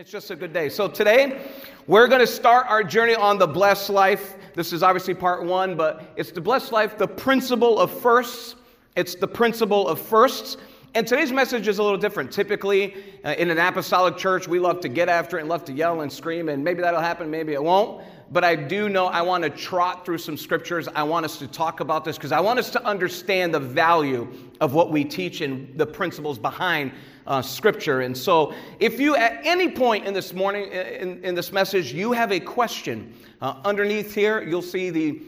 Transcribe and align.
It's 0.00 0.10
just 0.10 0.30
a 0.30 0.34
good 0.34 0.54
day. 0.54 0.70
So 0.70 0.88
today, 0.88 1.42
we're 1.86 2.08
going 2.08 2.22
to 2.22 2.26
start 2.26 2.66
our 2.70 2.82
journey 2.82 3.14
on 3.14 3.36
the 3.36 3.46
blessed 3.46 3.90
life. 3.90 4.34
This 4.54 4.72
is 4.72 4.82
obviously 4.82 5.12
part 5.12 5.44
one, 5.44 5.76
but 5.76 6.14
it's 6.16 6.30
the 6.32 6.40
blessed 6.40 6.72
life, 6.72 6.96
the 6.96 7.06
principle 7.06 7.78
of 7.78 7.90
firsts. 8.00 8.54
It's 8.96 9.14
the 9.14 9.28
principle 9.28 9.86
of 9.86 10.00
firsts. 10.00 10.56
And 10.94 11.06
today's 11.06 11.32
message 11.32 11.68
is 11.68 11.80
a 11.80 11.82
little 11.82 11.98
different. 11.98 12.32
Typically, 12.32 12.94
uh, 13.26 13.34
in 13.36 13.50
an 13.50 13.58
apostolic 13.58 14.16
church, 14.16 14.48
we 14.48 14.58
love 14.58 14.80
to 14.80 14.88
get 14.88 15.10
after 15.10 15.36
it 15.36 15.42
and 15.42 15.50
love 15.50 15.66
to 15.66 15.72
yell 15.74 16.00
and 16.00 16.10
scream, 16.10 16.48
and 16.48 16.64
maybe 16.64 16.80
that'll 16.80 17.02
happen, 17.02 17.30
maybe 17.30 17.52
it 17.52 17.62
won't. 17.62 18.02
But 18.32 18.44
I 18.44 18.54
do 18.54 18.88
know 18.88 19.06
I 19.06 19.22
want 19.22 19.42
to 19.42 19.50
trot 19.50 20.04
through 20.04 20.18
some 20.18 20.36
scriptures. 20.36 20.86
I 20.94 21.02
want 21.02 21.24
us 21.24 21.38
to 21.38 21.48
talk 21.48 21.80
about 21.80 22.04
this 22.04 22.16
because 22.16 22.30
I 22.30 22.38
want 22.38 22.60
us 22.60 22.70
to 22.70 22.84
understand 22.84 23.52
the 23.52 23.58
value 23.58 24.32
of 24.60 24.72
what 24.72 24.92
we 24.92 25.04
teach 25.04 25.40
and 25.40 25.76
the 25.76 25.86
principles 25.86 26.38
behind 26.38 26.92
uh, 27.26 27.42
scripture. 27.42 28.02
And 28.02 28.16
so, 28.16 28.54
if 28.78 29.00
you 29.00 29.16
at 29.16 29.40
any 29.44 29.68
point 29.68 30.06
in 30.06 30.14
this 30.14 30.32
morning, 30.32 30.70
in, 30.70 31.22
in 31.24 31.34
this 31.34 31.50
message, 31.52 31.92
you 31.92 32.12
have 32.12 32.30
a 32.30 32.38
question, 32.38 33.14
uh, 33.40 33.60
underneath 33.64 34.14
here, 34.14 34.42
you'll 34.42 34.62
see 34.62 34.90
the 34.90 35.20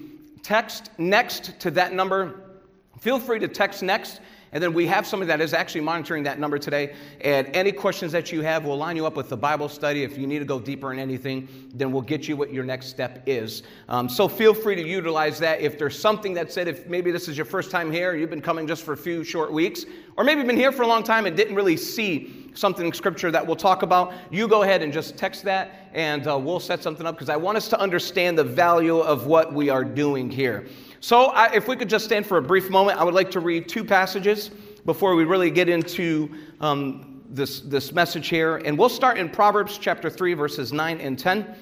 text 0.42 0.90
next 0.98 1.58
to 1.60 1.70
that 1.72 1.92
number. 1.92 2.40
Feel 3.00 3.18
free 3.18 3.40
to 3.40 3.48
text 3.48 3.82
next. 3.82 4.20
And 4.52 4.62
then 4.62 4.74
we 4.74 4.86
have 4.86 5.06
somebody 5.06 5.28
that 5.28 5.40
is 5.40 5.54
actually 5.54 5.80
monitoring 5.80 6.22
that 6.24 6.38
number 6.38 6.58
today. 6.58 6.94
And 7.22 7.48
any 7.54 7.72
questions 7.72 8.12
that 8.12 8.30
you 8.30 8.42
have, 8.42 8.64
we'll 8.66 8.76
line 8.76 8.96
you 8.96 9.06
up 9.06 9.16
with 9.16 9.30
the 9.30 9.36
Bible 9.36 9.68
study. 9.68 10.02
If 10.02 10.18
you 10.18 10.26
need 10.26 10.40
to 10.40 10.44
go 10.44 10.60
deeper 10.60 10.92
in 10.92 10.98
anything, 10.98 11.48
then 11.74 11.90
we'll 11.90 12.02
get 12.02 12.28
you 12.28 12.36
what 12.36 12.52
your 12.52 12.64
next 12.64 12.88
step 12.88 13.22
is. 13.26 13.62
Um, 13.88 14.08
so 14.08 14.28
feel 14.28 14.52
free 14.52 14.74
to 14.74 14.86
utilize 14.86 15.38
that. 15.38 15.60
If 15.60 15.78
there's 15.78 15.98
something 15.98 16.34
that 16.34 16.52
said, 16.52 16.68
if 16.68 16.86
maybe 16.86 17.10
this 17.10 17.28
is 17.28 17.36
your 17.36 17.46
first 17.46 17.70
time 17.70 17.90
here, 17.90 18.14
you've 18.14 18.30
been 18.30 18.42
coming 18.42 18.66
just 18.66 18.82
for 18.82 18.92
a 18.92 18.96
few 18.96 19.24
short 19.24 19.52
weeks, 19.52 19.86
or 20.18 20.24
maybe 20.24 20.42
been 20.42 20.56
here 20.56 20.72
for 20.72 20.82
a 20.82 20.86
long 20.86 21.02
time 21.02 21.24
and 21.24 21.34
didn't 21.34 21.54
really 21.54 21.76
see 21.76 22.50
something 22.54 22.86
in 22.86 22.92
Scripture 22.92 23.30
that 23.30 23.46
we'll 23.46 23.56
talk 23.56 23.82
about, 23.82 24.12
you 24.30 24.46
go 24.46 24.62
ahead 24.62 24.82
and 24.82 24.92
just 24.92 25.16
text 25.16 25.42
that 25.44 25.90
and 25.94 26.26
uh, 26.26 26.38
we'll 26.38 26.60
set 26.60 26.82
something 26.82 27.06
up 27.06 27.14
because 27.14 27.28
I 27.28 27.36
want 27.36 27.56
us 27.56 27.68
to 27.70 27.80
understand 27.80 28.38
the 28.38 28.44
value 28.44 28.98
of 28.98 29.26
what 29.26 29.52
we 29.52 29.70
are 29.70 29.84
doing 29.84 30.30
here. 30.30 30.66
So, 31.02 31.26
I, 31.26 31.52
if 31.52 31.66
we 31.66 31.74
could 31.74 31.90
just 31.90 32.04
stand 32.04 32.26
for 32.26 32.38
a 32.38 32.42
brief 32.42 32.70
moment, 32.70 32.98
I 32.98 33.04
would 33.04 33.12
like 33.12 33.30
to 33.32 33.40
read 33.40 33.68
two 33.68 33.84
passages 33.84 34.52
before 34.86 35.16
we 35.16 35.24
really 35.24 35.50
get 35.50 35.68
into 35.68 36.32
um, 36.60 37.22
this, 37.28 37.60
this 37.60 37.92
message 37.92 38.28
here. 38.28 38.58
And 38.58 38.78
we'll 38.78 38.88
start 38.88 39.18
in 39.18 39.28
Proverbs 39.28 39.78
chapter 39.78 40.08
3, 40.08 40.34
verses 40.34 40.72
9 40.72 41.00
and 41.00 41.18
10. 41.18 41.56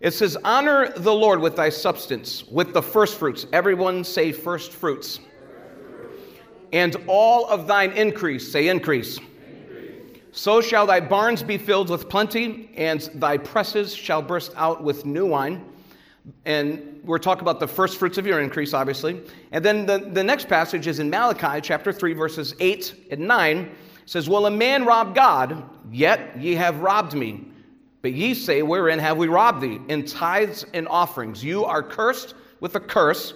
It 0.00 0.12
says, 0.12 0.36
Honor 0.44 0.92
the 0.96 1.12
Lord 1.12 1.40
with 1.40 1.56
thy 1.56 1.70
substance, 1.70 2.44
with 2.44 2.72
the 2.72 2.80
first 2.80 3.18
fruits. 3.18 3.46
Everyone 3.52 4.04
say 4.04 4.30
first 4.30 4.70
fruits 4.70 5.18
and 6.72 6.96
all 7.06 7.46
of 7.48 7.66
thine 7.66 7.92
increase, 7.92 8.50
say 8.50 8.68
increase. 8.68 9.18
So 10.32 10.60
shall 10.60 10.86
thy 10.86 11.00
barns 11.00 11.42
be 11.42 11.58
filled 11.58 11.90
with 11.90 12.08
plenty, 12.08 12.70
and 12.76 13.00
thy 13.14 13.38
presses 13.38 13.94
shall 13.94 14.22
burst 14.22 14.52
out 14.56 14.84
with 14.84 15.04
new 15.04 15.26
wine. 15.26 15.64
And 16.44 17.00
we're 17.04 17.18
talking 17.18 17.42
about 17.42 17.60
the 17.60 17.68
first 17.68 17.98
fruits 17.98 18.18
of 18.18 18.26
your 18.26 18.40
increase, 18.40 18.74
obviously. 18.74 19.20
And 19.52 19.64
then 19.64 19.86
the, 19.86 19.98
the 19.98 20.24
next 20.24 20.48
passage 20.48 20.86
is 20.86 20.98
in 20.98 21.10
Malachi 21.10 21.60
chapter 21.60 21.92
3, 21.92 22.12
verses 22.12 22.54
8 22.60 23.08
and 23.10 23.20
9. 23.20 23.58
It 23.58 23.70
says, 24.06 24.28
Will 24.28 24.46
a 24.46 24.50
man 24.50 24.84
rob 24.84 25.14
God? 25.14 25.62
Yet 25.90 26.38
ye 26.40 26.54
have 26.54 26.80
robbed 26.80 27.14
me. 27.14 27.48
But 28.02 28.12
ye 28.12 28.34
say, 28.34 28.62
Wherein 28.62 28.98
have 28.98 29.16
we 29.16 29.28
robbed 29.28 29.60
thee? 29.60 29.80
In 29.88 30.04
tithes 30.04 30.64
and 30.74 30.86
offerings. 30.88 31.42
You 31.42 31.64
are 31.64 31.82
cursed 31.82 32.34
with 32.60 32.74
a 32.74 32.80
curse 32.80 33.34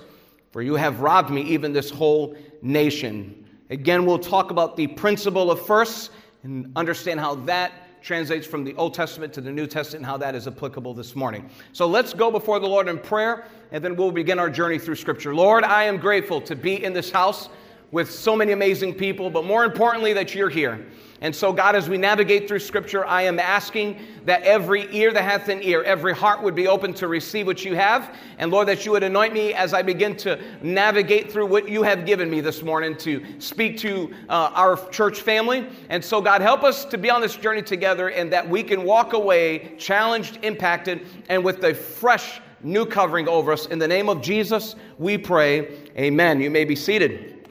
for 0.53 0.61
you 0.61 0.75
have 0.75 1.01
robbed 1.01 1.31
me, 1.31 1.41
even 1.43 1.73
this 1.73 1.91
whole 1.91 2.37
nation. 2.61 3.47
Again, 3.71 4.05
we'll 4.05 4.19
talk 4.19 4.51
about 4.51 4.77
the 4.77 4.87
principle 4.87 5.51
of 5.51 5.65
first 5.65 6.11
and 6.43 6.71
understand 6.77 7.21
how 7.21 7.37
that 7.47 7.82
translates 8.03 8.47
from 8.47 8.65
the 8.65 8.75
Old 8.75 8.95
Testament 8.95 9.33
to 9.35 9.41
the 9.41 9.53
New 9.53 9.67
Testament 9.67 10.03
and 10.03 10.07
how 10.07 10.17
that 10.19 10.35
is 10.35 10.47
applicable 10.47 10.95
this 10.95 11.15
morning. 11.15 11.49
So 11.73 11.87
let's 11.87 12.13
go 12.13 12.31
before 12.31 12.61
the 12.61 12.67
Lord 12.67 12.89
in 12.89 12.99
prayer, 12.99 13.47
and 13.71 13.83
then 13.83 13.97
we'll 13.97 14.13
begin 14.13 14.39
our 14.39 14.51
journey 14.51 14.79
through 14.79 14.97
Scripture. 14.97 15.35
Lord, 15.35 15.65
I 15.65 15.85
am 15.85 15.97
grateful 15.99 16.41
to 16.43 16.57
be 16.57 16.83
in 16.85 16.93
this 16.93 17.11
house 17.11 17.49
with 17.91 18.11
so 18.11 18.35
many 18.35 18.53
amazing 18.53 18.95
people, 18.95 19.31
but 19.31 19.45
more 19.45 19.65
importantly, 19.65 20.13
that 20.15 20.35
you're 20.35 20.49
here. 20.49 20.85
And 21.23 21.35
so, 21.35 21.53
God, 21.53 21.77
as 21.77 21.89
we 21.89 21.97
navigate 21.99 22.49
through 22.49 22.59
Scripture, 22.59 23.07
I 23.07 23.23
am 23.23 23.39
asking 23.39 23.97
that 24.25 24.43
every 24.43 24.93
ear 24.95 25.13
that 25.13 25.23
hath 25.23 25.49
an 25.49 25.63
ear, 25.63 25.85
every 25.85 26.13
heart 26.13 26.43
would 26.43 26.57
be 26.57 26.67
open 26.67 26.93
to 26.95 27.07
receive 27.07 27.47
what 27.47 27.65
you 27.65 27.77
have. 27.77 28.17
And 28.39 28.51
Lord, 28.51 28.67
that 28.67 28.85
you 28.85 28.91
would 28.91 29.05
anoint 29.05 29.33
me 29.33 29.55
as 29.55 29.73
I 29.73 29.83
begin 29.83 30.17
to 30.17 30.41
navigate 30.63 31.31
through 31.31 31.47
what 31.47 31.69
you 31.69 31.85
have 31.85 32.07
given 32.07 32.29
me 32.29 32.41
this 32.41 32.65
morning 32.65 32.97
to 32.99 33.25
speak 33.39 33.79
to 33.79 34.13
uh, 34.29 34.51
our 34.53 34.77
church 34.91 35.21
family. 35.21 35.69
And 35.91 36.05
so, 36.05 36.21
God, 36.21 36.41
help 36.41 36.65
us 36.65 36.85
to 36.87 36.99
be 36.99 37.09
on 37.09 37.21
this 37.21 37.37
journey 37.37 37.63
together 37.63 38.09
and 38.09 38.33
that 38.33 38.49
we 38.49 38.65
can 38.65 38.83
walk 38.83 39.13
away 39.13 39.77
challenged, 39.79 40.41
impacted, 40.43 41.07
and 41.29 41.45
with 41.45 41.63
a 41.63 41.73
fresh 41.73 42.41
new 42.65 42.85
covering 42.85 43.29
over 43.29 43.53
us. 43.53 43.67
In 43.67 43.79
the 43.79 43.89
name 43.89 44.09
of 44.09 44.23
Jesus, 44.23 44.75
we 44.99 45.19
pray. 45.19 45.89
Amen. 45.97 46.41
You 46.41 46.51
may 46.51 46.65
be 46.65 46.75
seated. 46.75 47.42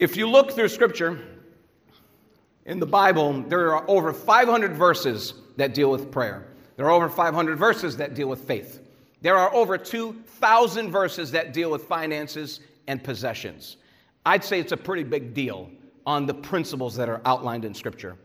If 0.00 0.16
you 0.16 0.30
look 0.30 0.52
through 0.52 0.68
Scripture, 0.68 1.20
in 2.64 2.80
the 2.80 2.86
Bible, 2.86 3.42
there 3.42 3.76
are 3.76 3.84
over 3.86 4.14
500 4.14 4.72
verses 4.74 5.34
that 5.58 5.74
deal 5.74 5.90
with 5.90 6.10
prayer. 6.10 6.46
There 6.76 6.86
are 6.86 6.90
over 6.90 7.10
500 7.10 7.58
verses 7.58 7.98
that 7.98 8.14
deal 8.14 8.26
with 8.26 8.42
faith. 8.44 8.80
There 9.20 9.36
are 9.36 9.52
over 9.52 9.76
2,000 9.76 10.90
verses 10.90 11.32
that 11.32 11.52
deal 11.52 11.70
with 11.70 11.82
finances 11.82 12.60
and 12.86 13.04
possessions. 13.04 13.76
I'd 14.24 14.42
say 14.42 14.58
it's 14.58 14.72
a 14.72 14.76
pretty 14.78 15.02
big 15.02 15.34
deal 15.34 15.70
on 16.06 16.24
the 16.24 16.32
principles 16.32 16.96
that 16.96 17.10
are 17.10 17.20
outlined 17.26 17.66
in 17.66 17.74
Scripture. 17.74 18.16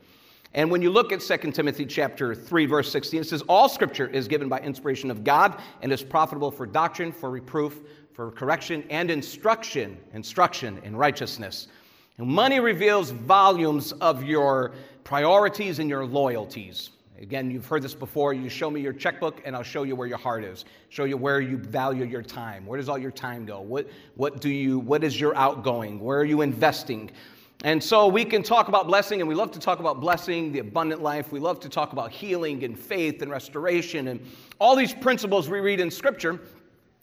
And 0.53 0.71
when 0.71 0.81
you 0.81 0.89
look 0.89 1.11
at 1.11 1.19
2 1.19 1.51
Timothy 1.51 1.85
chapter 1.85 2.33
3 2.33 2.65
verse 2.67 2.89
16 2.89 3.19
it 3.19 3.23
says 3.25 3.41
all 3.49 3.67
scripture 3.67 4.07
is 4.07 4.29
given 4.29 4.47
by 4.47 4.59
inspiration 4.61 5.11
of 5.11 5.25
God 5.25 5.61
and 5.81 5.91
is 5.91 6.01
profitable 6.01 6.49
for 6.49 6.65
doctrine, 6.65 7.11
for 7.11 7.29
reproof, 7.29 7.81
for 8.15 8.31
correction 8.31 8.85
and 8.89 9.11
instruction, 9.11 9.97
instruction 10.13 10.79
in 10.85 10.95
righteousness. 10.95 11.67
And 12.17 12.27
money 12.27 12.61
reveals 12.61 13.11
volumes 13.11 13.91
of 13.93 14.23
your 14.23 14.71
priorities 15.03 15.79
and 15.79 15.89
your 15.89 16.05
loyalties. 16.05 16.91
Again, 17.19 17.51
you've 17.51 17.65
heard 17.65 17.81
this 17.81 17.93
before. 17.93 18.33
You 18.33 18.47
show 18.47 18.69
me 18.69 18.79
your 18.79 18.93
checkbook, 18.93 19.41
and 19.43 19.53
I'll 19.53 19.63
show 19.63 19.83
you 19.83 19.97
where 19.97 20.07
your 20.07 20.17
heart 20.17 20.45
is. 20.45 20.63
Show 20.87 21.03
you 21.03 21.17
where 21.17 21.41
you 21.41 21.57
value 21.57 22.05
your 22.05 22.21
time. 22.21 22.65
Where 22.65 22.77
does 22.77 22.87
all 22.87 22.97
your 22.97 23.11
time 23.11 23.45
go? 23.45 23.59
What, 23.59 23.89
what 24.15 24.39
do 24.39 24.49
you? 24.49 24.79
What 24.79 25.03
is 25.03 25.19
your 25.19 25.35
outgoing? 25.35 25.99
Where 25.99 26.19
are 26.19 26.25
you 26.25 26.41
investing? 26.41 27.11
And 27.63 27.83
so 27.83 28.07
we 28.07 28.23
can 28.23 28.43
talk 28.43 28.69
about 28.69 28.87
blessing, 28.87 29.21
and 29.21 29.27
we 29.27 29.35
love 29.35 29.51
to 29.51 29.59
talk 29.59 29.79
about 29.79 29.99
blessing, 29.99 30.51
the 30.51 30.59
abundant 30.59 31.01
life. 31.01 31.31
We 31.31 31.39
love 31.39 31.59
to 31.61 31.69
talk 31.69 31.93
about 31.93 32.11
healing 32.11 32.63
and 32.63 32.77
faith 32.77 33.21
and 33.21 33.31
restoration 33.31 34.09
and 34.09 34.21
all 34.59 34.75
these 34.75 34.93
principles 34.93 35.49
we 35.49 35.59
read 35.59 35.79
in 35.79 35.91
Scripture. 35.91 36.39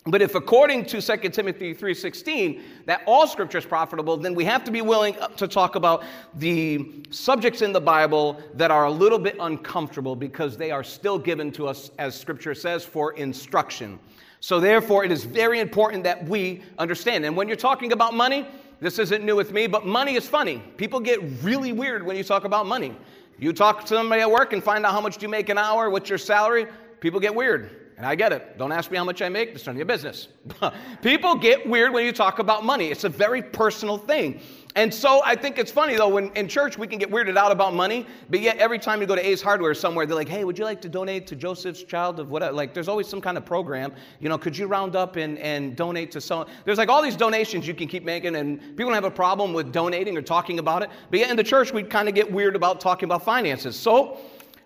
But 0.04 0.20
if 0.20 0.34
according 0.34 0.86
to 0.86 1.00
2 1.00 1.32
Timothy 1.32 1.72
3:16 1.72 2.60
that 2.86 3.02
all 3.06 3.26
scripture 3.28 3.58
is 3.58 3.64
profitable, 3.64 4.16
then 4.16 4.34
we 4.34 4.44
have 4.44 4.64
to 4.64 4.72
be 4.72 4.82
willing 4.82 5.16
to 5.36 5.46
talk 5.46 5.76
about 5.76 6.02
the 6.34 7.04
subjects 7.10 7.62
in 7.62 7.72
the 7.72 7.80
Bible 7.80 8.40
that 8.54 8.72
are 8.72 8.86
a 8.86 8.90
little 8.90 9.18
bit 9.18 9.36
uncomfortable 9.38 10.16
because 10.16 10.56
they 10.56 10.72
are 10.72 10.82
still 10.82 11.18
given 11.18 11.52
to 11.52 11.68
us 11.68 11.92
as 11.98 12.18
scripture 12.18 12.54
says 12.54 12.84
for 12.84 13.12
instruction. 13.12 14.00
So 14.40 14.58
therefore 14.58 15.04
it 15.04 15.12
is 15.12 15.22
very 15.22 15.60
important 15.60 16.02
that 16.02 16.24
we 16.28 16.62
understand. 16.78 17.24
And 17.24 17.36
when 17.36 17.46
you're 17.46 17.56
talking 17.56 17.92
about 17.92 18.12
money, 18.12 18.44
this 18.80 18.98
isn't 18.98 19.24
new 19.24 19.36
with 19.36 19.52
me, 19.52 19.68
but 19.68 19.86
money 19.86 20.16
is 20.16 20.26
funny. 20.26 20.60
People 20.76 20.98
get 20.98 21.20
really 21.42 21.72
weird 21.72 22.04
when 22.04 22.16
you 22.16 22.24
talk 22.24 22.42
about 22.42 22.66
money. 22.66 22.96
You 23.38 23.52
talk 23.52 23.82
to 23.82 23.86
somebody 23.86 24.22
at 24.22 24.30
work 24.30 24.52
and 24.52 24.62
find 24.64 24.84
out 24.84 24.90
how 24.90 25.00
much 25.00 25.22
you 25.22 25.28
make 25.28 25.48
an 25.48 25.58
hour, 25.58 25.90
what's 25.90 26.08
your 26.08 26.18
salary, 26.18 26.66
people 26.98 27.20
get 27.20 27.32
weird. 27.32 27.81
And 28.02 28.08
I 28.08 28.16
get 28.16 28.32
it. 28.32 28.58
Don't 28.58 28.72
ask 28.72 28.90
me 28.90 28.96
how 28.96 29.04
much 29.04 29.22
I 29.22 29.28
make, 29.28 29.50
it's 29.50 29.64
none 29.64 29.76
of 29.76 29.78
your 29.78 29.86
business. 29.86 30.26
People 31.02 31.36
get 31.36 31.64
weird 31.68 31.92
when 31.92 32.04
you 32.04 32.10
talk 32.10 32.40
about 32.40 32.64
money. 32.64 32.88
It's 32.88 33.04
a 33.04 33.08
very 33.08 33.40
personal 33.40 33.96
thing. 33.96 34.40
And 34.74 34.92
so 34.92 35.22
I 35.24 35.36
think 35.36 35.56
it's 35.56 35.70
funny 35.70 35.94
though, 35.94 36.08
when 36.08 36.32
in 36.32 36.48
church 36.48 36.76
we 36.76 36.88
can 36.88 36.98
get 36.98 37.12
weirded 37.12 37.36
out 37.36 37.52
about 37.52 37.74
money, 37.74 38.04
but 38.28 38.40
yet 38.40 38.56
every 38.56 38.80
time 38.80 39.00
you 39.00 39.06
go 39.06 39.14
to 39.14 39.24
Ace 39.24 39.40
Hardware 39.40 39.72
somewhere, 39.72 40.04
they're 40.04 40.16
like, 40.16 40.28
hey, 40.28 40.42
would 40.42 40.58
you 40.58 40.64
like 40.64 40.80
to 40.80 40.88
donate 40.88 41.28
to 41.28 41.36
Joseph's 41.36 41.84
Child 41.84 42.18
of 42.18 42.28
what? 42.28 42.52
Like, 42.52 42.74
there's 42.74 42.88
always 42.88 43.06
some 43.06 43.20
kind 43.20 43.38
of 43.38 43.44
program. 43.44 43.92
You 44.18 44.28
know, 44.28 44.36
could 44.36 44.58
you 44.58 44.66
round 44.66 44.96
up 44.96 45.14
and, 45.14 45.38
and 45.38 45.76
donate 45.76 46.10
to 46.10 46.20
some? 46.20 46.48
There's 46.64 46.78
like 46.78 46.88
all 46.88 47.02
these 47.02 47.16
donations 47.16 47.68
you 47.68 47.74
can 47.74 47.86
keep 47.86 48.02
making, 48.02 48.34
and 48.34 48.58
people 48.60 48.86
don't 48.86 48.94
have 48.94 49.04
a 49.04 49.12
problem 49.12 49.52
with 49.52 49.70
donating 49.70 50.16
or 50.16 50.22
talking 50.22 50.58
about 50.58 50.82
it. 50.82 50.90
But 51.08 51.20
yet 51.20 51.30
in 51.30 51.36
the 51.36 51.44
church, 51.44 51.72
we 51.72 51.84
kind 51.84 52.08
of 52.08 52.16
get 52.16 52.32
weird 52.32 52.56
about 52.56 52.80
talking 52.80 53.04
about 53.04 53.24
finances. 53.24 53.76
So 53.76 54.18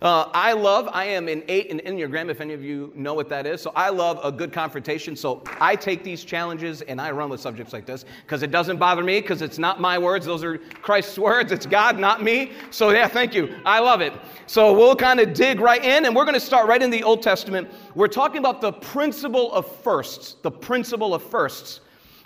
uh, 0.06 0.31
I 0.32 0.53
love, 0.53 0.88
I 0.93 1.05
am 1.06 1.26
an 1.26 1.43
eight 1.49 1.67
in 1.67 1.81
Enneagram, 1.81 2.31
if 2.31 2.41
any 2.41 2.55
of 2.55 2.62
you 2.62 2.93
know 2.94 3.12
what 3.12 3.29
that 3.29 3.44
is. 3.44 3.61
So 3.61 3.73
I 3.75 3.88
love 3.88 4.20
a 4.23 4.31
good 4.31 4.53
confrontation. 4.53 5.17
So 5.17 5.43
I 5.61 5.75
take 5.75 6.05
these 6.05 6.23
challenges 6.23 6.82
and 6.82 7.00
I 7.00 7.11
run 7.11 7.29
with 7.29 7.41
subjects 7.41 7.73
like 7.73 7.87
this 7.87 8.05
because 8.23 8.44
it 8.44 8.53
doesn't 8.53 8.76
bother 8.76 9.03
me 9.03 9.20
because 9.20 9.43
it's 9.43 9.58
not 9.58 9.81
my 9.81 9.99
words. 9.99 10.25
Those 10.25 10.44
are 10.44 10.58
Christ's 10.58 11.19
words. 11.19 11.50
It's 11.50 11.67
God, 11.67 11.99
not 11.99 12.23
me. 12.23 12.53
So 12.70 12.91
yeah, 12.91 13.08
thank 13.08 13.35
you. 13.35 13.56
I 13.67 13.81
love 13.81 14.00
it. 14.00 14.12
So 14.47 14.73
we'll 14.73 14.94
kind 14.94 15.19
of 15.19 15.32
dig 15.32 15.58
right 15.58 15.85
in 15.85 16.05
and 16.05 16.14
we're 16.14 16.25
going 16.25 16.35
to 16.35 16.41
start 16.41 16.69
right 16.69 16.81
in 16.81 16.91
the 16.91 17.03
Old 17.03 17.20
Testament. 17.20 17.69
We're 17.97 18.06
talking 18.06 18.38
about 18.38 18.61
the 18.61 18.75
principle 18.75 19.53
of 19.53 19.67
firsts, 19.82 20.37
the 20.43 20.53
principle 20.53 21.14
of 21.14 21.23
firsts. 21.25 21.81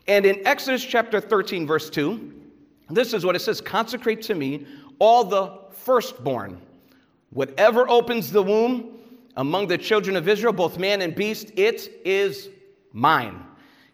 And 0.07 0.27
in 0.27 0.47
Exodus 0.47 0.85
chapter 0.85 1.19
13, 1.19 1.67
verse 1.67 1.89
2, 1.89 2.35
This 2.91 3.15
is 3.15 3.25
what 3.25 3.37
it 3.37 3.41
says 3.41 3.63
consecrate 3.63 4.21
to 4.23 4.35
me 4.35 4.67
all 4.99 5.25
the 5.25 5.59
firstborn. 5.73 6.61
Whatever 7.31 7.89
opens 7.89 8.33
the 8.33 8.43
womb 8.43 8.99
among 9.37 9.69
the 9.69 9.79
children 9.79 10.17
of 10.17 10.29
Israel, 10.29 10.53
both 10.53 10.79
man 10.79 11.01
and 11.01 11.15
beast, 11.15 11.53
it 11.57 12.01
is 12.05 12.49
mine. 12.93 13.45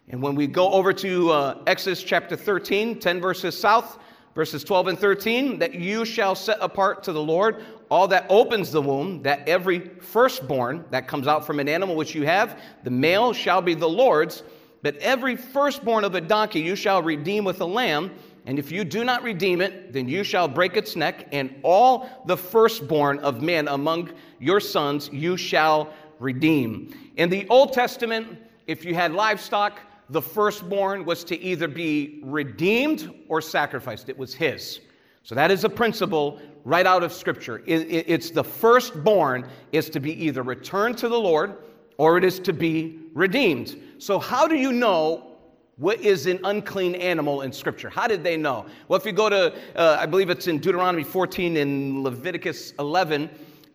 And 0.09 0.21
when 0.21 0.35
we 0.35 0.47
go 0.47 0.71
over 0.71 0.91
to 0.93 1.31
uh, 1.31 1.63
Exodus 1.67 2.01
chapter 2.01 2.35
13, 2.35 2.99
10 2.99 3.21
verses 3.21 3.55
south, 3.55 3.99
verses 4.33 4.63
12 4.63 4.87
and 4.87 4.99
13, 4.99 5.59
that 5.59 5.75
you 5.75 6.03
shall 6.03 6.33
set 6.33 6.57
apart 6.61 7.03
to 7.03 7.11
the 7.11 7.21
Lord 7.21 7.63
all 7.89 8.07
that 8.07 8.25
opens 8.29 8.71
the 8.71 8.81
womb, 8.81 9.21
that 9.21 9.47
every 9.47 9.79
firstborn 9.99 10.85
that 10.89 11.07
comes 11.07 11.27
out 11.27 11.45
from 11.45 11.59
an 11.59 11.69
animal 11.69 11.95
which 11.95 12.15
you 12.15 12.23
have, 12.23 12.59
the 12.83 12.89
male 12.89 13.33
shall 13.33 13.61
be 13.61 13.73
the 13.73 13.87
Lord's, 13.87 14.43
but 14.81 14.95
every 14.97 15.35
firstborn 15.35 16.03
of 16.03 16.15
a 16.15 16.21
donkey 16.21 16.59
you 16.59 16.75
shall 16.75 17.01
redeem 17.01 17.43
with 17.43 17.61
a 17.61 17.65
lamb. 17.65 18.11
And 18.47 18.57
if 18.57 18.71
you 18.71 18.85
do 18.85 19.03
not 19.03 19.23
redeem 19.23 19.59
it, 19.59 19.91
then 19.91 20.07
you 20.07 20.23
shall 20.23 20.47
break 20.47 20.77
its 20.77 20.95
neck, 20.95 21.27
and 21.33 21.53
all 21.63 22.23
the 22.25 22.37
firstborn 22.37 23.19
of 23.19 23.41
men 23.41 23.67
among 23.67 24.09
your 24.39 24.61
sons 24.61 25.09
you 25.11 25.35
shall 25.35 25.93
redeem. 26.17 27.11
In 27.17 27.29
the 27.29 27.45
Old 27.49 27.73
Testament, 27.73 28.39
if 28.65 28.85
you 28.85 28.95
had 28.95 29.11
livestock, 29.11 29.81
the 30.09 30.21
firstborn 30.21 31.03
was 31.03 31.25
to 31.25 31.37
either 31.41 31.67
be 31.67 32.21
redeemed 32.23 33.13
or 33.27 33.41
sacrificed. 33.41 34.07
It 34.07 34.17
was 34.17 34.33
his. 34.33 34.79
So 35.23 35.35
that 35.35 35.51
is 35.51 35.65
a 35.65 35.69
principle 35.69 36.39
right 36.63 36.85
out 36.85 37.03
of 37.03 37.11
Scripture. 37.11 37.61
it's 37.65 38.31
the 38.31 38.45
firstborn 38.45 39.45
is 39.73 39.89
to 39.89 39.99
be 39.99 40.13
either 40.25 40.41
returned 40.41 40.97
to 40.99 41.09
the 41.09 41.19
Lord 41.19 41.57
or 41.97 42.17
it 42.17 42.23
is 42.23 42.39
to 42.39 42.53
be 42.53 42.99
redeemed. 43.13 43.77
So 43.97 44.19
how 44.19 44.47
do 44.47 44.55
you 44.55 44.71
know 44.71 45.36
what 45.77 46.01
is 46.01 46.25
an 46.25 46.39
unclean 46.43 46.95
animal 46.95 47.43
in 47.43 47.51
Scripture? 47.51 47.89
How 47.89 48.07
did 48.07 48.23
they 48.23 48.35
know? 48.35 48.65
Well, 48.87 48.99
if 48.99 49.05
you 49.05 49.11
go 49.11 49.29
to, 49.29 49.53
uh, 49.75 49.97
I 49.99 50.07
believe 50.07 50.31
it's 50.31 50.47
in 50.47 50.57
Deuteronomy 50.57 51.03
14 51.03 51.57
and 51.57 52.03
Leviticus 52.03 52.73
11, 52.79 53.29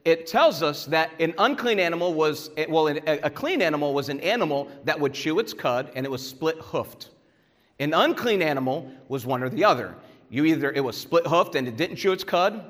it 0.04 0.26
tells 0.26 0.64
us 0.64 0.84
that 0.86 1.12
an 1.20 1.32
unclean 1.38 1.78
animal 1.78 2.12
was, 2.12 2.50
well, 2.68 2.88
a 2.88 3.30
clean 3.30 3.62
animal 3.62 3.94
was 3.94 4.08
an 4.08 4.18
animal 4.20 4.68
that 4.84 4.98
would 4.98 5.14
chew 5.14 5.38
its 5.38 5.54
cud 5.54 5.92
and 5.94 6.04
it 6.04 6.08
was 6.08 6.26
split 6.26 6.56
hoofed. 6.58 7.10
An 7.78 7.94
unclean 7.94 8.42
animal 8.42 8.90
was 9.06 9.24
one 9.24 9.44
or 9.44 9.48
the 9.48 9.62
other. 9.62 9.94
You 10.28 10.44
either, 10.44 10.72
it 10.72 10.82
was 10.82 10.96
split 10.96 11.24
hoofed 11.24 11.54
and 11.54 11.68
it 11.68 11.76
didn't 11.76 11.96
chew 11.96 12.10
its 12.10 12.24
cud, 12.24 12.64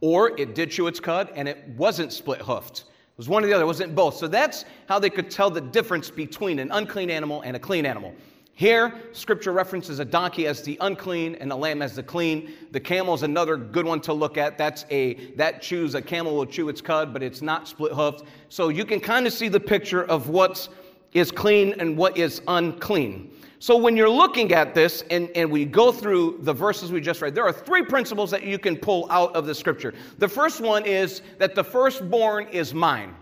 or 0.00 0.38
it 0.38 0.54
did 0.54 0.70
chew 0.70 0.86
its 0.86 1.00
cud 1.00 1.32
and 1.34 1.48
it 1.48 1.58
wasn't 1.76 2.12
split 2.12 2.40
hoofed. 2.40 2.80
It 2.80 3.18
was 3.18 3.28
one 3.28 3.42
or 3.42 3.48
the 3.48 3.52
other, 3.52 3.64
it 3.64 3.66
wasn't 3.66 3.96
both. 3.96 4.14
So 4.14 4.28
that's 4.28 4.64
how 4.88 5.00
they 5.00 5.10
could 5.10 5.28
tell 5.28 5.50
the 5.50 5.60
difference 5.60 6.08
between 6.08 6.60
an 6.60 6.70
unclean 6.70 7.10
animal 7.10 7.42
and 7.42 7.56
a 7.56 7.58
clean 7.58 7.84
animal. 7.84 8.14
Here, 8.58 8.94
scripture 9.12 9.52
references 9.52 9.98
a 9.98 10.04
donkey 10.06 10.46
as 10.46 10.62
the 10.62 10.78
unclean 10.80 11.34
and 11.34 11.52
a 11.52 11.54
lamb 11.54 11.82
as 11.82 11.94
the 11.94 12.02
clean. 12.02 12.54
The 12.70 12.80
camel 12.80 13.12
is 13.12 13.22
another 13.22 13.58
good 13.58 13.84
one 13.84 14.00
to 14.00 14.14
look 14.14 14.38
at. 14.38 14.56
That's 14.56 14.86
a 14.88 15.12
that 15.34 15.60
chews 15.60 15.94
a 15.94 16.00
camel 16.00 16.34
will 16.34 16.46
chew 16.46 16.70
its 16.70 16.80
cud, 16.80 17.12
but 17.12 17.22
it's 17.22 17.42
not 17.42 17.68
split 17.68 17.92
hoofed. 17.92 18.22
So 18.48 18.70
you 18.70 18.86
can 18.86 18.98
kind 18.98 19.26
of 19.26 19.34
see 19.34 19.48
the 19.48 19.60
picture 19.60 20.04
of 20.04 20.30
what 20.30 20.70
is 21.12 21.30
clean 21.30 21.74
and 21.80 21.98
what 21.98 22.16
is 22.16 22.40
unclean. 22.48 23.30
So 23.58 23.76
when 23.76 23.94
you're 23.94 24.08
looking 24.08 24.52
at 24.54 24.74
this 24.74 25.04
and, 25.10 25.28
and 25.36 25.50
we 25.50 25.66
go 25.66 25.92
through 25.92 26.38
the 26.40 26.54
verses 26.54 26.90
we 26.90 27.02
just 27.02 27.20
read, 27.20 27.34
there 27.34 27.44
are 27.44 27.52
three 27.52 27.82
principles 27.82 28.30
that 28.30 28.42
you 28.42 28.58
can 28.58 28.78
pull 28.78 29.06
out 29.10 29.36
of 29.36 29.44
the 29.44 29.54
scripture. 29.54 29.92
The 30.16 30.28
first 30.28 30.62
one 30.62 30.86
is 30.86 31.20
that 31.36 31.54
the 31.54 31.64
firstborn 31.64 32.48
is 32.48 32.72
mine. 32.72 33.14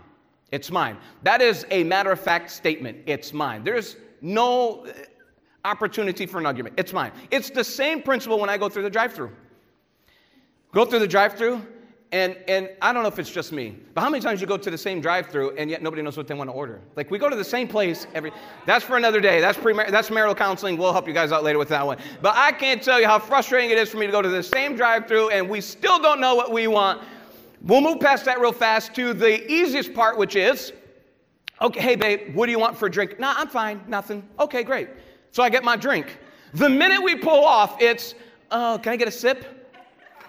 It's 0.53 0.71
mine. 0.71 0.95
That 1.23 1.41
is 1.41 1.65
a 1.71 1.83
matter 1.83 2.13
of 2.13 2.21
fact 2.21 2.51
statement. 2.51 2.99
It's 3.05 3.33
mine. 3.33 3.65
There's 3.65 3.97
no 4.21 4.85
opportunity 5.65 6.25
for 6.25 6.39
an 6.39 6.45
argument. 6.45 6.75
It's 6.77 6.93
mine. 6.93 7.11
It's 7.31 7.49
the 7.49 7.63
same 7.63 8.01
principle 8.01 8.39
when 8.39 8.49
I 8.49 8.57
go 8.57 8.69
through 8.69 8.83
the 8.83 8.89
drive 8.89 9.13
through. 9.13 9.31
Go 10.73 10.85
through 10.85 10.99
the 10.99 11.07
drive 11.07 11.37
through, 11.37 11.61
and, 12.11 12.37
and 12.47 12.69
I 12.81 12.93
don't 12.93 13.03
know 13.03 13.09
if 13.09 13.19
it's 13.19 13.31
just 13.31 13.51
me, 13.51 13.75
but 13.93 14.01
how 14.01 14.09
many 14.09 14.21
times 14.21 14.39
you 14.39 14.47
go 14.47 14.55
to 14.55 14.71
the 14.71 14.77
same 14.77 15.01
drive-through 15.01 15.57
and 15.57 15.69
yet 15.69 15.81
nobody 15.81 16.01
knows 16.01 16.15
what 16.15 16.27
they 16.27 16.33
want 16.33 16.49
to 16.49 16.53
order? 16.53 16.79
Like 16.95 17.11
we 17.11 17.17
go 17.17 17.29
to 17.29 17.35
the 17.35 17.43
same 17.43 17.67
place 17.67 18.07
every. 18.13 18.31
That's 18.65 18.85
for 18.85 18.95
another 18.95 19.19
day. 19.19 19.41
That's 19.41 19.57
pre 19.57 19.73
that's 19.73 20.09
marital 20.09 20.35
counseling. 20.35 20.77
We'll 20.77 20.93
help 20.93 21.07
you 21.07 21.13
guys 21.13 21.33
out 21.33 21.43
later 21.43 21.59
with 21.59 21.67
that 21.69 21.85
one. 21.85 21.97
But 22.21 22.35
I 22.37 22.53
can't 22.53 22.81
tell 22.81 23.01
you 23.01 23.07
how 23.07 23.19
frustrating 23.19 23.69
it 23.71 23.77
is 23.77 23.89
for 23.89 23.97
me 23.97 24.05
to 24.05 24.13
go 24.13 24.21
to 24.21 24.29
the 24.29 24.43
same 24.43 24.77
drive-through 24.77 25.31
and 25.31 25.49
we 25.49 25.59
still 25.59 25.99
don't 25.99 26.21
know 26.21 26.35
what 26.35 26.53
we 26.53 26.67
want. 26.67 27.01
We'll 27.61 27.81
move 27.81 27.99
past 27.99 28.23
that 28.25 28.39
real 28.39 28.53
fast 28.53 28.95
to 28.95 29.13
the 29.13 29.51
easiest 29.51 29.93
part, 29.93 30.17
which 30.17 30.37
is, 30.37 30.71
okay, 31.61 31.81
hey 31.81 31.95
babe, 31.95 32.35
what 32.35 32.45
do 32.45 32.51
you 32.53 32.59
want 32.59 32.77
for 32.77 32.85
a 32.85 32.91
drink? 32.91 33.19
Nah, 33.19 33.33
I'm 33.35 33.49
fine, 33.49 33.81
nothing. 33.87 34.23
Okay, 34.39 34.63
great. 34.63 34.87
So 35.35 35.43
I 35.43 35.49
get 35.49 35.65
my 35.65 35.75
drink. 35.75 36.17
The 36.53 36.69
minute 36.69 37.03
we 37.03 37.17
pull 37.17 37.43
off, 37.43 37.81
it's, 37.81 38.15
oh, 38.51 38.79
can 38.81 38.93
I 38.93 38.95
get 38.95 39.09
a 39.09 39.11
sip? 39.11 39.69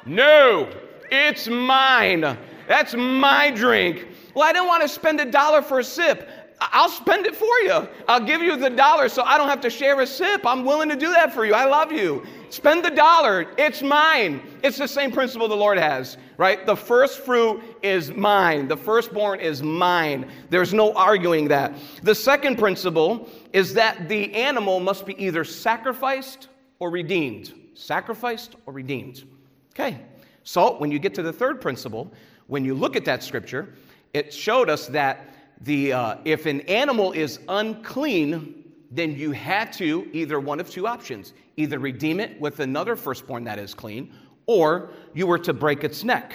No. 0.04 0.68
It's 1.12 1.46
mine. 1.46 2.36
That's 2.66 2.92
my 2.92 3.52
drink. 3.52 4.08
Well, 4.34 4.42
I 4.42 4.52
didn't 4.52 4.66
want 4.66 4.82
to 4.82 4.88
spend 4.88 5.20
a 5.20 5.30
dollar 5.30 5.62
for 5.62 5.78
a 5.78 5.84
sip. 5.84 6.28
I'll 6.60 6.88
spend 6.88 7.24
it 7.24 7.36
for 7.36 7.56
you. 7.60 7.86
I'll 8.08 8.24
give 8.24 8.42
you 8.42 8.56
the 8.56 8.70
dollar 8.70 9.08
so 9.08 9.22
I 9.22 9.38
don't 9.38 9.48
have 9.48 9.60
to 9.60 9.70
share 9.70 10.00
a 10.00 10.06
sip. 10.08 10.44
I'm 10.44 10.64
willing 10.64 10.88
to 10.88 10.96
do 10.96 11.12
that 11.12 11.32
for 11.32 11.44
you. 11.44 11.54
I 11.54 11.66
love 11.66 11.92
you. 11.92 12.26
Spend 12.50 12.84
the 12.84 12.90
dollar. 12.90 13.46
It's 13.58 13.82
mine. 13.82 14.40
It's 14.64 14.78
the 14.78 14.88
same 14.88 15.12
principle 15.12 15.46
the 15.46 15.54
Lord 15.54 15.78
has, 15.78 16.16
right? 16.36 16.66
The 16.66 16.74
first 16.74 17.20
fruit 17.20 17.62
is 17.82 18.10
mine. 18.10 18.66
The 18.66 18.76
firstborn 18.76 19.38
is 19.38 19.62
mine. 19.62 20.28
There's 20.50 20.74
no 20.74 20.92
arguing 20.94 21.46
that. 21.48 21.74
The 22.02 22.14
second 22.14 22.58
principle 22.58 23.28
is 23.56 23.72
that 23.72 24.06
the 24.06 24.34
animal 24.34 24.80
must 24.80 25.06
be 25.06 25.14
either 25.18 25.42
sacrificed 25.42 26.48
or 26.78 26.90
redeemed. 26.90 27.54
Sacrificed 27.72 28.54
or 28.66 28.74
redeemed. 28.74 29.24
Okay. 29.70 29.98
So, 30.44 30.76
when 30.76 30.90
you 30.90 30.98
get 30.98 31.14
to 31.14 31.22
the 31.22 31.32
third 31.32 31.58
principle, 31.58 32.12
when 32.48 32.66
you 32.66 32.74
look 32.74 32.96
at 32.96 33.06
that 33.06 33.22
scripture, 33.22 33.72
it 34.12 34.30
showed 34.30 34.68
us 34.68 34.88
that 34.88 35.30
the, 35.62 35.94
uh, 35.94 36.16
if 36.26 36.44
an 36.44 36.60
animal 36.68 37.12
is 37.12 37.38
unclean, 37.48 38.62
then 38.90 39.16
you 39.16 39.32
had 39.32 39.72
to 39.72 40.06
either 40.12 40.38
one 40.38 40.60
of 40.60 40.68
two 40.68 40.86
options 40.86 41.32
either 41.56 41.78
redeem 41.78 42.20
it 42.20 42.38
with 42.38 42.60
another 42.60 42.94
firstborn 42.94 43.42
that 43.44 43.58
is 43.58 43.72
clean, 43.72 44.12
or 44.44 44.90
you 45.14 45.26
were 45.26 45.38
to 45.38 45.54
break 45.54 45.82
its 45.82 46.04
neck. 46.04 46.34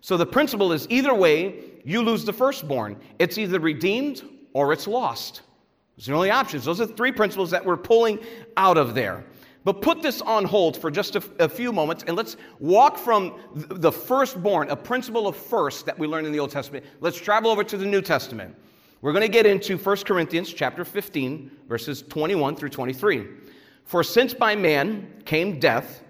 So 0.00 0.16
the 0.16 0.24
principle 0.24 0.72
is 0.72 0.86
either 0.88 1.12
way, 1.12 1.56
you 1.84 2.00
lose 2.00 2.24
the 2.24 2.32
firstborn. 2.32 2.96
It's 3.18 3.36
either 3.36 3.60
redeemed 3.60 4.22
or 4.54 4.72
it's 4.72 4.86
lost. 4.86 5.42
Those 5.96 6.08
are 6.08 6.12
the 6.12 6.16
only 6.16 6.30
options. 6.30 6.64
Those 6.64 6.80
are 6.80 6.86
the 6.86 6.94
three 6.94 7.12
principles 7.12 7.50
that 7.50 7.64
we're 7.64 7.76
pulling 7.76 8.18
out 8.56 8.76
of 8.76 8.94
there. 8.94 9.24
But 9.64 9.80
put 9.80 10.02
this 10.02 10.20
on 10.20 10.44
hold 10.44 10.76
for 10.76 10.90
just 10.90 11.16
a, 11.16 11.22
a, 11.38 11.48
few 11.48 11.72
moments 11.72 12.04
and 12.06 12.16
let's 12.16 12.36
walk 12.58 12.98
from 12.98 13.38
the 13.54 13.90
firstborn, 13.90 14.68
a 14.68 14.76
principle 14.76 15.26
of 15.26 15.36
first 15.36 15.86
that 15.86 15.98
we 15.98 16.06
learned 16.06 16.26
in 16.26 16.32
the 16.32 16.38
Old 16.38 16.50
Testament. 16.50 16.84
Let's 17.00 17.18
travel 17.18 17.50
over 17.50 17.64
to 17.64 17.78
the 17.78 17.86
New 17.86 18.02
Testament. 18.02 18.54
We're 19.00 19.12
going 19.12 19.22
to 19.22 19.28
get 19.28 19.46
into 19.46 19.78
1 19.78 19.96
Corinthians 19.98 20.52
chapter 20.52 20.84
15, 20.84 21.50
verses 21.66 22.02
21 22.02 22.56
through 22.56 22.70
23. 22.70 23.26
For 23.84 24.02
since 24.02 24.34
by 24.34 24.54
man 24.54 25.22
came 25.24 25.58
death, 25.58 26.02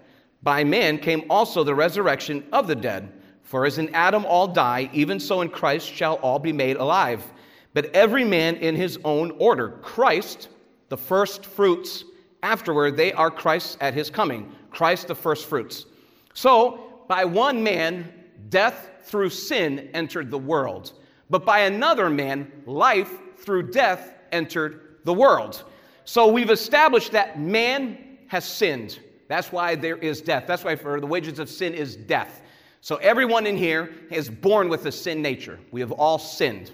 by 0.42 0.64
man 0.64 0.98
came 0.98 1.24
also 1.30 1.62
the 1.62 1.74
resurrection 1.74 2.44
of 2.52 2.66
the 2.66 2.74
dead. 2.74 3.12
For 3.42 3.66
as 3.66 3.78
in 3.78 3.94
Adam 3.94 4.24
all 4.26 4.48
die, 4.48 4.90
even 4.92 5.20
so 5.20 5.42
in 5.42 5.48
Christ 5.48 5.88
shall 5.88 6.14
all 6.16 6.38
be 6.38 6.52
made 6.52 6.76
alive. 6.76 7.32
But 7.74 7.94
every 7.94 8.24
man 8.24 8.56
in 8.56 8.74
his 8.74 8.98
own 9.04 9.32
order. 9.32 9.70
Christ, 9.82 10.48
the 10.88 10.96
first 10.96 11.44
fruits 11.44 12.04
Afterward, 12.44 12.98
they 12.98 13.10
are 13.14 13.30
Christ 13.30 13.78
at 13.80 13.94
his 13.94 14.10
coming, 14.10 14.52
Christ 14.70 15.08
the 15.08 15.14
first 15.14 15.46
fruits. 15.46 15.86
So, 16.34 17.02
by 17.08 17.24
one 17.24 17.62
man, 17.62 18.12
death 18.50 18.90
through 19.04 19.30
sin 19.30 19.88
entered 19.94 20.30
the 20.30 20.38
world. 20.38 20.92
But 21.30 21.46
by 21.46 21.60
another 21.60 22.10
man, 22.10 22.52
life 22.66 23.10
through 23.38 23.70
death 23.70 24.12
entered 24.30 24.98
the 25.04 25.14
world. 25.14 25.64
So 26.04 26.26
we've 26.26 26.50
established 26.50 27.12
that 27.12 27.40
man 27.40 28.18
has 28.28 28.44
sinned. 28.44 29.00
That's 29.26 29.50
why 29.50 29.74
there 29.74 29.96
is 29.96 30.20
death. 30.20 30.44
That's 30.46 30.64
why 30.64 30.76
for 30.76 31.00
the 31.00 31.06
wages 31.06 31.38
of 31.38 31.48
sin 31.48 31.72
is 31.72 31.96
death. 31.96 32.42
So 32.82 32.96
everyone 32.96 33.46
in 33.46 33.56
here 33.56 33.90
is 34.10 34.28
born 34.28 34.68
with 34.68 34.84
a 34.84 34.92
sin 34.92 35.22
nature. 35.22 35.58
We 35.70 35.80
have 35.80 35.92
all 35.92 36.18
sinned. 36.18 36.72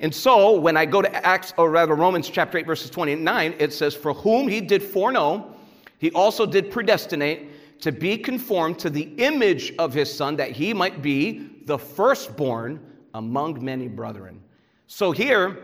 And 0.00 0.14
so 0.14 0.58
when 0.58 0.76
I 0.76 0.86
go 0.86 1.02
to 1.02 1.26
Acts, 1.26 1.54
or 1.56 1.70
rather 1.70 1.94
Romans 1.94 2.28
chapter 2.28 2.58
8, 2.58 2.66
verses 2.66 2.90
29, 2.90 3.54
it 3.58 3.72
says, 3.72 3.94
For 3.94 4.12
whom 4.12 4.48
he 4.48 4.60
did 4.60 4.82
foreknow, 4.82 5.54
he 5.98 6.10
also 6.12 6.46
did 6.46 6.70
predestinate 6.70 7.80
to 7.80 7.92
be 7.92 8.18
conformed 8.18 8.78
to 8.80 8.90
the 8.90 9.02
image 9.18 9.72
of 9.78 9.94
his 9.94 10.12
son, 10.12 10.36
that 10.36 10.50
he 10.50 10.74
might 10.74 11.02
be 11.02 11.50
the 11.66 11.78
firstborn 11.78 12.80
among 13.14 13.64
many 13.64 13.88
brethren. 13.88 14.42
So 14.86 15.12
here, 15.12 15.58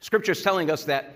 scripture 0.00 0.32
is 0.32 0.42
telling 0.42 0.70
us 0.70 0.84
that 0.84 1.14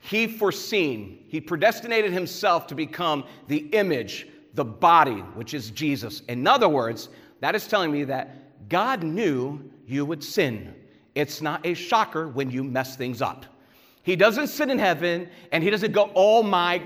he 0.00 0.26
foreseen, 0.26 1.24
he 1.28 1.40
predestinated 1.40 2.12
himself 2.12 2.66
to 2.68 2.74
become 2.74 3.24
the 3.48 3.58
image, 3.72 4.28
the 4.54 4.64
body, 4.64 5.20
which 5.34 5.52
is 5.54 5.70
Jesus. 5.70 6.22
In 6.28 6.46
other 6.46 6.68
words, 6.68 7.10
that 7.40 7.54
is 7.54 7.66
telling 7.66 7.92
me 7.92 8.04
that 8.04 8.68
God 8.68 9.02
knew 9.02 9.70
you 9.86 10.06
would 10.06 10.24
sin. 10.24 10.74
It's 11.14 11.42
not 11.42 11.64
a 11.66 11.74
shocker 11.74 12.28
when 12.28 12.50
you 12.50 12.62
mess 12.62 12.96
things 12.96 13.20
up. 13.20 13.46
He 14.02 14.16
doesn't 14.16 14.48
sit 14.48 14.70
in 14.70 14.78
heaven 14.78 15.28
and 15.52 15.62
he 15.62 15.70
doesn't 15.70 15.92
go, 15.92 16.10
oh 16.14 16.42
my, 16.42 16.82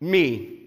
me. 0.00 0.60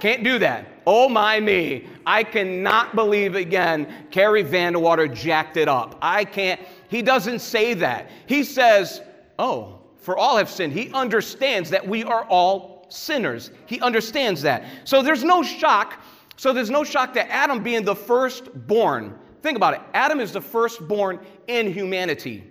Can't 0.00 0.22
do 0.22 0.38
that. 0.40 0.66
Oh 0.86 1.08
my 1.08 1.40
me. 1.40 1.86
I 2.04 2.24
cannot 2.24 2.94
believe 2.94 3.36
again 3.36 4.06
Carrie 4.10 4.44
Vandewater 4.44 5.12
jacked 5.12 5.56
it 5.56 5.68
up. 5.68 5.96
I 6.02 6.24
can't. 6.24 6.60
He 6.88 7.00
doesn't 7.00 7.38
say 7.38 7.74
that. 7.74 8.10
He 8.26 8.44
says, 8.44 9.00
Oh, 9.38 9.80
for 9.96 10.18
all 10.18 10.36
have 10.36 10.50
sinned. 10.50 10.72
He 10.72 10.92
understands 10.92 11.70
that 11.70 11.86
we 11.86 12.04
are 12.04 12.24
all 12.24 12.86
sinners. 12.90 13.50
He 13.66 13.80
understands 13.80 14.42
that. 14.42 14.64
So 14.84 15.02
there's 15.02 15.24
no 15.24 15.42
shock. 15.42 16.02
So 16.36 16.52
there's 16.52 16.70
no 16.70 16.84
shock 16.84 17.14
that 17.14 17.30
Adam 17.30 17.62
being 17.62 17.84
the 17.84 17.96
firstborn. 17.96 19.18
Think 19.44 19.58
about 19.58 19.74
it. 19.74 19.82
Adam 19.92 20.20
is 20.20 20.32
the 20.32 20.40
firstborn 20.40 21.20
in 21.48 21.70
humanity. 21.70 22.44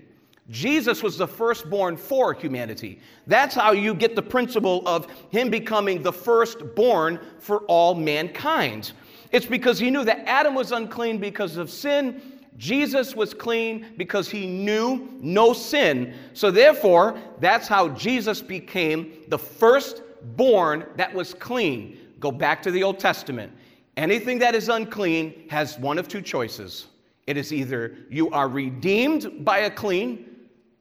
Jesus 0.51 1.01
was 1.01 1.17
the 1.17 1.27
firstborn 1.27 1.97
for 1.97 2.35
humanity. 2.35 2.99
That's 3.25 3.55
how 3.55 3.71
you 3.71 3.95
get 3.95 4.15
the 4.15 4.21
principle 4.21 4.83
of 4.87 5.07
him 5.31 5.49
becoming 5.49 6.03
the 6.03 6.13
firstborn 6.13 7.19
for 7.39 7.61
all 7.61 7.95
mankind. 7.95 8.91
It's 9.31 9.47
because 9.47 9.79
he 9.79 9.89
knew 9.89 10.05
that 10.05 10.19
Adam 10.29 10.53
was 10.53 10.71
unclean 10.71 11.17
because 11.17 11.57
of 11.57 11.71
sin. 11.71 12.21
Jesus 12.59 13.15
was 13.15 13.33
clean 13.33 13.87
because 13.97 14.29
he 14.29 14.45
knew 14.45 15.09
no 15.19 15.51
sin. 15.51 16.13
So, 16.33 16.51
therefore, 16.51 17.17
that's 17.39 17.67
how 17.67 17.89
Jesus 17.89 18.39
became 18.39 19.13
the 19.29 19.39
firstborn 19.39 20.85
that 20.97 21.11
was 21.11 21.33
clean. 21.33 21.97
Go 22.19 22.31
back 22.31 22.61
to 22.61 22.69
the 22.69 22.83
Old 22.83 22.99
Testament. 22.99 23.51
Anything 23.97 24.39
that 24.39 24.55
is 24.55 24.69
unclean 24.69 25.47
has 25.49 25.77
one 25.77 25.99
of 25.99 26.07
two 26.07 26.21
choices. 26.21 26.87
It 27.27 27.37
is 27.37 27.53
either 27.53 27.95
you 28.09 28.29
are 28.31 28.49
redeemed 28.49 29.45
by 29.45 29.59
a 29.59 29.69
clean, 29.69 30.29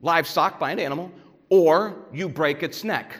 livestock 0.00 0.58
by 0.58 0.72
an 0.72 0.78
animal, 0.78 1.10
or 1.50 2.06
you 2.12 2.28
break 2.28 2.62
its 2.62 2.84
neck. 2.84 3.16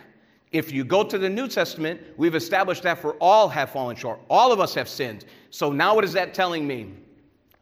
If 0.51 0.73
you 0.73 0.85
go 0.85 1.05
to 1.05 1.19
the 1.19 1.29
New 1.29 1.49
Testament, 1.49 2.01
we've 2.17 2.35
established 2.35 2.83
that 2.83 2.99
for 2.99 3.15
all 3.15 3.49
have 3.49 3.71
fallen 3.71 3.97
short. 3.97 4.21
All 4.29 4.53
of 4.53 4.61
us 4.61 4.75
have 4.75 4.89
sinned. 4.89 5.25
So 5.51 5.73
now 5.73 5.95
what 5.95 6.05
is 6.05 6.13
that 6.15 6.35
telling 6.35 6.67
me? 6.67 6.93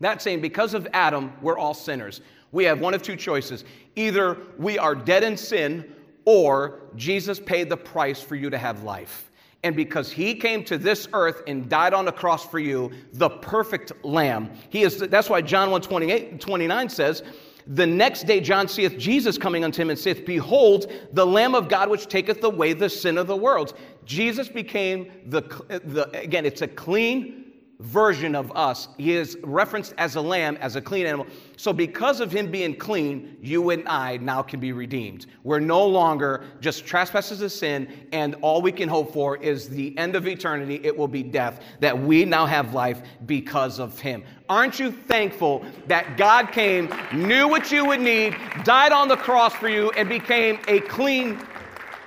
That's 0.00 0.24
saying 0.24 0.40
because 0.40 0.74
of 0.74 0.88
Adam, 0.92 1.32
we're 1.42 1.58
all 1.58 1.74
sinners. 1.74 2.20
We 2.52 2.64
have 2.64 2.80
one 2.80 2.94
of 2.94 3.02
two 3.02 3.16
choices. 3.16 3.64
Either 3.96 4.38
we 4.58 4.78
are 4.78 4.94
dead 4.94 5.22
in 5.22 5.36
sin, 5.36 5.94
or 6.24 6.80
Jesus 6.96 7.38
paid 7.38 7.68
the 7.68 7.76
price 7.76 8.20
for 8.20 8.34
you 8.34 8.50
to 8.50 8.58
have 8.58 8.82
life. 8.82 9.29
And 9.62 9.76
because 9.76 10.10
he 10.10 10.34
came 10.34 10.64
to 10.64 10.78
this 10.78 11.06
earth 11.12 11.42
and 11.46 11.68
died 11.68 11.92
on 11.92 12.06
the 12.06 12.12
cross 12.12 12.46
for 12.46 12.58
you, 12.58 12.90
the 13.12 13.28
perfect 13.28 13.92
lamb. 14.04 14.50
He 14.70 14.82
is 14.82 14.98
that's 14.98 15.28
why 15.28 15.42
John 15.42 15.70
1 15.70 15.82
28, 15.82 16.40
29 16.40 16.88
says, 16.88 17.22
the 17.66 17.86
next 17.86 18.24
day, 18.24 18.40
John 18.40 18.66
seeth 18.66 18.98
Jesus 18.98 19.38
coming 19.38 19.64
unto 19.64 19.82
him 19.82 19.90
and 19.90 19.98
saith, 19.98 20.24
Behold, 20.24 20.90
the 21.12 21.26
Lamb 21.26 21.54
of 21.54 21.68
God 21.68 21.88
which 21.88 22.06
taketh 22.08 22.42
away 22.42 22.72
the 22.72 22.88
sin 22.88 23.18
of 23.18 23.26
the 23.26 23.36
world. 23.36 23.74
Jesus 24.04 24.48
became 24.48 25.12
the, 25.26 25.42
the 25.68 26.10
again, 26.18 26.46
it's 26.46 26.62
a 26.62 26.68
clean 26.68 27.49
version 27.80 28.34
of 28.34 28.52
us. 28.54 28.88
He 28.98 29.14
is 29.14 29.38
referenced 29.42 29.94
as 29.98 30.14
a 30.16 30.20
lamb, 30.20 30.58
as 30.60 30.76
a 30.76 30.82
clean 30.82 31.06
animal. 31.06 31.26
So, 31.56 31.72
because 31.72 32.20
of 32.20 32.30
him 32.30 32.50
being 32.50 32.76
clean, 32.76 33.36
you 33.40 33.70
and 33.70 33.88
I 33.88 34.18
now 34.18 34.42
can 34.42 34.60
be 34.60 34.72
redeemed. 34.72 35.26
We're 35.44 35.60
no 35.60 35.86
longer 35.86 36.44
just 36.60 36.86
trespassers 36.86 37.40
of 37.40 37.52
sin, 37.52 37.88
and 38.12 38.36
all 38.42 38.60
we 38.62 38.72
can 38.72 38.88
hope 38.88 39.12
for 39.12 39.36
is 39.38 39.68
the 39.68 39.96
end 39.98 40.14
of 40.14 40.28
eternity. 40.28 40.80
It 40.84 40.96
will 40.96 41.08
be 41.08 41.22
death, 41.22 41.62
that 41.80 41.98
we 41.98 42.24
now 42.24 42.46
have 42.46 42.74
life 42.74 43.02
because 43.26 43.80
of 43.80 43.98
him. 43.98 44.22
Aren't 44.48 44.78
you 44.78 44.92
thankful 44.92 45.64
that 45.86 46.16
God 46.16 46.52
came, 46.52 46.92
knew 47.12 47.48
what 47.48 47.72
you 47.72 47.86
would 47.86 48.00
need, 48.00 48.36
died 48.64 48.92
on 48.92 49.08
the 49.08 49.16
cross 49.16 49.54
for 49.54 49.68
you, 49.68 49.90
and 49.92 50.08
became 50.08 50.58
a 50.68 50.80
clean 50.80 51.38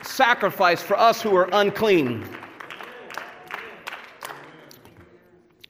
sacrifice 0.03 0.83
for 0.83 0.97
us 0.97 1.21
who 1.21 1.35
are 1.35 1.49
unclean? 1.51 2.27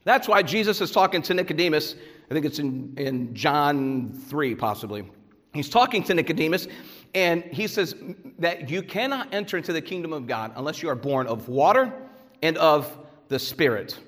That's 0.04 0.28
why 0.28 0.44
Jesus 0.44 0.82
is 0.82 0.92
talking 0.92 1.22
to 1.24 1.34
Nicodemus. 1.34 1.96
I 2.30 2.34
think 2.34 2.46
it's 2.46 2.60
in, 2.60 2.94
in 2.98 3.34
John 3.34 4.12
3, 4.28 4.56
possibly. 4.56 5.06
He's 5.54 5.70
talking 5.70 6.04
to 6.06 6.14
Nicodemus, 6.14 6.68
and 7.14 7.44
he 7.44 7.68
says 7.68 7.96
that 8.40 8.70
you 8.70 8.82
cannot 8.82 9.34
enter 9.34 9.58
into 9.58 9.72
the 9.72 9.82
kingdom 9.82 10.12
of 10.12 10.26
God 10.26 10.52
unless 10.56 10.82
you 10.82 10.90
are 10.90 10.96
born 10.96 11.28
of 11.28 11.48
water 11.48 11.94
and 12.42 12.58
of 12.58 12.98
the 13.28 13.38
Spirit. 13.38 14.00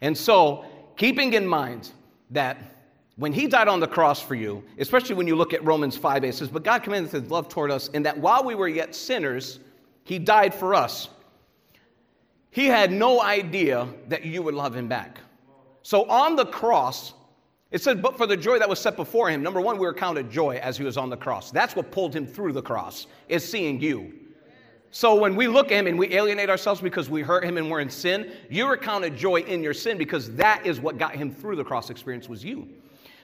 And 0.00 0.16
so, 0.16 0.64
keeping 0.96 1.34
in 1.34 1.46
mind 1.46 1.90
that 2.30 2.56
when 3.16 3.32
he 3.32 3.48
died 3.48 3.68
on 3.68 3.80
the 3.80 3.86
cross 3.86 4.22
for 4.22 4.34
you, 4.34 4.62
especially 4.78 5.14
when 5.14 5.26
you 5.26 5.36
look 5.36 5.52
at 5.52 5.62
Romans 5.64 5.96
5 5.96 6.24
it 6.24 6.34
says, 6.34 6.48
But 6.48 6.62
God 6.62 6.82
commanded 6.82 7.12
his 7.12 7.30
love 7.30 7.48
toward 7.48 7.70
us, 7.70 7.88
in 7.88 8.02
that 8.04 8.16
while 8.16 8.44
we 8.44 8.54
were 8.54 8.68
yet 8.68 8.94
sinners, 8.94 9.60
he 10.04 10.18
died 10.18 10.54
for 10.54 10.74
us. 10.74 11.08
He 12.50 12.66
had 12.66 12.90
no 12.90 13.20
idea 13.20 13.88
that 14.08 14.24
you 14.24 14.42
would 14.42 14.54
love 14.54 14.74
him 14.74 14.88
back. 14.88 15.18
So 15.88 16.04
on 16.10 16.36
the 16.36 16.44
cross, 16.44 17.14
it 17.70 17.80
said, 17.80 18.02
but 18.02 18.18
for 18.18 18.26
the 18.26 18.36
joy 18.36 18.58
that 18.58 18.68
was 18.68 18.78
set 18.78 18.94
before 18.94 19.30
him, 19.30 19.42
number 19.42 19.58
one, 19.58 19.78
we 19.78 19.86
were 19.86 19.94
counted 19.94 20.30
joy 20.30 20.56
as 20.56 20.76
he 20.76 20.84
was 20.84 20.98
on 20.98 21.08
the 21.08 21.16
cross. 21.16 21.50
That's 21.50 21.74
what 21.74 21.90
pulled 21.90 22.14
him 22.14 22.26
through 22.26 22.52
the 22.52 22.60
cross, 22.60 23.06
is 23.30 23.42
seeing 23.42 23.80
you. 23.80 24.12
So 24.90 25.14
when 25.14 25.34
we 25.34 25.48
look 25.48 25.72
at 25.72 25.78
him 25.78 25.86
and 25.86 25.98
we 25.98 26.12
alienate 26.12 26.50
ourselves 26.50 26.82
because 26.82 27.08
we 27.08 27.22
hurt 27.22 27.42
him 27.42 27.56
and 27.56 27.70
we're 27.70 27.80
in 27.80 27.88
sin, 27.88 28.32
you 28.50 28.66
are 28.66 28.76
counted 28.76 29.16
joy 29.16 29.36
in 29.36 29.62
your 29.62 29.72
sin 29.72 29.96
because 29.96 30.30
that 30.34 30.66
is 30.66 30.78
what 30.78 30.98
got 30.98 31.16
him 31.16 31.30
through 31.34 31.56
the 31.56 31.64
cross 31.64 31.88
experience 31.88 32.28
was 32.28 32.44
you. 32.44 32.68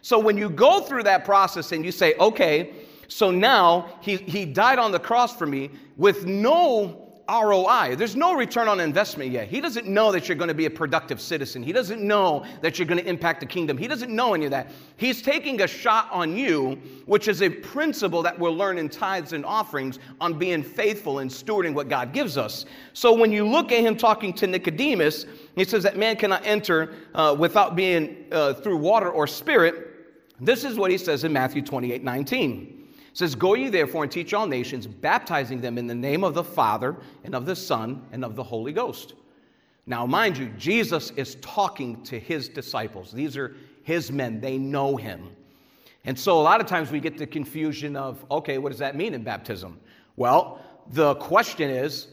So 0.01 0.19
when 0.19 0.39
you 0.39 0.49
go 0.49 0.81
through 0.81 1.03
that 1.03 1.27
process 1.27 1.71
and 1.73 1.85
you 1.85 1.93
say, 1.93 2.15
okay, 2.15 2.73
so 3.09 3.31
now 3.31 3.99
he, 4.01 4.17
he 4.17 4.47
died 4.47 4.79
on 4.79 4.91
the 4.91 4.99
cross 4.99 5.37
for 5.37 5.45
me 5.45 5.69
with 5.99 6.25
no 6.25 7.04
ROI. 7.29 7.97
There's 7.97 8.17
no 8.17 8.35
return 8.35 8.69
on 8.69 8.81
investment 8.81 9.31
yet. 9.31 9.49
He 9.49 9.61
doesn't 9.61 9.87
know 9.87 10.13
that 10.13 10.29
you're 10.29 10.37
going 10.37 10.49
to 10.49 10.55
be 10.55 10.67
a 10.67 10.71
productive 10.71 11.21
citizen. 11.21 11.63
He 11.63 11.73
doesn't 11.73 12.03
know 12.03 12.45
that 12.61 12.79
you're 12.79 12.87
going 12.87 13.03
to 13.03 13.09
impact 13.09 13.41
the 13.41 13.47
kingdom. 13.47 13.79
He 13.79 13.89
doesn't 13.89 14.15
know 14.15 14.35
any 14.35 14.45
of 14.45 14.51
that. 14.51 14.71
He's 14.97 15.23
taking 15.23 15.63
a 15.63 15.67
shot 15.67 16.09
on 16.11 16.37
you, 16.37 16.79
which 17.07 17.29
is 17.29 17.43
a 17.43 17.49
principle 17.49 18.23
that 18.23 18.39
we'll 18.39 18.55
learn 18.55 18.77
in 18.79 18.89
tithes 18.89 19.33
and 19.33 19.45
offerings 19.45 19.99
on 20.21 20.39
being 20.39 20.63
faithful 20.63 21.21
and 21.21 21.31
stewarding 21.31 21.73
what 21.73 21.89
God 21.89 22.13
gives 22.13 22.37
us. 22.37 22.67
So 22.93 23.13
when 23.13 23.33
you 23.33 23.47
look 23.47 23.73
at 23.73 23.81
him 23.81 23.97
talking 23.97 24.33
to 24.35 24.47
Nicodemus, 24.47 25.25
he 25.57 25.65
says 25.65 25.83
that 25.85 25.97
man 25.97 26.17
cannot 26.17 26.45
enter 26.45 26.95
uh, 27.15 27.35
without 27.39 27.75
being 27.75 28.27
uh, 28.33 28.55
through 28.55 28.77
water 28.77 29.11
or 29.11 29.27
spirit. 29.27 29.91
This 30.41 30.65
is 30.65 30.77
what 30.77 30.91
he 30.91 30.99
says 30.99 31.25
in 31.25 31.33
Matthew 31.33 31.63
28 31.63 32.05
19 32.05 32.84
says, 33.15 33.35
Go 33.35 33.55
ye 33.55 33.71
therefore 33.71 34.03
and 34.03 34.13
teach 34.13 34.35
all 34.35 34.47
nations, 34.47 34.87
baptizing 34.87 35.61
them 35.61 35.79
in 35.79 35.87
the 35.87 35.95
name 35.95 36.23
of 36.23 36.35
the 36.35 36.45
Father 36.45 36.97
and 37.25 37.35
of 37.35 37.47
the 37.47 37.57
Son 37.57 38.03
and 38.13 38.25
of 38.25 38.37
the 38.37 38.43
Holy 38.43 38.73
Ghost. 38.73 39.15
Now, 39.87 40.05
mind 40.05 40.37
you, 40.37 40.49
Jesus 40.59 41.11
is 41.13 41.37
talking 41.37 42.03
to 42.05 42.19
his 42.19 42.49
disciples. 42.49 43.13
These 43.13 43.37
are 43.37 43.55
his 43.83 44.11
men, 44.11 44.41
they 44.41 44.59
know 44.59 44.97
him. 44.97 45.31
And 46.07 46.19
so 46.19 46.39
a 46.39 46.43
lot 46.43 46.61
of 46.61 46.67
times 46.67 46.91
we 46.91 47.01
get 47.01 47.17
the 47.17 47.27
confusion 47.27 47.97
of, 47.97 48.25
okay, 48.31 48.59
what 48.59 48.71
does 48.71 48.79
that 48.79 48.97
mean 48.97 49.15
in 49.15 49.23
baptism? 49.23 49.81
Well, 50.17 50.61
the 50.91 51.15
question 51.15 51.71
is, 51.71 52.09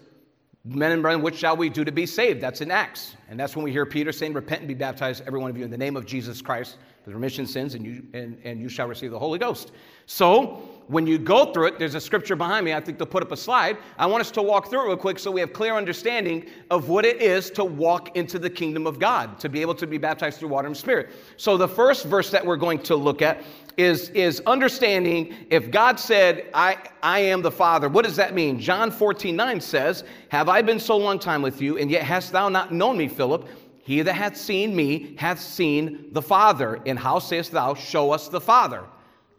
men 0.63 0.91
and 0.91 1.01
brethren, 1.01 1.21
what 1.21 1.35
shall 1.35 1.57
we 1.57 1.69
do 1.69 1.83
to 1.83 1.91
be 1.91 2.05
saved? 2.05 2.41
That's 2.41 2.61
in 2.61 2.71
Acts. 2.71 3.15
And 3.29 3.39
that's 3.39 3.55
when 3.55 3.63
we 3.63 3.71
hear 3.71 3.85
Peter 3.85 4.11
saying, 4.11 4.33
Repent 4.33 4.61
and 4.61 4.67
be 4.67 4.73
baptized, 4.73 5.23
every 5.25 5.39
one 5.39 5.49
of 5.49 5.57
you, 5.57 5.65
in 5.65 5.71
the 5.71 5.77
name 5.77 5.97
of 5.97 6.05
Jesus 6.05 6.41
Christ, 6.41 6.77
for 7.03 7.09
the 7.09 7.15
remission 7.15 7.43
of 7.45 7.49
sins, 7.49 7.75
and 7.75 7.85
you, 7.85 8.05
and, 8.13 8.37
and 8.43 8.61
you 8.61 8.69
shall 8.69 8.87
receive 8.87 9.11
the 9.11 9.19
Holy 9.19 9.39
Ghost. 9.39 9.71
So, 10.05 10.61
when 10.87 11.07
you 11.07 11.17
go 11.17 11.53
through 11.53 11.67
it, 11.67 11.79
there's 11.79 11.95
a 11.95 12.01
scripture 12.01 12.35
behind 12.35 12.65
me. 12.65 12.73
I 12.73 12.79
think 12.79 12.97
they'll 12.97 13.07
put 13.07 13.23
up 13.23 13.31
a 13.31 13.37
slide. 13.37 13.77
I 13.97 14.05
want 14.05 14.21
us 14.21 14.31
to 14.31 14.41
walk 14.41 14.69
through 14.69 14.85
it 14.85 14.87
real 14.87 14.97
quick 14.97 15.19
so 15.19 15.31
we 15.31 15.39
have 15.39 15.53
clear 15.53 15.75
understanding 15.75 16.47
of 16.69 16.89
what 16.89 17.05
it 17.05 17.21
is 17.21 17.49
to 17.51 17.63
walk 17.63 18.15
into 18.17 18.39
the 18.39 18.49
kingdom 18.49 18.85
of 18.85 18.99
God, 18.99 19.39
to 19.39 19.49
be 19.49 19.61
able 19.61 19.75
to 19.75 19.87
be 19.87 19.97
baptized 19.97 20.39
through 20.39 20.49
water 20.49 20.67
and 20.67 20.75
spirit. 20.75 21.09
So, 21.37 21.57
the 21.57 21.67
first 21.67 22.05
verse 22.05 22.29
that 22.31 22.45
we're 22.45 22.57
going 22.57 22.79
to 22.79 22.95
look 22.95 23.21
at 23.21 23.43
is, 23.77 24.09
is 24.09 24.41
understanding 24.45 25.33
if 25.49 25.71
God 25.71 25.99
said, 25.99 26.49
I, 26.53 26.77
I 27.01 27.19
am 27.19 27.41
the 27.41 27.51
Father, 27.51 27.87
what 27.87 28.05
does 28.05 28.15
that 28.17 28.33
mean? 28.33 28.59
John 28.59 28.91
14, 28.91 29.35
9 29.35 29.61
says, 29.61 30.03
Have 30.29 30.49
I 30.49 30.61
been 30.61 30.79
so 30.79 30.97
long 30.97 31.19
time 31.19 31.41
with 31.41 31.61
you, 31.61 31.77
and 31.77 31.89
yet 31.89 32.03
hast 32.03 32.31
thou 32.31 32.49
not 32.49 32.73
known 32.73 32.97
me, 32.97 33.07
Philip? 33.07 33.47
He 33.83 34.01
that 34.01 34.13
hath 34.13 34.37
seen 34.37 34.75
me 34.75 35.15
hath 35.17 35.39
seen 35.39 36.09
the 36.11 36.21
Father. 36.21 36.79
And 36.85 36.99
how 36.99 37.19
sayest 37.19 37.51
thou, 37.51 37.73
Show 37.73 38.11
us 38.11 38.27
the 38.27 38.41
Father? 38.41 38.83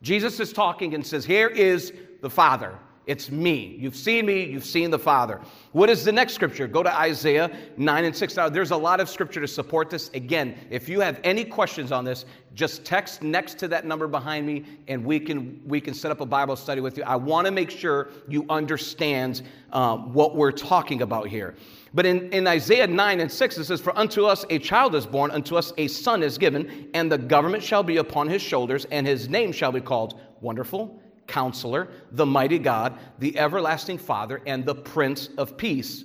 Jesus 0.02 0.40
is 0.40 0.52
talking 0.52 0.94
and 0.94 1.06
says, 1.06 1.25
Here 1.25 1.49
is 1.49 1.92
the 2.21 2.30
Father. 2.30 2.78
It's 3.06 3.30
me. 3.30 3.76
You've 3.80 3.97
seen 3.97 4.26
me, 4.26 4.44
you've 4.44 4.64
seen 4.64 4.90
the 4.90 4.99
Father. 4.99 5.40
What 5.73 5.90
is 5.90 6.04
the 6.04 6.12
next 6.12 6.35
scripture? 6.35 6.68
Go 6.68 6.85
to 6.85 6.94
Isaiah 6.94 7.50
9 7.76 8.04
and 8.04 8.14
6. 8.14 8.37
Now, 8.37 8.49
there's 8.49 8.71
a 8.71 8.76
lot 8.76 9.00
of 9.00 9.09
scripture 9.09 9.40
to 9.40 9.49
support 9.49 9.90
this. 9.90 10.09
Again, 10.11 10.56
if 10.71 10.88
you 10.88 11.00
have 11.00 11.18
any 11.25 11.44
questions 11.44 11.90
on 11.90 12.04
this, 12.04 12.26
just 12.54 12.85
text 12.85 13.21
next 13.23 13.59
to 13.59 13.68
that 13.68 13.87
number 13.87 14.06
behind 14.06 14.47
me 14.47 14.64
and 14.87 15.04
we 15.04 15.18
can, 15.18 15.61
we 15.66 15.80
can 15.80 15.94
set 15.94 16.12
up 16.12 16.21
a 16.21 16.26
Bible 16.26 16.54
study 16.54 16.80
with 16.80 16.97
you. 16.97 17.02
I 17.02 17.16
want 17.16 17.47
to 17.47 17.50
make 17.50 17.71
sure 17.71 18.11
you 18.28 18.47
understand 18.49 19.42
um, 19.73 20.12
what 20.12 20.37
we're 20.37 20.52
talking 20.52 21.02
about 21.02 21.26
here. 21.26 21.56
But 21.94 22.06
in, 22.06 22.30
in 22.30 22.47
Isaiah 22.47 22.87
9 22.87 23.21
and 23.21 23.30
6, 23.30 23.59
it 23.59 23.64
says, 23.64 23.80
For 23.80 23.97
unto 23.99 24.26
us 24.26 24.44
a 24.49 24.61
child 24.61 24.94
is 24.94 25.06
born, 25.06 25.32
unto 25.32 25.56
us 25.56 25.73
a 25.76 25.88
son 25.88 26.23
is 26.23 26.38
given, 26.38 26.88
and 26.94 27.11
the 27.11 27.18
government 27.18 27.64
shall 27.64 27.82
be 27.82 27.97
upon 27.97 28.28
his 28.28 28.40
shoulders, 28.40 28.87
and 28.92 29.06
his 29.06 29.28
name 29.28 29.50
shall 29.50 29.73
be 29.73 29.80
called 29.80 30.21
Wonderful, 30.40 31.01
Counselor, 31.33 31.89
the 32.11 32.27
Mighty 32.27 32.59
God, 32.59 32.99
the 33.19 33.39
Everlasting 33.39 33.97
Father, 33.97 34.43
and 34.47 34.67
the 34.67 34.75
Prince 34.75 35.31
of 35.39 35.57
Peace. 35.57 36.05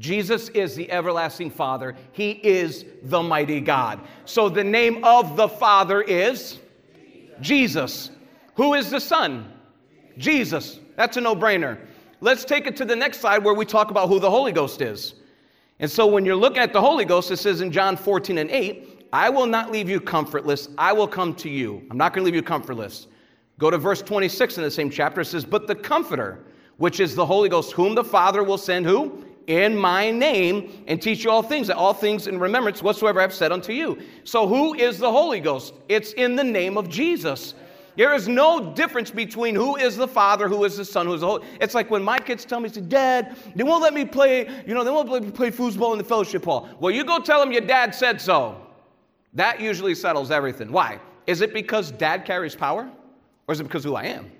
Jesus 0.00 0.48
is 0.48 0.74
the 0.74 0.90
everlasting 0.90 1.50
Father. 1.50 1.94
He 2.10 2.32
is 2.32 2.84
the 3.04 3.22
mighty 3.22 3.60
God. 3.60 4.00
So 4.24 4.48
the 4.48 4.64
name 4.64 5.04
of 5.04 5.36
the 5.36 5.48
Father 5.48 6.02
is 6.02 6.58
Jesus. 7.40 8.10
Who 8.56 8.74
is 8.74 8.90
the 8.90 8.98
Son? 8.98 9.52
Jesus. 10.18 10.80
That's 10.96 11.16
a 11.16 11.20
no 11.20 11.36
brainer. 11.36 11.78
Let's 12.20 12.44
take 12.44 12.66
it 12.66 12.76
to 12.78 12.84
the 12.84 12.96
next 12.96 13.20
slide 13.20 13.44
where 13.44 13.54
we 13.54 13.64
talk 13.64 13.92
about 13.92 14.08
who 14.08 14.18
the 14.18 14.30
Holy 14.30 14.50
Ghost 14.50 14.80
is. 14.80 15.14
And 15.78 15.90
so 15.90 16.06
when 16.06 16.24
you're 16.24 16.34
looking 16.34 16.58
at 16.58 16.72
the 16.72 16.80
Holy 16.80 17.04
Ghost, 17.04 17.30
it 17.30 17.36
says 17.36 17.60
in 17.60 17.70
John 17.70 17.96
14 17.96 18.38
and 18.38 18.50
8, 18.50 19.06
I 19.12 19.30
will 19.30 19.46
not 19.46 19.70
leave 19.70 19.88
you 19.88 20.00
comfortless. 20.00 20.68
I 20.76 20.92
will 20.92 21.06
come 21.06 21.34
to 21.36 21.48
you. 21.48 21.86
I'm 21.90 21.96
not 21.96 22.12
going 22.12 22.22
to 22.22 22.24
leave 22.24 22.34
you 22.34 22.42
comfortless. 22.42 23.06
Go 23.58 23.70
to 23.70 23.78
verse 23.78 24.02
26 24.02 24.58
in 24.58 24.64
the 24.64 24.70
same 24.70 24.90
chapter. 24.90 25.20
It 25.20 25.26
says, 25.26 25.44
But 25.44 25.66
the 25.66 25.74
Comforter, 25.74 26.44
which 26.76 27.00
is 27.00 27.14
the 27.14 27.24
Holy 27.24 27.48
Ghost, 27.48 27.72
whom 27.72 27.94
the 27.94 28.04
Father 28.04 28.42
will 28.42 28.58
send 28.58 28.86
who? 28.86 29.24
In 29.46 29.76
my 29.76 30.10
name, 30.10 30.84
and 30.86 31.00
teach 31.00 31.22
you 31.22 31.30
all 31.30 31.42
things, 31.42 31.68
all 31.68 31.92
things 31.92 32.26
in 32.26 32.38
remembrance 32.38 32.82
whatsoever 32.82 33.20
I've 33.20 33.34
said 33.34 33.52
unto 33.52 33.72
you. 33.72 33.98
So 34.24 34.48
who 34.48 34.74
is 34.74 34.98
the 34.98 35.10
Holy 35.10 35.38
Ghost? 35.38 35.74
It's 35.88 36.12
in 36.14 36.34
the 36.34 36.44
name 36.44 36.78
of 36.78 36.88
Jesus. 36.88 37.54
There 37.96 38.12
is 38.14 38.26
no 38.26 38.72
difference 38.74 39.10
between 39.10 39.54
who 39.54 39.76
is 39.76 39.96
the 39.96 40.08
Father, 40.08 40.48
who 40.48 40.64
is 40.64 40.76
the 40.76 40.84
Son, 40.84 41.06
who 41.06 41.14
is 41.14 41.20
the 41.20 41.28
Holy. 41.28 41.46
It's 41.60 41.74
like 41.74 41.90
when 41.90 42.02
my 42.02 42.18
kids 42.18 42.44
tell 42.44 42.58
me, 42.58 42.68
say, 42.68 42.80
Dad, 42.80 43.36
they 43.54 43.62
won't 43.62 43.82
let 43.82 43.94
me 43.94 44.04
play, 44.04 44.48
you 44.66 44.74
know, 44.74 44.82
they 44.82 44.90
won't 44.90 45.08
let 45.08 45.22
me 45.22 45.30
play 45.30 45.50
foosball 45.50 45.92
in 45.92 45.98
the 45.98 46.04
fellowship 46.04 46.44
hall. 46.44 46.68
Well, 46.80 46.90
you 46.90 47.04
go 47.04 47.20
tell 47.20 47.38
them 47.38 47.52
your 47.52 47.60
dad 47.60 47.94
said 47.94 48.20
so. 48.20 48.60
That 49.34 49.60
usually 49.60 49.94
settles 49.94 50.30
everything. 50.30 50.72
Why? 50.72 50.98
Is 51.26 51.40
it 51.40 51.54
because 51.54 51.92
dad 51.92 52.24
carries 52.24 52.56
power? 52.56 52.90
Or 53.46 53.52
is 53.52 53.60
it 53.60 53.64
because 53.64 53.84
who 53.84 53.94
I 53.94 54.04
am? 54.04 54.30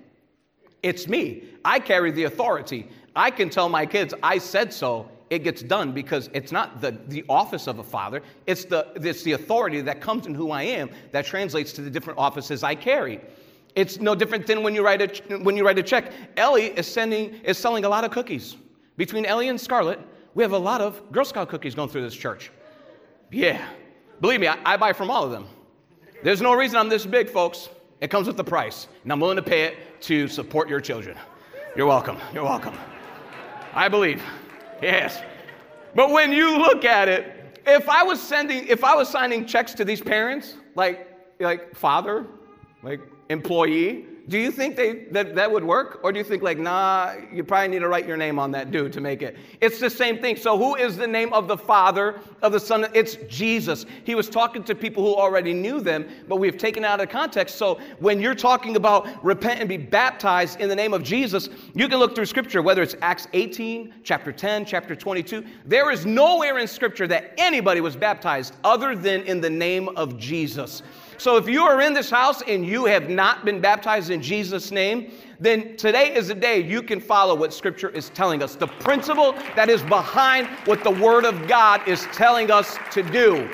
It's 0.83 1.07
me. 1.07 1.43
I 1.63 1.79
carry 1.79 2.11
the 2.11 2.25
authority. 2.25 2.89
I 3.15 3.31
can 3.31 3.49
tell 3.49 3.69
my 3.69 3.85
kids, 3.85 4.13
I 4.21 4.37
said 4.37 4.73
so. 4.73 5.09
It 5.29 5.39
gets 5.39 5.63
done 5.63 5.91
because 5.91 6.29
it's 6.33 6.51
not 6.51 6.81
the, 6.81 6.91
the 7.07 7.25
office 7.27 7.65
of 7.67 7.79
a 7.79 7.83
father, 7.83 8.21
it's 8.45 8.65
the, 8.65 8.87
it's 8.95 9.23
the 9.23 9.31
authority 9.31 9.81
that 9.81 9.99
comes 9.99 10.27
in 10.27 10.35
who 10.35 10.51
I 10.51 10.61
am 10.61 10.91
that 11.11 11.25
translates 11.25 11.73
to 11.73 11.81
the 11.81 11.89
different 11.89 12.19
offices 12.19 12.61
I 12.61 12.75
carry. 12.75 13.19
It's 13.73 13.99
no 13.99 14.13
different 14.13 14.45
than 14.45 14.61
when 14.61 14.75
you 14.75 14.85
write 14.85 15.01
a, 15.01 15.37
when 15.37 15.57
you 15.57 15.65
write 15.65 15.79
a 15.79 15.83
check. 15.83 16.11
Ellie 16.37 16.67
is, 16.67 16.85
sending, 16.87 17.33
is 17.43 17.57
selling 17.57 17.85
a 17.85 17.89
lot 17.89 18.03
of 18.03 18.11
cookies. 18.11 18.55
Between 18.97 19.25
Ellie 19.25 19.49
and 19.49 19.59
Scarlett, 19.59 19.99
we 20.35 20.43
have 20.43 20.53
a 20.53 20.57
lot 20.57 20.79
of 20.79 21.11
Girl 21.11 21.25
Scout 21.25 21.49
cookies 21.49 21.73
going 21.73 21.89
through 21.89 22.03
this 22.03 22.15
church. 22.15 22.51
Yeah. 23.31 23.67
Believe 24.21 24.39
me, 24.39 24.47
I, 24.47 24.57
I 24.63 24.77
buy 24.77 24.93
from 24.93 25.09
all 25.09 25.23
of 25.23 25.31
them. 25.31 25.47
There's 26.23 26.41
no 26.41 26.53
reason 26.53 26.77
I'm 26.77 26.87
this 26.87 27.05
big, 27.05 27.29
folks. 27.29 27.69
It 28.01 28.09
comes 28.09 28.27
with 28.27 28.37
the 28.37 28.43
price, 28.43 28.87
and 29.03 29.11
I'm 29.11 29.19
willing 29.19 29.37
to 29.37 29.43
pay 29.43 29.63
it 29.63 30.01
to 30.01 30.27
support 30.27 30.69
your 30.69 30.81
children. 30.81 31.17
You're 31.75 31.87
welcome. 31.87 32.17
You're 32.33 32.43
welcome. 32.43 32.75
I 33.73 33.87
believe. 33.87 34.21
Yes. 34.81 35.21
But 35.93 36.11
when 36.11 36.31
you 36.31 36.57
look 36.57 36.85
at 36.85 37.07
it, 37.07 37.61
if 37.65 37.87
I 37.89 38.03
was 38.03 38.21
sending, 38.21 38.67
if 38.67 38.83
I 38.83 38.95
was 38.95 39.09
signing 39.09 39.45
checks 39.45 39.73
to 39.75 39.85
these 39.85 40.01
parents, 40.01 40.55
like, 40.75 41.09
like 41.39 41.75
father, 41.75 42.25
like 42.83 43.01
employee, 43.29 44.05
do 44.27 44.39
you 44.39 44.51
think 44.51 44.75
they, 44.75 45.05
that 45.11 45.35
that 45.35 45.51
would 45.51 45.63
work? 45.63 45.99
Or 46.03 46.11
do 46.11 46.17
you 46.17 46.23
think, 46.23 46.41
like, 46.41 46.57
nah, 46.57 47.13
you 47.31 47.43
probably 47.43 47.67
need 47.67 47.79
to 47.79 47.87
write 47.87 48.07
your 48.07 48.17
name 48.17 48.39
on 48.39 48.49
that 48.51 48.71
dude 48.71 48.91
to 48.93 49.01
make 49.01 49.21
it? 49.21 49.37
It's 49.61 49.79
the 49.79 49.89
same 49.89 50.19
thing. 50.19 50.35
So, 50.35 50.57
who 50.57 50.75
is 50.75 50.97
the 50.97 51.05
name 51.05 51.31
of 51.31 51.47
the 51.47 51.57
Father, 51.57 52.19
of 52.41 52.51
the 52.51 52.59
Son? 52.59 52.87
It's 52.95 53.17
Jesus. 53.27 53.85
He 54.03 54.15
was 54.15 54.27
talking 54.27 54.63
to 54.63 54.73
people 54.73 55.03
who 55.03 55.15
already 55.15 55.53
knew 55.53 55.79
them, 55.79 56.07
but 56.27 56.37
we've 56.37 56.57
taken 56.57 56.83
out 56.83 57.01
of 57.01 57.09
context. 57.09 57.55
So, 57.55 57.79
when 57.99 58.19
you're 58.19 58.33
talking 58.33 58.75
about 58.75 59.23
repent 59.23 59.59
and 59.59 59.69
be 59.69 59.77
baptized 59.77 60.59
in 60.59 60.69
the 60.69 60.75
name 60.75 60.93
of 60.93 61.03
Jesus, 61.03 61.49
you 61.75 61.87
can 61.87 61.99
look 61.99 62.15
through 62.15 62.25
Scripture, 62.25 62.63
whether 62.63 62.81
it's 62.81 62.95
Acts 63.03 63.27
18, 63.33 63.93
chapter 64.03 64.31
10, 64.31 64.65
chapter 64.65 64.95
22. 64.95 65.45
There 65.65 65.91
is 65.91 66.07
nowhere 66.07 66.57
in 66.57 66.67
Scripture 66.67 67.05
that 67.07 67.33
anybody 67.37 67.79
was 67.79 67.95
baptized 67.95 68.55
other 68.63 68.95
than 68.95 69.21
in 69.23 69.39
the 69.39 69.49
name 69.51 69.89
of 69.89 70.17
Jesus. 70.17 70.81
So 71.17 71.37
if 71.37 71.47
you 71.47 71.63
are 71.63 71.81
in 71.81 71.93
this 71.93 72.09
house 72.09 72.41
and 72.41 72.65
you 72.65 72.85
have 72.85 73.09
not 73.09 73.45
been 73.45 73.61
baptized 73.61 74.09
in 74.09 74.21
Jesus' 74.21 74.71
name, 74.71 75.11
then 75.39 75.75
today 75.77 76.15
is 76.15 76.27
the 76.29 76.35
day 76.35 76.61
you 76.61 76.81
can 76.81 76.99
follow 76.99 77.35
what 77.35 77.53
Scripture 77.53 77.89
is 77.89 78.09
telling 78.09 78.41
us. 78.41 78.55
The 78.55 78.67
principle 78.67 79.33
that 79.55 79.69
is 79.69 79.81
behind 79.83 80.47
what 80.65 80.83
the 80.83 80.91
Word 80.91 81.25
of 81.25 81.47
God 81.47 81.87
is 81.87 82.03
telling 82.13 82.51
us 82.51 82.77
to 82.91 83.03
do. 83.03 83.49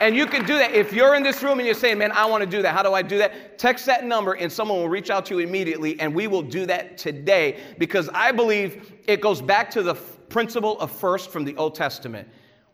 And 0.00 0.16
you 0.16 0.26
can 0.26 0.44
do 0.44 0.58
that. 0.58 0.72
If 0.72 0.92
you're 0.92 1.14
in 1.14 1.22
this 1.22 1.42
room 1.42 1.60
and 1.60 1.66
you're 1.66 1.74
saying, 1.74 1.98
man, 1.98 2.10
I 2.12 2.26
want 2.26 2.42
to 2.42 2.50
do 2.50 2.62
that, 2.62 2.74
how 2.74 2.82
do 2.82 2.94
I 2.94 3.02
do 3.02 3.16
that? 3.18 3.58
Text 3.58 3.86
that 3.86 4.04
number 4.04 4.32
and 4.32 4.50
someone 4.50 4.78
will 4.78 4.88
reach 4.88 5.08
out 5.08 5.24
to 5.26 5.34
you 5.38 5.46
immediately, 5.46 5.98
and 6.00 6.12
we 6.12 6.26
will 6.26 6.42
do 6.42 6.66
that 6.66 6.98
today 6.98 7.60
because 7.78 8.08
I 8.12 8.32
believe 8.32 8.92
it 9.06 9.20
goes 9.20 9.40
back 9.40 9.70
to 9.70 9.82
the 9.82 9.94
principle 9.94 10.78
of 10.80 10.90
first 10.90 11.30
from 11.30 11.44
the 11.44 11.56
Old 11.56 11.76
Testament. 11.76 12.28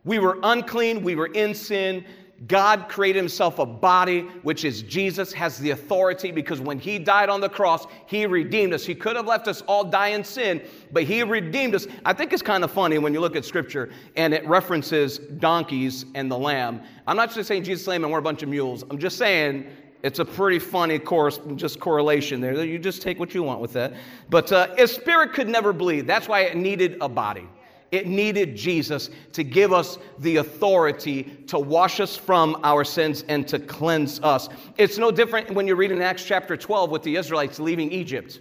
We 0.05 0.19
were 0.19 0.39
unclean, 0.43 1.03
we 1.03 1.15
were 1.15 1.27
in 1.27 1.55
sin. 1.55 2.07
God 2.47 2.89
created 2.89 3.19
himself 3.19 3.59
a 3.59 3.67
body, 3.67 4.23
which 4.43 4.65
is 4.65 4.81
Jesus, 4.83 5.31
has 5.35 5.59
the 5.59 5.71
authority 5.71 6.33
because 6.33 6.59
when 6.59 6.79
he 6.79 6.99
died 6.99 7.29
on 7.29 7.41
the 7.41 7.51
cross, 7.51 7.87
he 8.07 8.25
redeemed 8.25 8.73
us. 8.73 8.85
He 8.85 8.95
could 8.95 9.15
have 9.15 9.27
left 9.27 9.47
us 9.47 9.61
all 9.63 9.85
die 9.85 10.09
in 10.09 10.25
sin, 10.25 10.63
but 10.91 11.03
he 11.03 11.23
redeemed 11.23 11.75
us. 11.75 11.87
I 12.05 12.15
think 12.15 12.33
it's 12.33 12.41
kind 12.41 12.65
of 12.65 12.71
funny 12.71 12.97
when 12.97 13.13
you 13.13 13.21
look 13.21 13.37
at 13.37 13.45
scripture 13.45 13.91
and 14.17 14.33
it 14.33 14.47
references 14.47 15.19
donkeys 15.19 16.07
and 16.15 16.31
the 16.31 16.39
lamb. 16.39 16.81
I'm 17.07 17.17
not 17.17 17.35
just 17.35 17.47
saying 17.47 17.65
Jesus, 17.65 17.87
lamb, 17.87 18.05
and 18.05 18.13
we're 18.13 18.21
a 18.21 18.23
bunch 18.23 18.43
of 18.43 18.49
mules. 18.49 18.85
I'm 18.89 18.99
just 18.99 19.19
saying 19.19 19.67
it's 20.03 20.19
a 20.19 20.25
pretty 20.25 20.59
funny 20.59 20.99
course, 20.99 21.41
just 21.57 21.79
correlation 21.79 22.41
there. 22.41 22.65
You 22.65 22.79
just 22.79 23.03
take 23.03 23.19
what 23.19 23.35
you 23.35 23.43
want 23.43 23.61
with 23.61 23.75
that. 23.75 23.93
But 24.31 24.51
uh, 24.51 24.69
a 24.79 24.89
spirit 24.89 25.35
could 25.35 25.49
never 25.49 25.75
bleed. 25.75 26.07
That's 26.07 26.27
why 26.27 26.41
it 26.41 26.57
needed 26.57 26.97
a 27.03 27.09
body. 27.09 27.47
It 27.93 28.07
needed 28.07 28.57
Jesus 28.57 29.11
to 29.33 29.43
give 29.43 29.73
us 29.73 29.99
the 30.19 30.37
authority 30.37 31.25
to 31.49 31.59
wash 31.59 31.99
us 31.99 32.17
from 32.17 32.61
our 32.63 32.85
sins 32.85 33.25
and 33.29 33.47
to 33.49 33.59
cleanse 33.59 34.21
us. 34.21 34.49
It's 34.79 34.97
no 34.97 35.11
different 35.11 35.51
when 35.51 35.67
you 35.67 35.75
read 35.75 35.91
in 35.91 36.01
Acts 36.01 36.25
chapter 36.25 36.57
12 36.57 36.91
with 36.91 37.03
the 37.03 37.17
Israelites 37.17 37.59
leaving 37.59 37.91
Egypt. 37.91 38.41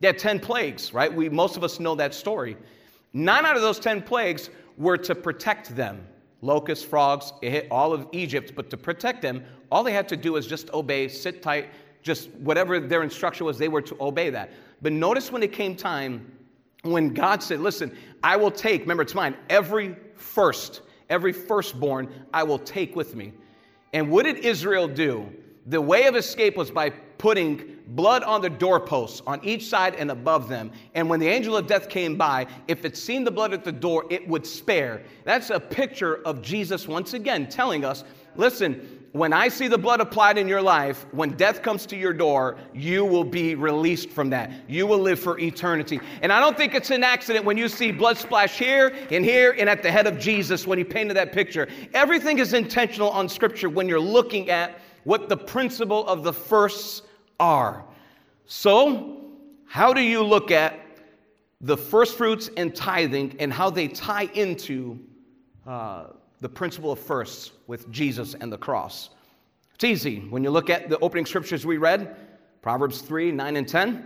They 0.00 0.08
had 0.08 0.18
10 0.18 0.40
plagues, 0.40 0.92
right? 0.92 1.12
We, 1.12 1.28
most 1.28 1.56
of 1.56 1.64
us 1.64 1.80
know 1.80 1.94
that 1.94 2.14
story. 2.14 2.56
Nine 3.12 3.46
out 3.46 3.56
of 3.56 3.62
those 3.62 3.78
10 3.78 4.02
plagues 4.02 4.50
were 4.76 4.98
to 4.98 5.14
protect 5.14 5.74
them. 5.74 6.06
Locusts, 6.42 6.84
frogs, 6.84 7.32
it 7.42 7.50
hit 7.50 7.68
all 7.70 7.92
of 7.92 8.06
Egypt, 8.12 8.52
but 8.54 8.70
to 8.70 8.76
protect 8.76 9.20
them, 9.20 9.44
all 9.70 9.82
they 9.82 9.92
had 9.92 10.08
to 10.08 10.16
do 10.16 10.32
was 10.32 10.46
just 10.46 10.70
obey, 10.70 11.06
sit 11.08 11.42
tight, 11.42 11.68
just 12.02 12.30
whatever 12.36 12.80
their 12.80 13.02
instruction 13.02 13.44
was, 13.44 13.58
they 13.58 13.68
were 13.68 13.82
to 13.82 13.96
obey 14.00 14.30
that. 14.30 14.50
But 14.80 14.92
notice 14.92 15.30
when 15.30 15.42
it 15.42 15.52
came 15.52 15.76
time 15.76 16.30
when 16.82 17.12
God 17.12 17.42
said, 17.42 17.60
Listen, 17.60 17.96
I 18.22 18.36
will 18.36 18.50
take, 18.50 18.82
remember 18.82 19.02
it's 19.02 19.14
mine, 19.14 19.36
every 19.48 19.96
first, 20.14 20.82
every 21.08 21.32
firstborn 21.32 22.08
I 22.32 22.42
will 22.42 22.58
take 22.58 22.96
with 22.96 23.14
me. 23.14 23.32
And 23.92 24.10
what 24.10 24.24
did 24.24 24.38
Israel 24.38 24.88
do? 24.88 25.28
The 25.66 25.80
way 25.80 26.06
of 26.06 26.16
escape 26.16 26.56
was 26.56 26.70
by 26.70 26.90
putting 26.90 27.76
blood 27.88 28.22
on 28.22 28.40
the 28.40 28.48
doorposts 28.48 29.20
on 29.26 29.44
each 29.44 29.66
side 29.66 29.94
and 29.96 30.10
above 30.10 30.48
them. 30.48 30.72
And 30.94 31.08
when 31.10 31.20
the 31.20 31.28
angel 31.28 31.56
of 31.56 31.66
death 31.66 31.88
came 31.88 32.16
by, 32.16 32.46
if 32.66 32.84
it 32.84 32.96
seen 32.96 33.24
the 33.24 33.30
blood 33.30 33.52
at 33.52 33.64
the 33.64 33.72
door, 33.72 34.04
it 34.10 34.26
would 34.26 34.46
spare. 34.46 35.02
That's 35.24 35.50
a 35.50 35.60
picture 35.60 36.22
of 36.24 36.40
Jesus 36.40 36.88
once 36.88 37.12
again 37.12 37.48
telling 37.48 37.84
us 37.84 38.04
listen, 38.36 38.99
when 39.12 39.32
I 39.32 39.48
see 39.48 39.66
the 39.66 39.78
blood 39.78 40.00
applied 40.00 40.38
in 40.38 40.46
your 40.46 40.62
life, 40.62 41.04
when 41.10 41.30
death 41.30 41.62
comes 41.62 41.84
to 41.86 41.96
your 41.96 42.12
door, 42.12 42.56
you 42.72 43.04
will 43.04 43.24
be 43.24 43.56
released 43.56 44.10
from 44.10 44.30
that. 44.30 44.52
You 44.68 44.86
will 44.86 45.00
live 45.00 45.18
for 45.18 45.38
eternity. 45.40 46.00
And 46.22 46.32
I 46.32 46.38
don't 46.38 46.56
think 46.56 46.74
it's 46.74 46.90
an 46.90 47.02
accident 47.02 47.44
when 47.44 47.56
you 47.56 47.68
see 47.68 47.90
blood 47.90 48.18
splash 48.18 48.56
here 48.56 48.94
and 49.10 49.24
here 49.24 49.56
and 49.58 49.68
at 49.68 49.82
the 49.82 49.90
head 49.90 50.06
of 50.06 50.18
Jesus 50.18 50.64
when 50.64 50.78
he 50.78 50.84
painted 50.84 51.16
that 51.16 51.32
picture. 51.32 51.66
Everything 51.92 52.38
is 52.38 52.52
intentional 52.52 53.10
on 53.10 53.28
Scripture 53.28 53.68
when 53.68 53.88
you're 53.88 53.98
looking 53.98 54.48
at 54.48 54.78
what 55.02 55.28
the 55.28 55.36
principle 55.36 56.06
of 56.06 56.22
the 56.22 56.32
firsts 56.32 57.02
are. 57.40 57.84
So, 58.46 59.22
how 59.66 59.92
do 59.92 60.00
you 60.00 60.22
look 60.22 60.52
at 60.52 60.78
the 61.60 61.76
first 61.76 62.16
fruits 62.16 62.48
and 62.56 62.74
tithing 62.74 63.36
and 63.40 63.52
how 63.52 63.70
they 63.70 63.88
tie 63.88 64.28
into 64.34 65.00
uh, 65.66 66.08
the 66.40 66.48
principle 66.48 66.92
of 66.92 66.98
firsts 66.98 67.52
with 67.66 67.90
Jesus 67.90 68.34
and 68.34 68.52
the 68.52 68.58
cross. 68.58 69.10
It's 69.74 69.84
easy. 69.84 70.20
When 70.30 70.44
you 70.44 70.50
look 70.50 70.70
at 70.70 70.88
the 70.88 70.98
opening 71.00 71.26
scriptures 71.26 71.64
we 71.64 71.78
read, 71.78 72.16
Proverbs 72.62 73.00
3 73.00 73.32
9 73.32 73.56
and 73.56 73.68
10, 73.68 73.96
it 73.96 74.04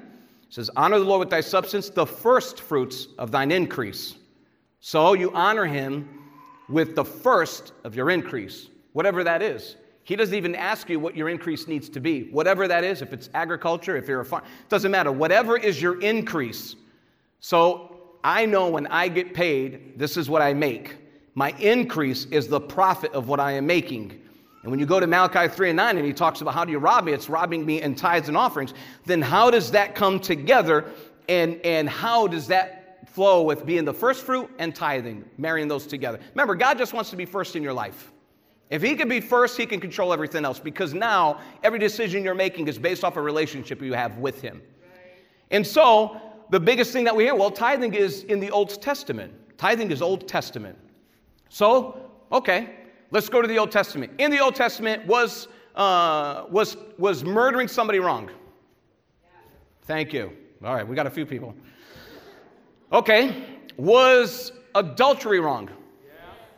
says, 0.49 0.70
Honor 0.77 0.99
the 0.99 1.05
Lord 1.05 1.20
with 1.20 1.31
thy 1.31 1.40
substance, 1.40 1.90
the 1.90 2.07
first 2.07 2.61
fruits 2.61 3.09
of 3.18 3.31
thine 3.31 3.51
increase. 3.51 4.14
So 4.81 5.14
you 5.14 5.33
honor 5.33 5.64
him 5.64 6.09
with 6.68 6.94
the 6.94 7.05
first 7.05 7.73
of 7.85 7.97
your 7.97 8.11
increase, 8.11 8.68
whatever 8.92 9.25
that 9.25 9.42
is. 9.42 9.77
He 10.05 10.16
doesn't 10.16 10.35
even 10.35 10.55
ask 10.55 10.90
you 10.90 11.01
what 11.01 11.16
your 11.16 11.31
increase 11.31 11.66
needs 11.66 11.88
to 11.88 12.01
be. 12.01 12.25
Whatever 12.31 12.68
that 12.68 12.85
is, 12.85 13.01
if 13.01 13.12
it's 13.12 13.31
agriculture, 13.33 13.97
if 13.97 14.07
you're 14.07 14.20
a 14.20 14.25
farm, 14.25 14.44
it 14.44 14.68
doesn't 14.68 14.90
matter. 14.90 15.11
Whatever 15.11 15.57
is 15.57 15.81
your 15.81 16.01
increase. 16.01 16.77
So 17.40 17.97
I 18.23 18.44
know 18.44 18.68
when 18.68 18.87
I 18.88 19.09
get 19.09 19.35
paid, 19.35 19.99
this 19.99 20.16
is 20.16 20.29
what 20.29 20.42
I 20.42 20.53
make. 20.53 20.97
My 21.35 21.51
increase 21.59 22.27
is 22.27 22.49
the 22.49 22.61
profit 22.61 23.12
of 23.12 23.29
what 23.29 23.40
I 23.40 23.53
am 23.53 23.66
making. 23.66 24.20
And 24.62 24.70
when 24.70 24.81
you 24.81 24.87
go 24.87 25.01
to 25.01 25.07
Malachi 25.07 25.49
3 25.49 25.70
and 25.70 25.77
9 25.77 25.99
and 25.99 26.07
he 26.07 26.12
talks 26.12 26.40
about 26.40 26.55
how 26.55 26.64
do 26.64 26.73
you 26.73 26.79
rob 26.79 27.05
me? 27.05 27.12
It's 27.12 27.29
robbing 27.29 27.66
me 27.66 27.83
in 27.83 27.94
tithes 27.94 28.29
and 28.29 28.37
offerings. 28.37 28.73
Then 29.05 29.20
how 29.20 29.51
does 29.51 29.70
that 29.73 29.94
come 29.94 30.20
together? 30.20 30.87
And, 31.29 31.61
and 31.64 31.88
how 31.88 32.27
does 32.27 32.47
that 32.49 32.85
flow 33.14 33.42
with 33.42 33.64
being 33.64 33.85
the 33.85 33.94
first 33.94 34.25
fruit 34.25 34.51
and 34.59 34.75
tithing, 34.75 35.25
marrying 35.38 35.68
those 35.68 35.87
together. 35.87 36.18
Remember, 36.35 36.57
God 36.57 36.79
just 36.79 36.92
wants 36.92 37.11
to 37.11 37.16
be 37.16 37.25
first 37.25 37.55
in 37.55 37.62
your 37.62 37.73
life. 37.73 38.11
If 38.70 38.83
He 38.83 38.97
can 38.97 39.09
be 39.09 39.20
first, 39.20 39.57
He 39.57 39.66
can 39.66 39.79
control 39.79 40.12
everything 40.12 40.44
else 40.44 40.59
because 40.59 40.94
now 40.94 41.40
every 41.62 41.79
decision 41.79 42.25
you're 42.25 42.35
making 42.35 42.66
is 42.66 42.77
based 42.77 43.05
off 43.05 43.16
a 43.16 43.23
relationship 43.23 43.81
you 43.81 43.92
have 43.92 44.18
with 44.18 44.40
Him. 44.40 44.61
And 45.53 45.64
so, 45.64 46.20
the 46.51 46.59
biggest 46.59 46.92
thing 46.92 47.05
that 47.05 47.14
we 47.14 47.25
hear, 47.25 47.37
well, 47.37 47.53
tithing 47.53 47.94
is 47.94 48.25
in 48.25 48.40
the 48.40 48.51
Old 48.51 48.83
Testament. 48.83 49.33
Tithing 49.59 49.92
is 49.92 50.03
Old 50.03 50.27
Testament. 50.27 50.77
So, 51.55 52.11
okay, 52.33 52.71
let's 53.12 53.29
go 53.29 53.40
to 53.40 53.47
the 53.47 53.59
Old 53.59 53.71
Testament. 53.71 54.11
In 54.19 54.33
the 54.33 54.40
Old 54.40 54.57
Testament, 54.57 55.07
was, 55.07 55.47
uh, 55.77 56.47
was, 56.51 56.77
was 56.99 57.23
murdering 57.23 57.69
somebody 57.69 58.01
wrong? 58.01 58.29
Thank 59.83 60.12
you. 60.12 60.33
All 60.64 60.75
right, 60.75 60.85
we 60.85 60.97
got 60.97 61.07
a 61.07 61.11
few 61.11 61.25
people. 61.25 61.55
Okay, 62.90 63.61
was 63.77 64.51
adultery 64.75 65.38
wrong? 65.38 65.71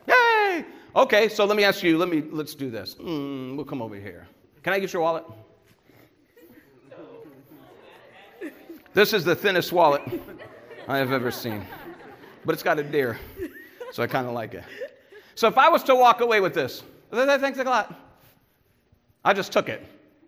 Yeah. 0.09 0.15
Yay! 0.15 0.65
Okay, 0.97 1.29
so 1.29 1.45
let 1.45 1.59
me 1.59 1.65
ask 1.65 1.83
you, 1.83 1.99
let 1.99 2.09
me, 2.09 2.25
let's 2.31 2.55
do 2.55 2.71
this. 2.71 2.95
Mm, 2.95 3.55
we'll 3.55 3.67
come 3.67 3.83
over 3.83 3.97
here. 3.97 4.27
Can 4.63 4.73
I 4.73 4.79
get 4.79 4.95
your 4.95 5.03
wallet? 5.03 5.25
This 8.95 9.13
is 9.13 9.27
the 9.27 9.37
thinnest 9.37 9.75
wallet 9.75 10.01
I 10.89 10.97
have 10.97 11.13
ever 11.13 11.31
seen, 11.31 11.67
but 12.47 12.55
it's 12.55 12.63
got 12.63 12.79
a 12.79 12.83
deer, 12.83 13.19
so 13.93 14.03
I 14.03 14.07
kind 14.07 14.27
of 14.27 14.33
like 14.33 14.55
it. 14.55 14.65
So 15.35 15.49
if 15.49 15.59
I 15.59 15.69
was 15.69 15.83
to 15.85 15.95
walk 15.95 16.21
away 16.21 16.41
with 16.41 16.55
this, 16.55 16.83
thanks 17.13 17.59
a 17.59 17.65
lot. 17.65 17.95
I 19.25 19.33
just 19.33 19.53
took 19.53 19.69
it. 19.69 19.85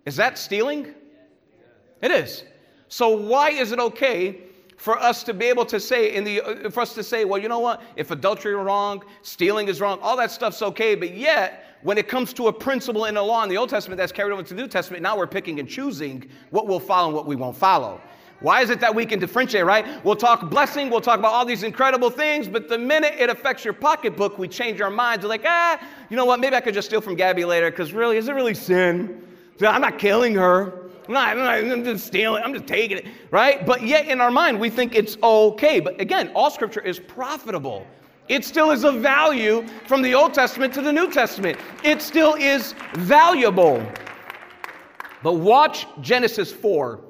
Is 0.07 0.17
that 0.17 0.39
stealing? 0.39 0.95
It 2.03 2.11
is. 2.11 2.45
So 2.89 3.09
why 3.17 3.51
is 3.51 3.73
it 3.73 3.79
okay 3.79 4.43
for 4.77 4.99
us 4.99 5.23
to 5.25 5.35
be 5.35 5.47
able 5.47 5.67
to 5.67 5.79
say 5.81 6.15
in 6.15 6.25
the 6.25 6.41
uh, 6.41 6.71
for 6.71 6.81
us 6.81 6.95
to 6.95 7.03
say, 7.03 7.25
well, 7.25 7.41
you 7.41 7.49
know 7.49 7.59
what? 7.59 7.83
If 7.97 8.11
adultery 8.11 8.53
is 8.53 8.65
wrong, 8.65 9.03
stealing 9.23 9.69
is 9.69 9.81
wrong, 9.81 9.99
all 10.01 10.17
that 10.17 10.31
stuff's 10.31 10.63
okay, 10.63 10.95
but 10.95 11.15
yet 11.15 11.65
when 11.83 11.99
it 11.99 12.09
comes 12.09 12.33
to 12.35 12.49
a 12.49 12.53
principle 12.53 13.05
in 13.05 13.15
the 13.15 13.23
law 13.23 13.43
in 13.43 13.49
the 13.49 13.57
Old 13.57 13.71
Testament 13.71 13.99
that's 13.99 14.13
carried 14.13 14.33
over 14.33 14.43
to 14.43 14.55
the 14.55 14.63
New 14.63 14.69
Testament, 14.69 15.03
now 15.03 15.17
we're 15.17 15.27
picking 15.27 15.61
and 15.61 15.69
choosing 15.69 16.29
what 16.51 16.67
we'll 16.67 16.81
follow 16.81 17.09
and 17.09 17.17
what 17.17 17.27
we 17.27 17.37
won't 17.37 17.57
follow. 17.57 18.01
Why 18.41 18.63
is 18.63 18.71
it 18.71 18.79
that 18.81 18.95
we 18.95 19.05
can 19.05 19.19
differentiate, 19.19 19.65
right? 19.65 20.05
We'll 20.05 20.17
talk 20.17 20.49
blessing, 20.49 20.91
we'll 20.91 21.01
talk 21.01 21.19
about 21.19 21.33
all 21.33 21.45
these 21.45 21.65
incredible 21.65 22.09
things, 22.09 22.47
but 22.47 22.69
the 22.69 22.79
minute 22.79 23.15
it 23.19 23.31
affects 23.31 23.65
your 23.65 23.75
pocketbook, 23.75 24.39
we 24.39 24.47
change 24.47 24.81
our 24.81 24.91
minds. 24.91 25.25
We're 25.25 25.31
like, 25.31 25.45
ah, 25.45 25.85
you 26.09 26.17
know 26.17 26.25
what? 26.25 26.39
Maybe 26.39 26.55
I 26.55 26.61
could 26.61 26.75
just 26.75 26.87
steal 26.87 27.01
from 27.01 27.17
Gabby 27.17 27.45
later, 27.45 27.71
because 27.71 27.93
really, 27.93 28.17
is 28.17 28.29
it 28.29 28.33
really 28.33 28.55
sin? 28.55 29.25
I'm 29.61 29.81
not 29.81 29.99
killing 29.99 30.37
her. 30.37 30.89
I'm 31.09 31.15
not, 31.15 31.37
I'm, 31.37 31.73
I'm 31.73 31.85
just 31.85 32.07
stealing, 32.07 32.43
I'm 32.45 32.53
just 32.53 32.67
taking 32.67 32.99
it, 32.99 33.07
right? 33.33 33.67
But 33.67 33.83
yet 33.83 34.07
in 34.07 34.21
our 34.21 34.31
mind, 34.31 34.61
we 34.61 34.71
think 34.71 34.95
it's 34.95 35.17
okay. 35.21 35.81
But 35.81 36.01
again, 36.01 36.31
all 36.35 36.51
scripture 36.51 36.83
is 36.83 37.01
profitable. 37.01 37.87
It 38.29 38.45
still 38.45 38.71
is 38.71 38.85
of 38.85 38.97
value 38.97 39.67
from 39.87 40.03
the 40.03 40.15
Old 40.15 40.35
Testament 40.35 40.73
to 40.75 40.83
the 40.83 40.93
New 40.93 41.11
Testament. 41.11 41.59
It 41.83 42.03
still 42.03 42.35
is 42.35 42.75
valuable. 42.95 43.83
But 45.23 45.35
watch 45.35 45.87
Genesis 46.03 46.53
4 46.53 47.01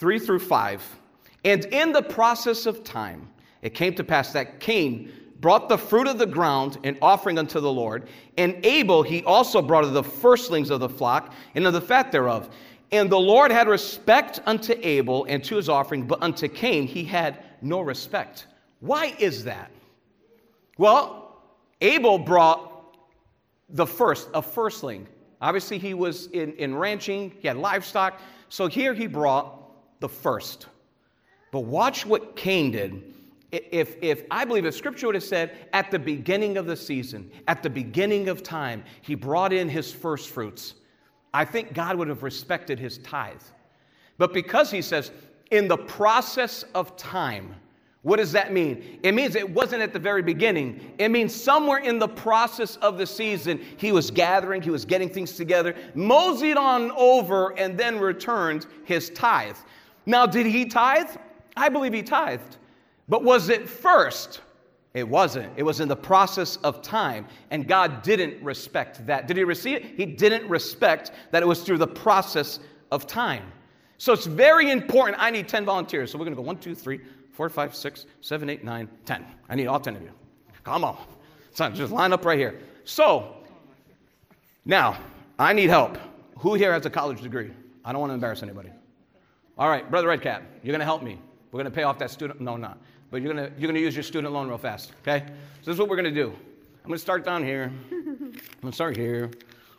3 0.00 0.18
through 0.18 0.38
5. 0.38 0.98
And 1.44 1.66
in 1.66 1.92
the 1.92 2.02
process 2.02 2.64
of 2.64 2.82
time, 2.82 3.28
it 3.60 3.74
came 3.74 3.94
to 3.96 4.02
pass 4.02 4.32
that 4.32 4.58
Cain 4.58 5.12
brought 5.40 5.68
the 5.68 5.76
fruit 5.76 6.08
of 6.08 6.18
the 6.18 6.26
ground 6.26 6.78
in 6.84 6.96
offering 7.02 7.38
unto 7.38 7.60
the 7.60 7.70
Lord, 7.70 8.08
and 8.38 8.64
Abel 8.64 9.02
he 9.02 9.22
also 9.24 9.60
brought 9.60 9.84
of 9.84 9.92
the 9.92 10.02
firstlings 10.02 10.70
of 10.70 10.80
the 10.80 10.88
flock 10.88 11.34
and 11.54 11.66
of 11.66 11.74
the 11.74 11.80
fat 11.82 12.10
thereof. 12.10 12.48
And 12.92 13.10
the 13.10 13.20
Lord 13.20 13.50
had 13.50 13.68
respect 13.68 14.40
unto 14.46 14.74
Abel 14.80 15.26
and 15.28 15.44
to 15.44 15.56
his 15.56 15.68
offering, 15.68 16.06
but 16.06 16.22
unto 16.22 16.48
Cain 16.48 16.86
he 16.86 17.04
had 17.04 17.44
no 17.60 17.80
respect. 17.80 18.46
Why 18.80 19.14
is 19.18 19.44
that? 19.44 19.70
Well, 20.78 21.42
Abel 21.82 22.18
brought 22.18 22.96
the 23.68 23.86
first, 23.86 24.30
a 24.32 24.40
firstling. 24.40 25.06
Obviously, 25.42 25.76
he 25.78 25.92
was 25.92 26.26
in, 26.28 26.54
in 26.54 26.74
ranching, 26.74 27.34
he 27.38 27.48
had 27.48 27.58
livestock. 27.58 28.18
So 28.48 28.66
here 28.66 28.94
he 28.94 29.06
brought 29.06 29.59
the 30.00 30.08
first. 30.08 30.66
But 31.52 31.60
watch 31.60 32.04
what 32.04 32.36
Cain 32.36 32.72
did. 32.72 33.14
If, 33.52 33.96
if 34.00 34.24
I 34.30 34.44
believe 34.44 34.64
if 34.64 34.74
scripture 34.74 35.06
would 35.06 35.16
have 35.16 35.24
said 35.24 35.68
at 35.72 35.90
the 35.90 35.98
beginning 35.98 36.56
of 36.56 36.66
the 36.66 36.76
season, 36.76 37.30
at 37.48 37.62
the 37.62 37.70
beginning 37.70 38.28
of 38.28 38.42
time, 38.42 38.84
he 39.02 39.14
brought 39.14 39.52
in 39.52 39.68
his 39.68 39.92
first 39.92 40.30
fruits, 40.30 40.74
I 41.34 41.44
think 41.44 41.74
God 41.74 41.96
would 41.96 42.08
have 42.08 42.22
respected 42.22 42.78
his 42.78 42.98
tithe. 42.98 43.42
But 44.18 44.32
because 44.32 44.70
he 44.70 44.82
says, 44.82 45.10
in 45.50 45.66
the 45.66 45.76
process 45.76 46.62
of 46.74 46.96
time, 46.96 47.54
what 48.02 48.16
does 48.16 48.32
that 48.32 48.52
mean? 48.52 48.98
It 49.02 49.12
means 49.12 49.34
it 49.34 49.48
wasn't 49.48 49.82
at 49.82 49.92
the 49.92 49.98
very 49.98 50.22
beginning. 50.22 50.94
It 50.98 51.10
means 51.10 51.34
somewhere 51.34 51.78
in 51.78 51.98
the 51.98 52.08
process 52.08 52.76
of 52.76 52.96
the 52.96 53.06
season, 53.06 53.60
he 53.76 53.92
was 53.92 54.10
gathering, 54.10 54.62
he 54.62 54.70
was 54.70 54.84
getting 54.84 55.10
things 55.10 55.32
together, 55.32 55.74
moseyed 55.94 56.56
on 56.56 56.92
over, 56.92 57.58
and 57.58 57.76
then 57.76 57.98
returned 57.98 58.66
his 58.84 59.10
tithe. 59.10 59.56
Now, 60.06 60.26
did 60.26 60.46
he 60.46 60.64
tithe? 60.66 61.10
I 61.56 61.68
believe 61.68 61.92
he 61.92 62.02
tithed. 62.02 62.56
But 63.08 63.24
was 63.24 63.48
it 63.48 63.68
first? 63.68 64.40
It 64.94 65.06
wasn't. 65.08 65.52
It 65.56 65.62
was 65.62 65.80
in 65.80 65.88
the 65.88 65.96
process 65.96 66.56
of 66.58 66.82
time, 66.82 67.26
and 67.50 67.68
God 67.68 68.02
didn't 68.02 68.42
respect 68.42 69.06
that. 69.06 69.28
Did 69.28 69.36
he 69.36 69.44
receive 69.44 69.76
it? 69.76 69.84
He 69.96 70.04
didn't 70.04 70.48
respect 70.48 71.12
that 71.30 71.42
it 71.42 71.46
was 71.46 71.62
through 71.62 71.78
the 71.78 71.86
process 71.86 72.58
of 72.90 73.06
time. 73.06 73.44
So 73.98 74.12
it's 74.12 74.26
very 74.26 74.70
important. 74.70 75.20
I 75.20 75.30
need 75.30 75.46
10 75.46 75.64
volunteers. 75.64 76.10
So 76.10 76.18
we're 76.18 76.24
going 76.24 76.34
to 76.34 76.42
go 76.42 76.46
1, 76.46 76.58
2, 76.58 76.74
3, 76.74 77.00
4, 77.32 77.48
5, 77.48 77.76
6, 77.76 78.06
7, 78.20 78.50
8, 78.50 78.64
9, 78.64 78.88
10. 79.04 79.26
I 79.48 79.54
need 79.54 79.66
all 79.66 79.78
10 79.78 79.96
of 79.96 80.02
you. 80.02 80.10
Come 80.64 80.84
on. 80.84 80.96
So 81.52 81.68
just 81.70 81.92
line 81.92 82.12
up 82.12 82.24
right 82.24 82.38
here. 82.38 82.60
So, 82.84 83.36
now, 84.64 84.98
I 85.38 85.52
need 85.52 85.68
help. 85.68 85.98
Who 86.38 86.54
here 86.54 86.72
has 86.72 86.86
a 86.86 86.90
college 86.90 87.20
degree? 87.22 87.50
I 87.84 87.92
don't 87.92 88.00
want 88.00 88.10
to 88.10 88.14
embarrass 88.14 88.42
anybody. 88.42 88.70
All 89.60 89.68
right, 89.68 89.90
Brother 89.90 90.08
Redcap, 90.08 90.42
you're 90.62 90.72
going 90.72 90.80
to 90.80 90.86
help 90.86 91.02
me. 91.02 91.18
We're 91.52 91.58
going 91.58 91.70
to 91.70 91.70
pay 91.70 91.82
off 91.82 91.98
that 91.98 92.10
student. 92.10 92.40
No, 92.40 92.56
not. 92.56 92.78
But 93.10 93.20
you're 93.20 93.34
going 93.34 93.44
to, 93.44 93.52
you're 93.58 93.66
going 93.66 93.74
to 93.74 93.80
use 93.82 93.94
your 93.94 94.02
student 94.02 94.32
loan 94.32 94.48
real 94.48 94.56
fast, 94.56 94.92
okay? 95.02 95.26
So 95.26 95.66
this 95.66 95.74
is 95.74 95.78
what 95.78 95.90
we're 95.90 95.96
going 95.96 96.14
to 96.14 96.18
do. 96.18 96.28
I'm 96.30 96.88
going 96.88 96.96
to 96.96 96.98
start 96.98 97.26
down 97.26 97.44
here. 97.44 97.70
I'm 97.90 98.32
going 98.62 98.70
to 98.70 98.72
start 98.72 98.96
here. 98.96 99.30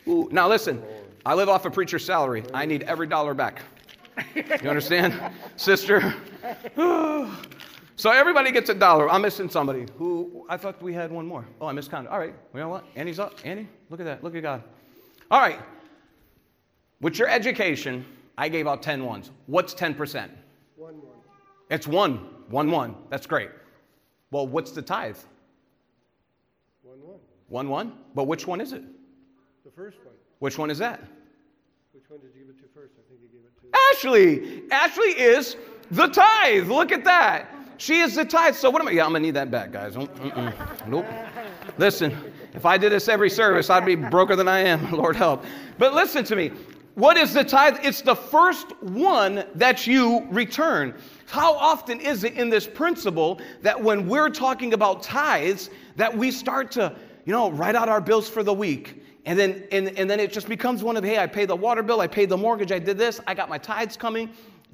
Ooh, 0.07 0.29
now 0.31 0.47
listen, 0.47 0.83
I 1.25 1.33
live 1.33 1.49
off 1.49 1.65
a 1.65 1.71
preacher's 1.71 2.05
salary. 2.05 2.43
I 2.53 2.67
need 2.67 2.83
every 2.83 3.07
dollar 3.07 3.33
back. 3.33 3.63
You 4.35 4.69
understand, 4.69 5.19
sister? 5.55 6.13
so 6.75 8.11
everybody 8.11 8.51
gets 8.51 8.69
a 8.69 8.75
dollar. 8.75 9.09
I'm 9.09 9.23
missing 9.23 9.49
somebody. 9.49 9.87
Who 9.97 10.45
I 10.47 10.57
thought 10.57 10.79
we 10.79 10.93
had 10.93 11.11
one 11.11 11.25
more. 11.25 11.47
Oh, 11.59 11.65
I 11.65 11.71
miscounted. 11.71 12.11
All 12.11 12.19
right. 12.19 12.35
You 12.53 12.59
know 12.59 12.69
what? 12.69 12.85
Annie's 12.95 13.17
up. 13.17 13.39
Annie, 13.43 13.67
look 13.89 13.99
at 13.99 14.05
that. 14.05 14.23
Look 14.23 14.35
at 14.35 14.43
God. 14.43 14.61
All 15.31 15.39
right. 15.39 15.59
With 16.99 17.17
your 17.17 17.29
education, 17.29 18.05
I 18.37 18.49
gave 18.49 18.67
out 18.67 18.81
10 18.81 19.05
ones. 19.05 19.31
What's 19.47 19.73
10%? 19.73 20.29
One, 20.75 20.95
one. 20.95 21.15
It's 21.69 21.87
one. 21.87 22.27
One, 22.49 22.71
one. 22.71 22.95
That's 23.09 23.25
great. 23.27 23.49
Well, 24.31 24.47
what's 24.47 24.71
the 24.71 24.81
tithe? 24.81 25.17
One, 26.83 27.01
one. 27.01 27.19
One, 27.49 27.69
one? 27.69 27.93
But 28.15 28.25
which 28.25 28.47
one 28.47 28.61
is 28.61 28.73
it? 28.73 28.83
The 29.63 29.71
first 29.71 29.97
one. 30.03 30.15
Which 30.39 30.57
one 30.57 30.71
is 30.71 30.77
that? 30.79 31.01
Which 31.93 32.09
one 32.09 32.19
did 32.19 32.31
you 32.33 32.45
give 32.45 32.49
it 32.49 32.61
to 32.61 32.67
first? 32.73 32.93
I 32.97 33.07
think 33.09 33.21
you 33.21 33.27
gave 33.29 33.45
it 33.45 33.61
to. 33.61 33.77
Ashley. 33.91 34.63
Ashley 34.71 35.21
is 35.21 35.55
the 35.91 36.07
tithe. 36.07 36.67
Look 36.67 36.91
at 36.91 37.03
that. 37.03 37.47
She 37.77 37.99
is 37.99 38.15
the 38.15 38.25
tithe. 38.25 38.55
So 38.55 38.69
what 38.69 38.81
am 38.81 38.87
I? 38.87 38.91
Yeah, 38.91 39.05
I'm 39.05 39.11
gonna 39.11 39.21
need 39.21 39.33
that 39.33 39.49
back, 39.49 39.71
guys. 39.71 39.95
Mm-mm. 39.95 40.87
Nope. 40.87 41.05
Listen, 41.77 42.15
if 42.53 42.65
I 42.65 42.77
did 42.77 42.91
this 42.91 43.07
every 43.07 43.29
service, 43.29 43.69
I'd 43.69 43.85
be 43.85 43.95
broker 43.95 44.35
than 44.35 44.47
I 44.47 44.59
am. 44.59 44.91
Lord 44.97 45.15
help. 45.15 45.43
But 45.77 45.93
listen 45.93 46.23
to 46.25 46.35
me. 46.35 46.51
What 46.95 47.15
is 47.15 47.33
the 47.33 47.43
tithe? 47.43 47.77
It's 47.83 48.01
the 48.01 48.15
first 48.15 48.71
one 48.81 49.45
that 49.55 49.87
you 49.87 50.27
return. 50.29 50.93
How 51.25 51.53
often 51.53 52.01
is 52.01 52.25
it 52.25 52.33
in 52.33 52.49
this 52.49 52.67
principle 52.67 53.39
that 53.61 53.81
when 53.81 54.07
we're 54.07 54.29
talking 54.29 54.73
about 54.73 55.01
tithes, 55.01 55.69
that 55.95 56.15
we 56.15 56.31
start 56.31 56.71
to, 56.71 56.93
you 57.25 57.31
know, 57.31 57.49
write 57.51 57.75
out 57.75 57.87
our 57.87 58.01
bills 58.01 58.27
for 58.27 58.43
the 58.43 58.53
week? 58.53 59.03
And 59.25 59.39
then, 59.39 59.63
and, 59.71 59.97
and 59.97 60.09
then 60.09 60.19
it 60.19 60.33
just 60.33 60.49
becomes 60.49 60.83
one 60.83 60.97
of, 60.97 61.03
hey, 61.03 61.19
I 61.19 61.27
paid 61.27 61.47
the 61.47 61.55
water 61.55 61.83
bill, 61.83 62.01
I 62.01 62.07
paid 62.07 62.27
the 62.27 62.37
mortgage, 62.37 62.71
I 62.71 62.79
did 62.79 62.97
this, 62.97 63.21
I 63.25 63.35
got 63.35 63.47
my 63.47 63.57
tithes 63.57 63.95
coming. 63.95 64.29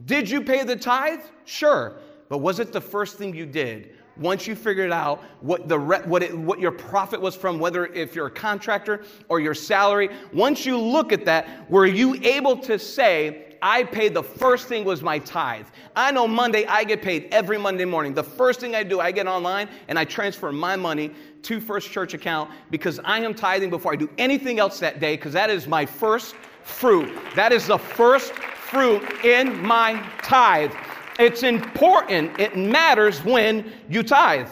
Did 0.05 0.29
you 0.29 0.41
pay 0.41 0.63
the 0.63 0.75
tithe? 0.75 1.21
Sure. 1.45 1.97
But 2.29 2.39
was 2.39 2.59
it 2.59 2.73
the 2.73 2.81
first 2.81 3.17
thing 3.17 3.35
you 3.35 3.45
did? 3.45 3.96
Once 4.19 4.47
you 4.47 4.55
figured 4.55 4.91
out 4.91 5.23
what, 5.41 5.67
the 5.67 5.77
what, 5.79 6.23
it, 6.23 6.37
what 6.37 6.59
your 6.59 6.71
profit 6.71 7.21
was 7.21 7.35
from, 7.35 7.59
whether 7.59 7.87
if 7.87 8.15
you're 8.15 8.27
a 8.27 8.31
contractor 8.31 9.03
or 9.29 9.39
your 9.39 9.53
salary, 9.53 10.09
once 10.33 10.65
you 10.65 10.77
look 10.77 11.11
at 11.11 11.25
that, 11.25 11.69
were 11.69 11.85
you 11.85 12.15
able 12.23 12.57
to 12.57 12.79
say, 12.79 13.43
I 13.61 13.83
paid 13.83 14.13
the 14.13 14.23
first 14.23 14.67
thing 14.67 14.85
was 14.85 15.01
my 15.01 15.19
tithe. 15.19 15.65
I 15.95 16.11
know 16.11 16.27
Monday 16.27 16.65
I 16.65 16.83
get 16.83 17.01
paid 17.01 17.27
every 17.31 17.57
Monday 17.57 17.85
morning. 17.85 18.13
The 18.13 18.23
first 18.23 18.59
thing 18.59 18.75
I 18.75 18.83
do, 18.83 18.99
I 18.99 19.11
get 19.11 19.27
online 19.27 19.69
and 19.87 19.97
I 19.97 20.05
transfer 20.05 20.51
my 20.51 20.75
money 20.75 21.11
to 21.43 21.59
First 21.59 21.91
Church 21.91 22.13
account 22.13 22.51
because 22.69 22.99
I 23.03 23.19
am 23.19 23.33
tithing 23.33 23.69
before 23.69 23.93
I 23.93 23.95
do 23.95 24.09
anything 24.17 24.59
else 24.59 24.79
that 24.79 24.99
day 24.99 25.15
because 25.15 25.33
that 25.33 25.49
is 25.49 25.67
my 25.67 25.85
first 25.85 26.35
fruit. 26.63 27.11
That 27.35 27.51
is 27.51 27.67
the 27.67 27.77
first 27.77 28.33
fruit 28.33 29.01
in 29.23 29.65
my 29.65 30.05
tithe. 30.21 30.73
It's 31.19 31.41
important. 31.43 32.39
It 32.39 32.55
matters 32.55 33.23
when 33.23 33.71
you 33.89 34.03
tithe. 34.03 34.49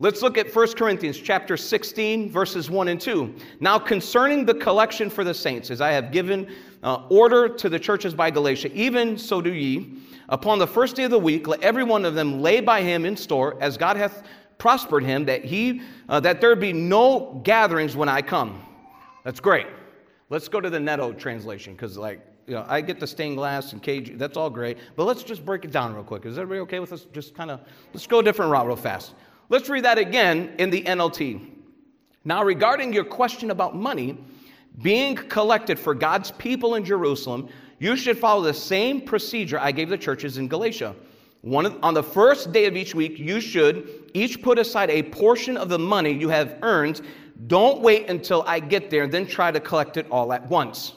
Let's 0.00 0.22
look 0.22 0.38
at 0.38 0.54
1 0.54 0.74
Corinthians 0.74 1.18
chapter 1.18 1.56
16 1.56 2.30
verses 2.30 2.70
1 2.70 2.88
and 2.88 3.00
2. 3.00 3.34
Now 3.60 3.78
concerning 3.78 4.44
the 4.44 4.54
collection 4.54 5.10
for 5.10 5.24
the 5.24 5.34
saints 5.34 5.70
as 5.70 5.80
I 5.80 5.90
have 5.90 6.12
given 6.12 6.54
uh, 6.84 7.06
order 7.08 7.48
to 7.48 7.68
the 7.68 7.78
churches 7.80 8.14
by 8.14 8.30
Galatia 8.30 8.70
even 8.72 9.18
so 9.18 9.40
do 9.40 9.52
ye 9.52 9.94
upon 10.28 10.60
the 10.60 10.66
first 10.66 10.94
day 10.94 11.02
of 11.04 11.10
the 11.10 11.18
week 11.18 11.48
let 11.48 11.60
every 11.62 11.82
one 11.82 12.04
of 12.04 12.14
them 12.14 12.40
lay 12.40 12.60
by 12.60 12.80
him 12.80 13.04
in 13.04 13.16
store 13.16 13.60
as 13.60 13.76
God 13.76 13.96
hath 13.96 14.22
prospered 14.58 15.02
him 15.02 15.24
that 15.24 15.44
he 15.44 15.80
uh, 16.08 16.20
that 16.20 16.40
there 16.40 16.54
be 16.54 16.72
no 16.72 17.40
gatherings 17.42 17.96
when 17.96 18.08
I 18.08 18.22
come. 18.22 18.62
That's 19.24 19.40
great. 19.40 19.66
Let's 20.30 20.46
go 20.48 20.60
to 20.60 20.70
the 20.70 20.78
Netto 20.78 21.12
translation 21.12 21.76
cuz 21.76 21.98
like 21.98 22.20
you 22.48 22.54
know, 22.54 22.64
I 22.66 22.80
get 22.80 22.98
the 22.98 23.06
stained 23.06 23.36
glass 23.36 23.72
and 23.72 23.82
cage, 23.82 24.12
that's 24.16 24.36
all 24.36 24.48
great. 24.48 24.78
But 24.96 25.04
let's 25.04 25.22
just 25.22 25.44
break 25.44 25.64
it 25.64 25.70
down 25.70 25.94
real 25.94 26.02
quick. 26.02 26.24
Is 26.24 26.38
everybody 26.38 26.60
okay 26.60 26.80
with 26.80 26.92
us? 26.92 27.06
Just 27.12 27.34
kind 27.34 27.50
of, 27.50 27.60
let's 27.92 28.06
go 28.06 28.20
a 28.20 28.22
different 28.22 28.50
route 28.50 28.66
real 28.66 28.76
fast. 28.76 29.14
Let's 29.50 29.68
read 29.68 29.84
that 29.84 29.98
again 29.98 30.54
in 30.58 30.70
the 30.70 30.82
NLT. 30.82 31.46
Now, 32.24 32.42
regarding 32.42 32.92
your 32.92 33.04
question 33.04 33.50
about 33.50 33.76
money 33.76 34.18
being 34.82 35.14
collected 35.14 35.78
for 35.78 35.94
God's 35.94 36.30
people 36.32 36.74
in 36.76 36.84
Jerusalem, 36.84 37.48
you 37.78 37.96
should 37.96 38.18
follow 38.18 38.42
the 38.42 38.54
same 38.54 39.00
procedure 39.00 39.58
I 39.58 39.70
gave 39.70 39.88
the 39.88 39.98
churches 39.98 40.38
in 40.38 40.48
Galatia. 40.48 40.96
One, 41.42 41.78
on 41.82 41.94
the 41.94 42.02
first 42.02 42.52
day 42.52 42.64
of 42.66 42.76
each 42.76 42.94
week, 42.94 43.18
you 43.18 43.40
should 43.40 44.10
each 44.14 44.42
put 44.42 44.58
aside 44.58 44.90
a 44.90 45.02
portion 45.04 45.56
of 45.56 45.68
the 45.68 45.78
money 45.78 46.12
you 46.12 46.28
have 46.30 46.58
earned. 46.62 47.00
Don't 47.46 47.80
wait 47.80 48.10
until 48.10 48.42
I 48.46 48.58
get 48.58 48.90
there, 48.90 49.04
and 49.04 49.12
then 49.12 49.26
try 49.26 49.52
to 49.52 49.60
collect 49.60 49.96
it 49.96 50.06
all 50.10 50.32
at 50.32 50.48
once. 50.48 50.94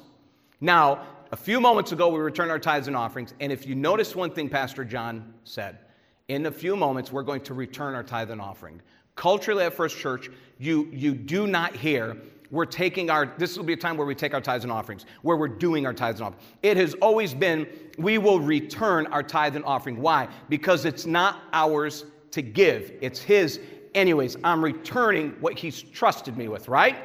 Now, 0.60 1.08
a 1.32 1.38
few 1.38 1.62
moments 1.62 1.94
ago, 1.94 2.10
we 2.10 2.20
returned 2.20 2.52
our 2.52 2.60
tithes 2.60 2.88
and 2.88 2.96
offerings, 2.96 3.34
and 3.40 3.52
if 3.52 3.66
you 3.66 3.74
notice 3.74 4.16
one 4.16 4.32
thing 4.32 4.50
Pastor 4.50 4.84
John 4.84 5.34
said, 5.46 5.80
in 6.28 6.46
a 6.46 6.52
few 6.52 6.76
moments, 6.76 7.12
we're 7.12 7.24
going 7.24 7.42
to 7.42 7.54
return 7.54 7.96
our 7.96 8.04
tithe 8.04 8.32
and 8.32 8.42
offering. 8.42 8.82
Culturally 9.16 9.64
at 9.64 9.74
First 9.74 9.98
Church, 9.98 10.30
you, 10.60 10.90
you 10.92 11.14
do 11.14 11.48
not 11.48 11.76
hear 11.76 12.18
we're 12.52 12.66
taking 12.66 13.10
our, 13.10 13.34
this 13.38 13.56
will 13.56 13.64
be 13.64 13.74
a 13.74 13.78
time 13.78 13.96
where 13.96 14.06
we 14.06 14.14
take 14.14 14.34
our 14.34 14.42
tithes 14.42 14.66
and 14.66 14.74
offerings, 14.74 15.06
where 15.22 15.38
we're 15.38 15.48
doing 15.48 15.86
our 15.86 15.94
tithes 15.94 16.20
and 16.20 16.28
offerings. 16.28 16.46
It 16.62 16.76
has 16.76 16.94
always 16.96 17.34
been, 17.34 17.66
we 17.98 18.18
will 18.18 18.42
return 18.42 19.08
our 19.08 19.24
tithe 19.24 19.56
and 19.56 19.64
offering. 19.64 20.02
Why? 20.02 20.28
Because 20.50 20.84
it's 20.84 21.06
not 21.06 21.44
ours 21.54 22.06
to 22.32 22.42
give, 22.42 22.92
it's 23.02 23.22
His. 23.22 23.62
Anyways, 23.96 24.36
I'm 24.44 24.64
returning 24.64 25.32
what 25.40 25.58
He's 25.58 25.82
trusted 25.82 26.36
me 26.36 26.50
with, 26.50 26.68
right? 26.68 26.98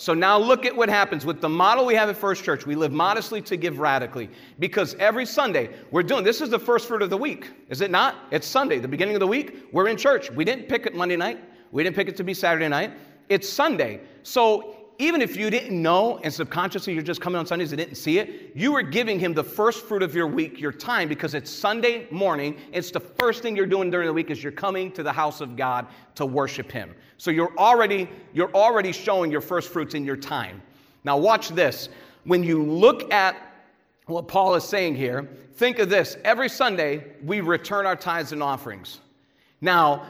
So 0.00 0.14
now 0.14 0.38
look 0.38 0.64
at 0.64 0.74
what 0.74 0.88
happens 0.88 1.26
with 1.26 1.42
the 1.42 1.48
model 1.50 1.84
we 1.84 1.94
have 1.94 2.08
at 2.08 2.16
First 2.16 2.42
Church. 2.42 2.64
We 2.64 2.74
live 2.74 2.90
modestly 2.90 3.42
to 3.42 3.54
give 3.58 3.80
radically 3.80 4.30
because 4.58 4.94
every 4.94 5.26
Sunday 5.26 5.68
we're 5.90 6.02
doing 6.02 6.24
this 6.24 6.40
is 6.40 6.48
the 6.48 6.58
first 6.58 6.88
fruit 6.88 7.02
of 7.02 7.10
the 7.10 7.18
week, 7.18 7.50
is 7.68 7.82
it 7.82 7.90
not? 7.90 8.14
It's 8.30 8.46
Sunday, 8.46 8.78
the 8.78 8.88
beginning 8.88 9.14
of 9.14 9.20
the 9.20 9.26
week. 9.26 9.68
We're 9.72 9.88
in 9.88 9.98
church. 9.98 10.30
We 10.30 10.42
didn't 10.42 10.70
pick 10.70 10.86
it 10.86 10.94
Monday 10.94 11.18
night. 11.18 11.44
We 11.70 11.84
didn't 11.84 11.96
pick 11.96 12.08
it 12.08 12.16
to 12.16 12.24
be 12.24 12.32
Saturday 12.32 12.66
night. 12.68 12.92
It's 13.28 13.46
Sunday. 13.46 14.00
So 14.22 14.79
even 15.00 15.22
if 15.22 15.34
you 15.34 15.48
didn't 15.48 15.80
know 15.80 16.18
and 16.18 16.32
subconsciously 16.32 16.92
you're 16.92 17.02
just 17.02 17.22
coming 17.22 17.38
on 17.38 17.46
Sundays 17.46 17.72
and 17.72 17.78
didn't 17.78 17.94
see 17.94 18.18
it, 18.18 18.52
you 18.54 18.70
were 18.70 18.82
giving 18.82 19.18
him 19.18 19.32
the 19.32 19.42
first 19.42 19.86
fruit 19.86 20.02
of 20.02 20.14
your 20.14 20.26
week, 20.26 20.60
your 20.60 20.72
time, 20.72 21.08
because 21.08 21.34
it's 21.34 21.50
Sunday 21.50 22.06
morning. 22.10 22.58
It's 22.70 22.90
the 22.90 23.00
first 23.00 23.42
thing 23.42 23.56
you're 23.56 23.64
doing 23.64 23.90
during 23.90 24.06
the 24.06 24.12
week 24.12 24.30
is 24.30 24.42
you're 24.42 24.52
coming 24.52 24.92
to 24.92 25.02
the 25.02 25.12
house 25.12 25.40
of 25.40 25.56
God 25.56 25.86
to 26.16 26.26
worship 26.26 26.70
him. 26.70 26.94
So 27.16 27.30
you're 27.30 27.56
already, 27.56 28.10
you're 28.34 28.52
already 28.54 28.92
showing 28.92 29.30
your 29.30 29.40
first 29.40 29.70
fruits 29.70 29.94
in 29.94 30.04
your 30.04 30.18
time. 30.18 30.60
Now 31.04 31.16
watch 31.16 31.48
this. 31.48 31.88
When 32.24 32.44
you 32.44 32.62
look 32.62 33.10
at 33.10 33.36
what 34.04 34.28
Paul 34.28 34.54
is 34.54 34.64
saying 34.64 34.96
here, 34.96 35.30
think 35.54 35.78
of 35.78 35.88
this. 35.88 36.18
Every 36.24 36.50
Sunday, 36.50 37.04
we 37.24 37.40
return 37.40 37.86
our 37.86 37.96
tithes 37.96 38.32
and 38.32 38.42
offerings. 38.42 39.00
Now, 39.62 40.04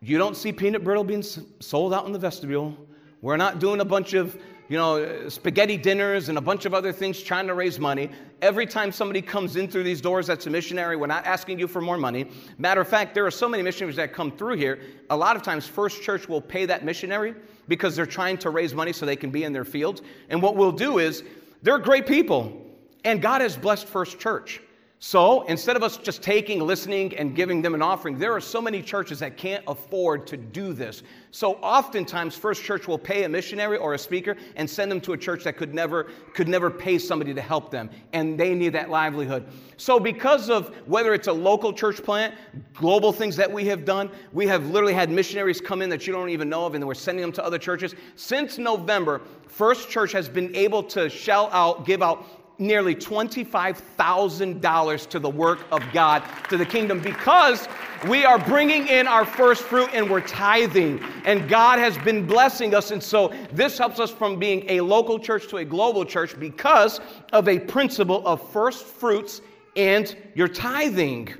you 0.00 0.16
don't 0.16 0.36
see 0.36 0.50
peanut 0.50 0.82
brittle 0.82 1.04
being 1.04 1.22
sold 1.22 1.92
out 1.92 2.06
in 2.06 2.12
the 2.12 2.18
vestibule. 2.18 2.74
We're 3.22 3.36
not 3.36 3.58
doing 3.58 3.80
a 3.80 3.84
bunch 3.84 4.14
of, 4.14 4.40
you 4.68 4.78
know, 4.78 5.28
spaghetti 5.28 5.76
dinners 5.76 6.30
and 6.30 6.38
a 6.38 6.40
bunch 6.40 6.64
of 6.64 6.72
other 6.72 6.90
things 6.92 7.22
trying 7.22 7.46
to 7.48 7.54
raise 7.54 7.78
money. 7.78 8.10
Every 8.40 8.66
time 8.66 8.92
somebody 8.92 9.20
comes 9.20 9.56
in 9.56 9.68
through 9.68 9.82
these 9.82 10.00
doors 10.00 10.26
that's 10.26 10.46
a 10.46 10.50
missionary, 10.50 10.96
we're 10.96 11.06
not 11.06 11.26
asking 11.26 11.58
you 11.58 11.68
for 11.68 11.82
more 11.82 11.98
money. 11.98 12.30
Matter 12.56 12.80
of 12.80 12.88
fact, 12.88 13.14
there 13.14 13.26
are 13.26 13.30
so 13.30 13.48
many 13.48 13.62
missionaries 13.62 13.96
that 13.96 14.14
come 14.14 14.32
through 14.32 14.56
here. 14.56 14.80
A 15.10 15.16
lot 15.16 15.36
of 15.36 15.42
times, 15.42 15.66
First 15.66 16.02
Church 16.02 16.28
will 16.28 16.40
pay 16.40 16.64
that 16.64 16.82
missionary 16.82 17.34
because 17.68 17.94
they're 17.94 18.06
trying 18.06 18.38
to 18.38 18.50
raise 18.50 18.74
money 18.74 18.92
so 18.92 19.04
they 19.04 19.16
can 19.16 19.30
be 19.30 19.44
in 19.44 19.52
their 19.52 19.66
fields. 19.66 20.00
And 20.30 20.40
what 20.40 20.56
we'll 20.56 20.72
do 20.72 20.98
is, 20.98 21.22
they're 21.62 21.78
great 21.78 22.06
people, 22.06 22.66
and 23.04 23.20
God 23.20 23.42
has 23.42 23.54
blessed 23.54 23.86
First 23.86 24.18
Church. 24.18 24.62
So 25.02 25.44
instead 25.46 25.76
of 25.76 25.82
us 25.82 25.96
just 25.96 26.22
taking, 26.22 26.60
listening, 26.60 27.16
and 27.16 27.34
giving 27.34 27.62
them 27.62 27.74
an 27.74 27.80
offering, 27.80 28.18
there 28.18 28.34
are 28.34 28.40
so 28.40 28.60
many 28.60 28.82
churches 28.82 29.18
that 29.20 29.38
can't 29.38 29.64
afford 29.66 30.26
to 30.26 30.36
do 30.36 30.74
this. 30.74 31.02
So 31.30 31.54
oftentimes, 31.54 32.36
First 32.36 32.62
Church 32.62 32.86
will 32.86 32.98
pay 32.98 33.24
a 33.24 33.28
missionary 33.28 33.78
or 33.78 33.94
a 33.94 33.98
speaker 33.98 34.36
and 34.56 34.68
send 34.68 34.90
them 34.90 35.00
to 35.00 35.14
a 35.14 35.16
church 35.16 35.42
that 35.44 35.56
could 35.56 35.72
never, 35.72 36.10
could 36.34 36.48
never 36.48 36.70
pay 36.70 36.98
somebody 36.98 37.32
to 37.32 37.40
help 37.40 37.70
them, 37.70 37.88
and 38.12 38.38
they 38.38 38.54
need 38.54 38.74
that 38.74 38.90
livelihood. 38.90 39.46
So 39.78 39.98
because 39.98 40.50
of 40.50 40.68
whether 40.86 41.14
it's 41.14 41.28
a 41.28 41.32
local 41.32 41.72
church 41.72 42.02
plant, 42.02 42.34
global 42.74 43.10
things 43.10 43.36
that 43.36 43.50
we 43.50 43.64
have 43.64 43.86
done, 43.86 44.10
we 44.34 44.46
have 44.48 44.66
literally 44.66 44.92
had 44.92 45.10
missionaries 45.10 45.62
come 45.62 45.80
in 45.80 45.88
that 45.88 46.06
you 46.06 46.12
don't 46.12 46.28
even 46.28 46.50
know 46.50 46.66
of, 46.66 46.74
and 46.74 46.86
we're 46.86 46.92
sending 46.92 47.22
them 47.22 47.32
to 47.32 47.44
other 47.44 47.58
churches. 47.58 47.94
Since 48.16 48.58
November, 48.58 49.22
First 49.46 49.88
Church 49.88 50.12
has 50.12 50.28
been 50.28 50.54
able 50.54 50.82
to 50.84 51.08
shell 51.08 51.48
out, 51.52 51.86
give 51.86 52.02
out 52.02 52.26
nearly 52.60 52.94
$25,000 52.94 55.08
to 55.08 55.18
the 55.18 55.30
work 55.30 55.58
of 55.72 55.82
God, 55.92 56.22
to 56.50 56.56
the 56.56 56.66
kingdom, 56.66 57.00
because 57.00 57.68
we 58.08 58.24
are 58.24 58.38
bringing 58.38 58.88
in 58.88 59.06
our 59.08 59.24
first 59.24 59.62
fruit 59.62 59.90
and 59.92 60.08
we're 60.08 60.20
tithing. 60.20 61.02
And 61.24 61.48
God 61.48 61.78
has 61.78 61.96
been 61.98 62.26
blessing 62.26 62.74
us. 62.74 62.90
And 62.90 63.02
so 63.02 63.32
this 63.52 63.78
helps 63.78 63.98
us 63.98 64.10
from 64.10 64.38
being 64.38 64.64
a 64.68 64.80
local 64.80 65.18
church 65.18 65.48
to 65.48 65.58
a 65.58 65.64
global 65.64 66.04
church 66.04 66.38
because 66.38 67.00
of 67.32 67.48
a 67.48 67.58
principle 67.58 68.26
of 68.26 68.46
first 68.50 68.84
fruits 68.84 69.40
and 69.76 70.16
your 70.34 70.48
tithing. 70.48 71.34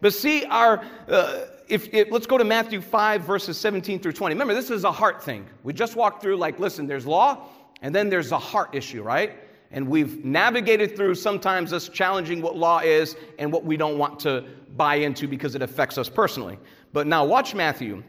But 0.00 0.14
see, 0.14 0.44
our. 0.44 0.84
Uh, 1.08 1.46
if, 1.70 1.94
if, 1.94 2.10
let's 2.10 2.26
go 2.26 2.36
to 2.36 2.44
Matthew 2.44 2.80
5, 2.80 3.22
verses 3.22 3.56
17 3.56 4.00
through 4.00 4.12
20. 4.12 4.34
Remember, 4.34 4.54
this 4.54 4.70
is 4.70 4.82
a 4.82 4.90
heart 4.90 5.22
thing. 5.22 5.46
We 5.62 5.72
just 5.72 5.94
walked 5.94 6.20
through, 6.20 6.36
like, 6.36 6.58
listen, 6.58 6.88
there's 6.88 7.06
law, 7.06 7.46
and 7.80 7.94
then 7.94 8.10
there's 8.10 8.32
a 8.32 8.38
heart 8.38 8.74
issue, 8.74 9.04
right? 9.04 9.34
And 9.70 9.88
we've 9.88 10.24
navigated 10.24 10.96
through 10.96 11.14
sometimes 11.14 11.72
us 11.72 11.88
challenging 11.88 12.42
what 12.42 12.56
law 12.56 12.80
is 12.80 13.16
and 13.38 13.52
what 13.52 13.64
we 13.64 13.76
don't 13.76 13.98
want 13.98 14.18
to 14.20 14.44
buy 14.76 14.96
into 14.96 15.28
because 15.28 15.54
it 15.54 15.62
affects 15.62 15.96
us 15.98 16.08
personally. 16.08 16.58
But 16.92 17.06
now 17.06 17.24
watch 17.24 17.54
Matthew. 17.54 18.02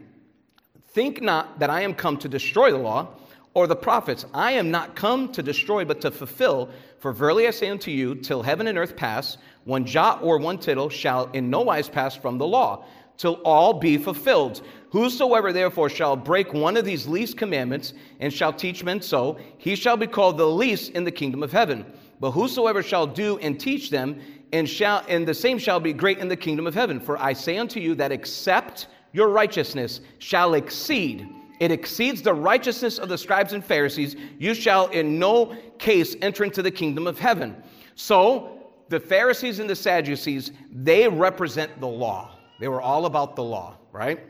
Think 0.88 1.22
not 1.22 1.58
that 1.60 1.70
I 1.70 1.82
am 1.82 1.94
come 1.94 2.16
to 2.18 2.28
destroy 2.28 2.72
the 2.72 2.78
law 2.78 3.08
or 3.54 3.66
the 3.66 3.76
prophets. 3.76 4.26
I 4.34 4.52
am 4.52 4.70
not 4.70 4.96
come 4.96 5.30
to 5.32 5.42
destroy, 5.42 5.84
but 5.84 6.00
to 6.00 6.10
fulfill. 6.10 6.70
For 6.98 7.12
verily 7.12 7.46
I 7.46 7.50
say 7.50 7.68
unto 7.68 7.90
you, 7.90 8.14
till 8.14 8.42
heaven 8.42 8.66
and 8.66 8.78
earth 8.78 8.96
pass, 8.96 9.38
one 9.64 9.84
jot 9.84 10.22
or 10.22 10.38
one 10.38 10.58
tittle 10.58 10.88
shall 10.88 11.30
in 11.32 11.50
no 11.50 11.60
wise 11.60 11.88
pass 11.88 12.16
from 12.16 12.38
the 12.38 12.46
law, 12.46 12.84
till 13.16 13.34
all 13.44 13.74
be 13.74 13.98
fulfilled. 13.98 14.62
Whosoever 14.90 15.52
therefore 15.52 15.88
shall 15.88 16.16
break 16.16 16.52
one 16.52 16.76
of 16.76 16.84
these 16.84 17.06
least 17.06 17.36
commandments 17.36 17.94
and 18.20 18.32
shall 18.32 18.52
teach 18.52 18.84
men 18.84 19.00
so, 19.00 19.38
he 19.58 19.74
shall 19.74 19.96
be 19.96 20.06
called 20.06 20.36
the 20.36 20.46
least 20.46 20.90
in 20.92 21.04
the 21.04 21.10
kingdom 21.10 21.42
of 21.42 21.52
heaven. 21.52 21.86
But 22.20 22.32
whosoever 22.32 22.82
shall 22.82 23.06
do 23.06 23.38
and 23.38 23.58
teach 23.58 23.90
them, 23.90 24.20
and 24.52 24.68
shall 24.68 25.04
and 25.08 25.26
the 25.26 25.34
same 25.34 25.58
shall 25.58 25.80
be 25.80 25.92
great 25.92 26.18
in 26.18 26.28
the 26.28 26.36
kingdom 26.36 26.66
of 26.66 26.74
heaven. 26.74 27.00
For 27.00 27.16
I 27.18 27.32
say 27.32 27.58
unto 27.58 27.80
you 27.80 27.94
that 27.96 28.12
except 28.12 28.88
your 29.12 29.28
righteousness 29.28 30.00
shall 30.18 30.54
exceed, 30.54 31.28
it 31.58 31.70
exceeds 31.70 32.22
the 32.22 32.34
righteousness 32.34 32.98
of 32.98 33.08
the 33.08 33.16
scribes 33.16 33.52
and 33.52 33.64
Pharisees, 33.64 34.16
you 34.38 34.52
shall 34.52 34.88
in 34.88 35.18
no 35.18 35.56
case 35.78 36.16
enter 36.20 36.44
into 36.44 36.62
the 36.62 36.70
kingdom 36.70 37.06
of 37.06 37.18
heaven. 37.18 37.62
So 37.94 38.58
the 38.88 39.00
Pharisees 39.00 39.58
and 39.58 39.70
the 39.70 39.76
Sadducees, 39.76 40.52
they 40.70 41.08
represent 41.08 41.80
the 41.80 41.86
law. 41.86 42.36
They 42.62 42.68
were 42.68 42.80
all 42.80 43.06
about 43.06 43.34
the 43.34 43.42
law, 43.42 43.74
right? 43.90 44.20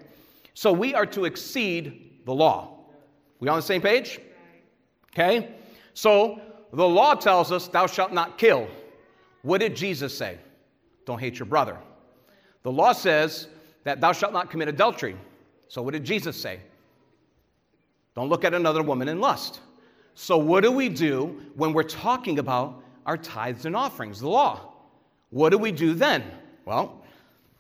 So 0.55 0.73
we 0.73 0.95
are 0.95 1.05
to 1.05 1.27
exceed 1.27 2.21
the 2.25 2.33
law. 2.33 2.79
We 3.41 3.49
on 3.49 3.57
the 3.57 3.63
same 3.63 3.83
page? 3.83 4.21
Okay? 5.13 5.55
So 5.93 6.41
the 6.73 6.89
law 6.89 7.15
tells 7.15 7.53
us, 7.53 7.69
Thou 7.69 7.87
shalt 7.87 8.11
not 8.11 8.39
kill. 8.39 8.69
What 9.43 9.59
did 9.59 9.77
Jesus 9.77 10.17
say? 10.17 10.39
Don't 11.05 11.19
hate 11.19 11.39
your 11.39 11.45
brother. 11.45 11.77
The 12.63 12.73
law 12.73 12.95
says 12.95 13.49
that 13.85 14.01
thou 14.01 14.13
shalt 14.13 14.33
not 14.33 14.49
commit 14.49 14.69
adultery. 14.69 15.15
So 15.69 15.83
what 15.83 15.93
did 15.93 16.03
Jesus 16.03 16.35
say? 16.35 16.61
Don't 18.15 18.31
look 18.31 18.47
at 18.47 18.55
another 18.55 18.83
woman 18.83 19.09
in 19.09 19.21
lust. 19.21 19.61
So 20.15 20.39
what 20.39 20.63
do 20.63 20.73
we 20.73 20.89
do 20.89 21.39
when 21.55 21.75
we're 21.75 21.83
talking 21.83 22.39
about 22.39 22.83
our 23.05 23.19
tithes 23.19 23.67
and 23.67 23.77
offerings, 23.77 24.21
the 24.21 24.31
law? 24.31 24.73
What 25.29 25.51
do 25.51 25.59
we 25.59 25.71
do 25.71 25.93
then? 25.93 26.25
Well, 26.65 27.02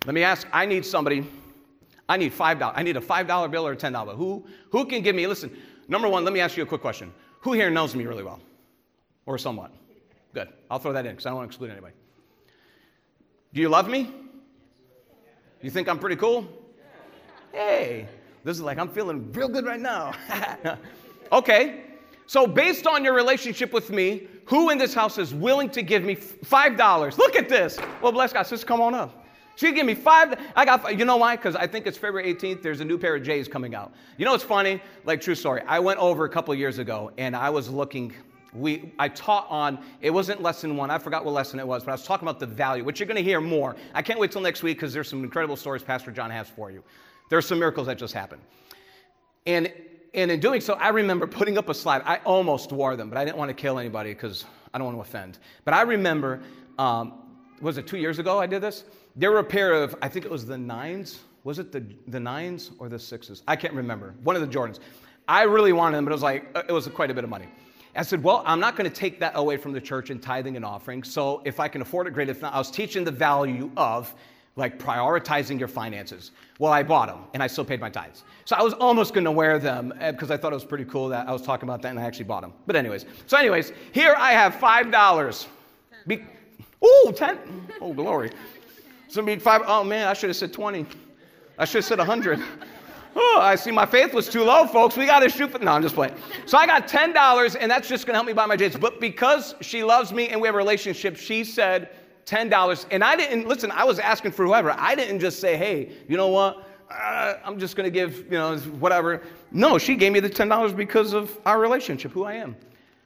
let 0.05 0.15
me 0.15 0.23
ask 0.23 0.47
I 0.53 0.67
need 0.67 0.85
somebody 0.85 1.27
I 2.09 2.17
need 2.17 2.33
$5. 2.33 2.73
I 2.75 2.83
need 2.83 2.97
a 2.97 3.01
$5 3.01 3.51
bill 3.51 3.67
or 3.67 3.73
a 3.73 3.77
$10 3.77 4.05
bill. 4.05 4.17
Who, 4.17 4.45
who 4.71 4.85
can 4.85 5.03
give 5.03 5.17
me, 5.17 5.27
listen, 5.27 5.57
number 5.88 6.09
one, 6.09 6.25
let 6.25 6.35
me 6.35 6.41
ask 6.41 6.57
you 6.57 6.62
a 6.62 6.67
quick 6.67 6.81
question. 6.81 7.12
Who 7.41 7.53
here 7.55 7.71
knows 7.71 7.95
me 7.95 8.05
really 8.05 8.23
well? 8.23 8.41
Or 9.25 9.38
somewhat? 9.38 9.73
Good. 10.35 10.49
I'll 10.71 10.79
throw 10.79 10.93
that 10.93 11.07
in 11.07 11.12
because 11.12 11.27
I 11.27 11.31
don't 11.31 11.38
want 11.38 11.51
to 11.51 11.55
exclude 11.55 11.71
anybody. 11.71 11.95
Do 13.55 13.61
you 13.61 13.69
love 13.69 13.88
me? 13.88 14.12
You 15.62 15.71
think 15.71 15.88
I'm 15.88 15.99
pretty 15.99 16.17
cool? 16.17 16.47
Hey, 17.53 18.09
this 18.45 18.57
is 18.57 18.62
like 18.62 18.79
I'm 18.79 18.88
feeling 18.88 19.31
real 19.33 19.49
good 19.49 19.65
right 19.65 19.81
now. 19.81 20.12
okay, 21.33 21.85
so 22.27 22.47
based 22.47 22.87
on 22.87 23.05
your 23.05 23.15
relationship 23.15 23.73
with 23.73 23.91
me, 23.91 24.27
who 24.47 24.71
in 24.71 24.79
this 24.79 24.93
house 24.93 25.19
is 25.19 25.35
willing 25.35 25.71
to 25.71 25.83
give 25.83 26.03
me 26.03 26.17
$5? 26.17 27.19
Look 27.19 27.37
at 27.37 27.49
this. 27.49 27.79
Well, 28.01 28.12
bless 28.12 28.33
God, 28.33 28.43
sister, 28.43 28.67
come 28.67 28.81
on 28.81 28.95
up. 28.95 29.21
She 29.57 29.73
give 29.73 29.87
me 29.87 29.95
five. 29.95 30.38
I 30.57 30.65
got. 30.65 30.99
You 30.99 31.05
know 31.05 31.17
why? 31.17 31.37
Because 31.37 31.57
I 31.57 31.67
think 31.67 31.87
it's 31.87 31.99
February 31.99 32.35
18th. 32.35 32.62
There's 32.62 32.81
a 32.81 32.85
new 32.85 32.99
pair 32.99 33.17
of 33.17 33.23
J's 33.23 33.49
coming 33.49 33.75
out. 33.75 33.93
You 34.17 34.25
know 34.25 34.33
what's 34.33 34.45
funny? 34.45 34.81
Like 35.05 35.21
true 35.21 35.35
story. 35.35 35.62
I 35.67 35.79
went 35.79 35.99
over 35.99 36.25
a 36.25 36.29
couple 36.29 36.55
years 36.55 36.79
ago, 36.79 37.12
and 37.19 37.37
I 37.37 37.51
was 37.51 37.69
looking. 37.69 38.12
We 38.55 38.93
I 38.99 39.09
taught 39.09 39.47
on. 39.51 39.79
It 40.01 40.11
wasn't 40.11 40.43
lesson 40.43 40.77
one. 40.77 40.91
I 40.91 40.99
forgot 40.99 41.25
what 41.25 41.33
lesson 41.35 41.59
it 41.61 41.67
was, 41.67 41.85
but 41.85 41.91
I 41.91 41.95
was 41.95 42.05
talking 42.05 42.27
about 42.27 42.41
the 42.41 42.47
value, 42.47 42.85
which 42.85 43.01
you're 43.01 43.07
going 43.07 43.17
to 43.17 43.23
hear 43.23 43.41
more. 43.41 43.77
I 43.95 44.03
can't 44.03 44.19
wait 44.19 44.33
till 44.33 44.43
next 44.43 44.62
week 44.62 44.79
because 44.79 44.93
there's 44.93 45.09
some 45.09 45.23
incredible 45.25 45.57
stories 45.57 45.83
Pastor 45.83 46.11
John 46.11 46.31
has 46.31 46.49
for 46.49 46.71
you. 46.71 46.83
There's 47.29 47.47
some 47.47 47.59
miracles 47.59 47.87
that 47.87 47.99
just 47.99 48.15
happened, 48.15 48.43
and 49.47 49.73
and 50.15 50.31
in 50.31 50.41
doing 50.41 50.61
so, 50.61 50.75
I 50.75 50.88
remember 50.88 51.27
putting 51.27 51.57
up 51.57 51.69
a 51.69 51.75
slide. 51.75 52.03
I 52.05 52.17
almost 52.19 52.73
wore 52.73 52.97
them, 52.97 53.09
but 53.09 53.17
I 53.17 53.25
didn't 53.25 53.38
want 53.38 53.49
to 53.49 53.55
kill 53.55 53.79
anybody 53.79 54.12
because 54.12 54.45
I 54.75 54.79
don't 54.79 54.87
want 54.87 54.99
to 54.99 55.03
offend. 55.03 55.38
But 55.65 55.75
I 55.75 55.83
remember, 55.83 56.43
um, 56.79 57.21
was 57.62 57.79
it 57.79 57.87
two 57.87 57.96
years 57.96 58.18
ago 58.18 58.38
I 58.38 58.46
did 58.46 58.61
this? 58.61 58.85
There 59.16 59.31
were 59.31 59.38
a 59.38 59.44
pair 59.44 59.72
of, 59.72 59.94
I 60.03 60.09
think 60.09 60.25
it 60.25 60.31
was 60.31 60.44
the 60.44 60.59
nines. 60.59 61.20
Was 61.44 61.59
it 61.59 61.72
the, 61.72 61.85
the 62.09 62.20
nines 62.20 62.72
or 62.79 62.88
the 62.88 62.98
sixes? 62.98 63.42
I 63.48 63.57
can't 63.57 63.75
remember. 63.75 64.14
One 64.22 64.37
of 64.37 64.42
the 64.42 64.48
Jordans. 64.48 64.81
I 65.29 65.42
really 65.42 65.72
wanted 65.72 65.96
them, 65.96 66.05
but 66.05 66.11
it 66.11 66.14
was 66.14 66.22
like, 66.22 66.46
uh, 66.55 66.62
it 66.68 66.72
was 66.72 66.87
quite 66.88 67.11
a 67.11 67.14
bit 67.14 67.25
of 67.25 67.31
money. 67.31 67.46
I 67.94 68.03
said, 68.03 68.22
well, 68.22 68.42
I'm 68.46 68.59
not 68.59 68.77
going 68.77 68.88
to 68.90 68.94
take 68.94 69.20
that 69.20 69.33
away 69.37 69.57
from 69.57 69.72
the 69.72 69.81
church 69.81 70.11
in 70.11 70.18
tithing 70.18 70.57
and 70.57 70.64
offering. 70.64 71.03
So 71.03 71.42
if 71.44 71.61
I 71.61 71.68
can 71.68 71.83
afford 71.83 72.07
it, 72.07 72.14
great. 72.14 72.29
If 72.29 72.42
not, 72.42 72.55
I 72.55 72.59
was 72.59 72.70
teaching 72.70 73.05
the 73.05 73.11
value 73.11 73.70
of 73.77 74.14
like 74.57 74.79
prioritizing 74.79 75.59
your 75.59 75.68
finances. 75.68 76.31
Well, 76.59 76.72
I 76.72 76.83
bought 76.83 77.09
them 77.09 77.25
and 77.35 77.42
I 77.42 77.46
still 77.46 77.64
paid 77.64 77.81
my 77.81 77.90
tithes. 77.90 78.25
So 78.44 78.57
I 78.57 78.62
was 78.62 78.75
almost 78.75 79.14
going 79.14 79.25
to 79.25 79.31
wear 79.31 79.59
them 79.59 79.92
because 79.98 80.31
uh, 80.31 80.35
I 80.35 80.37
thought 80.37 80.53
it 80.53 80.57
was 80.57 80.64
pretty 80.64 80.85
cool 80.85 81.09
that 81.09 81.29
I 81.29 81.33
was 81.33 81.42
talking 81.42 81.68
about 81.68 81.83
that 81.83 81.88
and 81.88 81.98
I 81.98 82.03
actually 82.03 82.25
bought 82.25 82.42
them. 82.42 82.53
But 82.66 82.77
anyways, 82.77 83.07
so 83.27 83.37
anyways, 83.37 83.72
here 83.92 84.14
I 84.16 84.33
have 84.33 84.55
five 84.55 84.90
dollars. 84.90 85.46
Be- 86.07 86.25
Ooh, 86.85 87.12
ten. 87.14 87.38
Oh, 87.81 87.92
glory. 87.92 88.31
So 89.09 89.23
be 89.23 89.37
five. 89.37 89.62
Oh 89.66 89.85
man, 89.85 90.09
I 90.09 90.14
should 90.14 90.31
have 90.31 90.37
said 90.37 90.53
twenty. 90.53 90.87
I 91.59 91.64
should 91.64 91.79
have 91.79 91.85
said 91.85 92.01
a 92.01 92.05
hundred. 92.05 92.40
Oh, 93.14 93.38
I 93.42 93.57
see 93.57 93.71
my 93.71 93.85
faith 93.85 94.14
was 94.14 94.29
too 94.29 94.42
low, 94.42 94.66
folks. 94.66 94.97
We 94.97 95.05
got 95.05 95.21
to 95.21 95.29
shoot 95.29 95.51
for. 95.51 95.59
No, 95.59 95.73
I'm 95.73 95.83
just 95.83 95.95
playing. 95.95 96.14
So 96.47 96.57
I 96.57 96.66
got 96.66 96.88
$10, 96.88 97.57
and 97.61 97.71
that's 97.71 97.87
just 97.87 98.07
going 98.07 98.14
to 98.14 98.16
help 98.16 98.27
me 98.27 98.33
buy 98.33 98.47
my 98.47 98.57
J's. 98.57 98.75
But 98.75 99.01
because 99.01 99.55
she 99.61 99.85
loves 99.85 100.12
me 100.12 100.29
and 100.29 100.40
we 100.40 100.49
have 100.49 100.55
a 100.55 100.59
relationship, 100.59 101.16
she 101.16 101.45
said, 101.45 101.90
$10. 102.25 102.87
And 102.90 103.05
I 103.05 103.16
didn't, 103.16 103.47
listen, 103.47 103.71
I 103.71 103.85
was 103.85 103.99
asking 103.99 104.33
for 104.33 104.47
whoever. 104.47 104.75
I 104.79 104.95
didn't 104.95 105.21
just 105.21 105.40
say, 105.40 105.57
hey, 105.57 105.92
you 106.09 106.16
know 106.16 106.29
what? 106.29 106.66
Uh, 106.90 107.35
I'm 107.45 107.59
just 107.59 107.77
going 107.77 107.85
to 107.85 107.90
give, 107.90 108.25
you 108.25 108.38
know, 108.38 108.57
whatever. 108.57 109.23
No, 109.51 109.77
she 109.77 109.95
gave 109.95 110.12
me 110.12 110.21
the 110.21 110.31
$10 110.31 110.75
because 110.75 111.12
of 111.12 111.38
our 111.45 111.59
relationship, 111.59 112.12
who 112.12 112.25
I 112.25 112.35
am. 112.35 112.57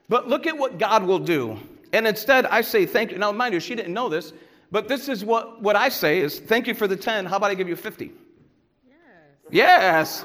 But 0.08 0.28
look 0.28 0.46
at 0.46 0.56
what 0.56 0.78
God 0.78 1.02
will 1.02 1.18
do. 1.18 1.58
And 1.92 2.06
instead, 2.06 2.46
I 2.46 2.60
say 2.60 2.86
thank 2.86 3.10
you. 3.10 3.18
Now, 3.18 3.32
mind 3.32 3.54
you, 3.54 3.60
she 3.60 3.74
didn't 3.74 3.94
know 3.94 4.08
this, 4.08 4.32
but 4.70 4.88
this 4.88 5.08
is 5.08 5.24
what, 5.24 5.62
what 5.62 5.76
I 5.76 5.88
say 5.88 6.20
is 6.20 6.38
thank 6.38 6.66
you 6.66 6.74
for 6.74 6.86
the 6.86 6.96
10. 6.96 7.26
How 7.26 7.36
about 7.36 7.50
I 7.50 7.54
give 7.54 7.68
you 7.68 7.76
50? 7.76 8.12
Yes. 9.50 10.24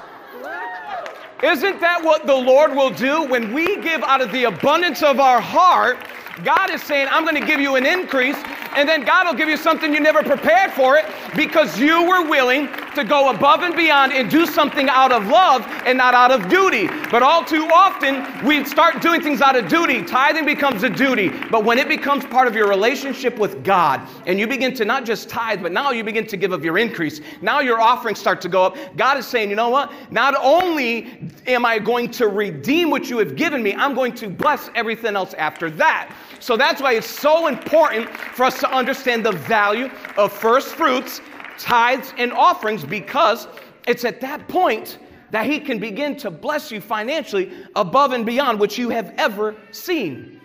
Isn't 1.42 1.80
that 1.80 2.04
what 2.04 2.24
the 2.24 2.34
Lord 2.34 2.74
will 2.76 2.90
do 2.90 3.24
when 3.24 3.52
we 3.52 3.80
give 3.82 4.02
out 4.04 4.20
of 4.20 4.30
the 4.30 4.44
abundance 4.44 5.02
of 5.02 5.18
our 5.18 5.40
heart? 5.40 5.98
God 6.44 6.70
is 6.70 6.82
saying, 6.82 7.08
I'm 7.10 7.24
going 7.24 7.40
to 7.40 7.46
give 7.46 7.60
you 7.60 7.74
an 7.74 7.84
increase, 7.84 8.36
and 8.74 8.88
then 8.88 9.02
God 9.02 9.26
will 9.26 9.34
give 9.34 9.48
you 9.48 9.56
something 9.56 9.92
you 9.92 10.00
never 10.00 10.22
prepared 10.22 10.72
for 10.72 10.96
it 10.96 11.04
because 11.36 11.78
you 11.78 12.08
were 12.08 12.28
willing 12.28 12.68
to 12.94 13.04
go 13.04 13.30
above 13.30 13.62
and 13.62 13.74
beyond 13.74 14.12
and 14.12 14.30
do 14.30 14.46
something 14.46 14.88
out 14.88 15.12
of 15.12 15.26
love 15.26 15.64
and 15.86 15.96
not 15.96 16.14
out 16.14 16.30
of 16.30 16.48
duty. 16.48 16.88
But 17.10 17.22
all 17.22 17.44
too 17.44 17.66
often, 17.72 18.46
we 18.46 18.64
start 18.64 19.00
doing 19.00 19.20
things 19.20 19.40
out 19.40 19.56
of 19.56 19.68
duty. 19.68 20.02
Tithing 20.02 20.44
becomes 20.44 20.82
a 20.82 20.90
duty. 20.90 21.28
But 21.50 21.64
when 21.64 21.78
it 21.78 21.88
becomes 21.88 22.24
part 22.24 22.48
of 22.48 22.54
your 22.54 22.68
relationship 22.68 23.38
with 23.38 23.64
God, 23.64 24.06
and 24.26 24.38
you 24.38 24.46
begin 24.46 24.74
to 24.74 24.84
not 24.84 25.04
just 25.04 25.28
tithe, 25.28 25.62
but 25.62 25.72
now 25.72 25.90
you 25.90 26.04
begin 26.04 26.26
to 26.26 26.36
give 26.36 26.52
of 26.52 26.64
your 26.64 26.78
increase, 26.78 27.20
now 27.40 27.60
your 27.60 27.80
offerings 27.80 28.18
start 28.18 28.40
to 28.42 28.48
go 28.48 28.64
up. 28.64 28.76
God 28.96 29.18
is 29.18 29.26
saying, 29.26 29.50
you 29.50 29.56
know 29.56 29.70
what? 29.70 29.92
Not 30.10 30.34
only 30.42 31.32
am 31.46 31.64
I 31.64 31.78
going 31.78 32.10
to 32.12 32.28
redeem 32.28 32.90
what 32.90 33.08
you 33.08 33.18
have 33.18 33.36
given 33.36 33.62
me, 33.62 33.74
I'm 33.74 33.94
going 33.94 34.14
to 34.16 34.28
bless 34.28 34.70
everything 34.74 35.16
else 35.16 35.34
after 35.34 35.70
that. 35.70 36.14
So 36.40 36.56
that's 36.56 36.82
why 36.82 36.94
it's 36.94 37.08
so 37.08 37.46
important 37.46 38.10
for 38.10 38.44
us 38.44 38.61
to 38.62 38.70
understand 38.72 39.26
the 39.26 39.32
value 39.32 39.90
of 40.16 40.32
first 40.32 40.74
fruits, 40.74 41.20
tithes, 41.58 42.14
and 42.16 42.32
offerings 42.32 42.84
because 42.84 43.46
it's 43.86 44.04
at 44.04 44.20
that 44.20 44.48
point 44.48 44.98
that 45.30 45.46
He 45.46 45.60
can 45.60 45.78
begin 45.78 46.16
to 46.18 46.30
bless 46.30 46.70
you 46.70 46.80
financially 46.80 47.52
above 47.74 48.12
and 48.12 48.24
beyond 48.24 48.60
what 48.60 48.78
you 48.78 48.88
have 48.90 49.12
ever 49.18 49.56
seen. 49.72 50.40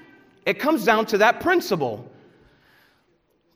It 0.45 0.59
comes 0.59 0.83
down 0.83 1.05
to 1.07 1.17
that 1.19 1.39
principle. 1.39 2.09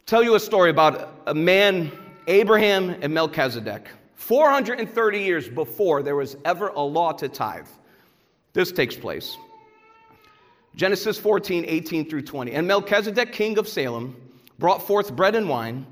Tell 0.05 0.23
you 0.23 0.35
a 0.35 0.39
story 0.39 0.69
about 0.69 1.21
a 1.25 1.33
man, 1.33 1.91
Abraham 2.27 2.89
and 3.01 3.13
Melchizedek. 3.13 3.87
430 4.15 5.19
years 5.19 5.49
before 5.49 6.03
there 6.03 6.15
was 6.15 6.37
ever 6.45 6.67
a 6.67 6.81
law 6.81 7.11
to 7.13 7.27
tithe, 7.27 7.67
this 8.53 8.71
takes 8.71 8.95
place. 8.95 9.37
Genesis 10.75 11.17
14, 11.17 11.65
18 11.67 12.09
through 12.09 12.21
20. 12.21 12.51
And 12.51 12.67
Melchizedek, 12.67 13.33
king 13.33 13.57
of 13.57 13.67
Salem, 13.67 14.15
brought 14.61 14.87
forth 14.87 15.13
bread 15.13 15.35
and 15.35 15.49
wine, 15.49 15.85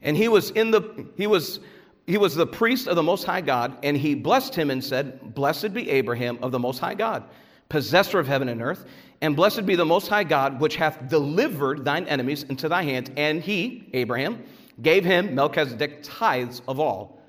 and 0.00 0.16
he 0.16 0.28
was 0.28 0.50
in 0.52 0.70
the 0.70 1.06
he 1.18 1.26
was 1.26 1.60
he 2.06 2.16
was 2.16 2.34
the 2.34 2.46
priest 2.46 2.88
of 2.88 2.96
the 2.96 3.02
most 3.02 3.24
high 3.24 3.42
God, 3.42 3.76
and 3.82 3.96
he 3.96 4.14
blessed 4.14 4.54
him 4.54 4.70
and 4.70 4.82
said, 4.82 5.34
Blessed 5.34 5.74
be 5.74 5.90
Abraham 5.90 6.38
of 6.42 6.50
the 6.50 6.58
most 6.58 6.78
high 6.78 6.94
God, 6.94 7.24
possessor 7.68 8.18
of 8.18 8.26
heaven 8.26 8.48
and 8.48 8.60
earth, 8.62 8.86
and 9.20 9.36
blessed 9.36 9.66
be 9.66 9.76
the 9.76 9.84
most 9.84 10.08
high 10.08 10.24
God, 10.24 10.60
which 10.60 10.76
hath 10.76 11.08
delivered 11.08 11.84
thine 11.84 12.06
enemies 12.06 12.42
into 12.44 12.68
thy 12.68 12.82
hand. 12.82 13.12
And 13.16 13.40
he, 13.40 13.88
Abraham, 13.92 14.42
gave 14.80 15.04
him 15.04 15.34
Melchizedek 15.34 16.00
tithes 16.02 16.62
of 16.66 16.80
all. 16.80 17.20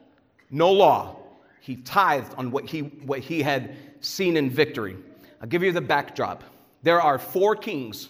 No 0.50 0.72
law. 0.72 1.18
He 1.62 1.76
tithed 1.78 2.34
on 2.38 2.52
what 2.52 2.66
he 2.66 2.82
what 2.82 3.20
he 3.20 3.42
had 3.42 3.78
seen 4.02 4.38
in 4.38 4.50
victory. 4.50 4.98
I'll 5.42 5.48
give 5.48 5.64
you 5.64 5.72
the 5.72 5.82
backdrop. 5.82 6.44
There 6.82 7.02
are 7.02 7.18
four 7.18 7.56
kings. 7.56 8.10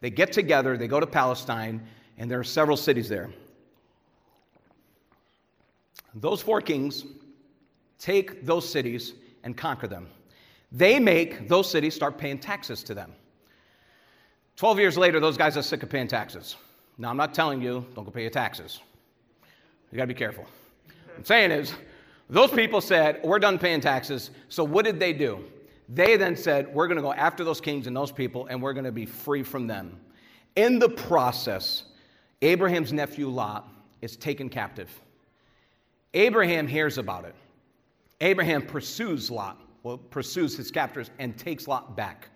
They 0.00 0.10
get 0.10 0.32
together, 0.32 0.78
they 0.78 0.88
go 0.88 0.98
to 0.98 1.06
Palestine, 1.06 1.86
and 2.20 2.30
there 2.30 2.38
are 2.38 2.44
several 2.44 2.76
cities 2.76 3.08
there. 3.08 3.30
Those 6.14 6.42
four 6.42 6.60
kings 6.60 7.06
take 7.98 8.44
those 8.44 8.68
cities 8.68 9.14
and 9.42 9.56
conquer 9.56 9.88
them. 9.88 10.06
They 10.70 11.00
make 11.00 11.48
those 11.48 11.68
cities 11.68 11.94
start 11.94 12.18
paying 12.18 12.38
taxes 12.38 12.82
to 12.84 12.94
them. 12.94 13.14
12 14.56 14.78
years 14.78 14.98
later, 14.98 15.18
those 15.18 15.38
guys 15.38 15.56
are 15.56 15.62
sick 15.62 15.82
of 15.82 15.88
paying 15.88 16.08
taxes. 16.08 16.56
Now, 16.98 17.08
I'm 17.08 17.16
not 17.16 17.32
telling 17.32 17.62
you, 17.62 17.86
don't 17.94 18.04
go 18.04 18.10
pay 18.10 18.20
your 18.20 18.30
taxes. 18.30 18.80
You 19.90 19.96
got 19.96 20.02
to 20.02 20.08
be 20.08 20.14
careful. 20.14 20.44
What 20.44 21.16
I'm 21.16 21.24
saying 21.24 21.50
is, 21.52 21.72
those 22.28 22.50
people 22.50 22.82
said, 22.82 23.20
We're 23.24 23.38
done 23.38 23.58
paying 23.58 23.80
taxes. 23.80 24.30
So, 24.50 24.62
what 24.62 24.84
did 24.84 25.00
they 25.00 25.14
do? 25.14 25.42
They 25.88 26.18
then 26.18 26.36
said, 26.36 26.72
We're 26.74 26.86
to 26.98 27.02
go 27.02 27.14
after 27.14 27.44
those 27.44 27.62
kings 27.62 27.86
and 27.86 27.96
those 27.96 28.12
people, 28.12 28.46
and 28.48 28.60
we're 28.60 28.74
to 28.84 28.92
be 28.92 29.06
free 29.06 29.42
from 29.42 29.66
them. 29.66 29.98
In 30.54 30.78
the 30.78 30.90
process, 30.90 31.84
Abraham's 32.42 32.92
nephew 32.92 33.28
Lot 33.28 33.68
is 34.00 34.16
taken 34.16 34.48
captive. 34.48 34.90
Abraham 36.14 36.66
hears 36.66 36.98
about 36.98 37.24
it. 37.24 37.34
Abraham 38.20 38.62
pursues 38.62 39.30
Lot, 39.30 39.60
well, 39.82 39.98
pursues 39.98 40.56
his 40.56 40.70
captors, 40.70 41.10
and 41.18 41.36
takes 41.38 41.68
Lot 41.68 41.96
back. 41.96 42.28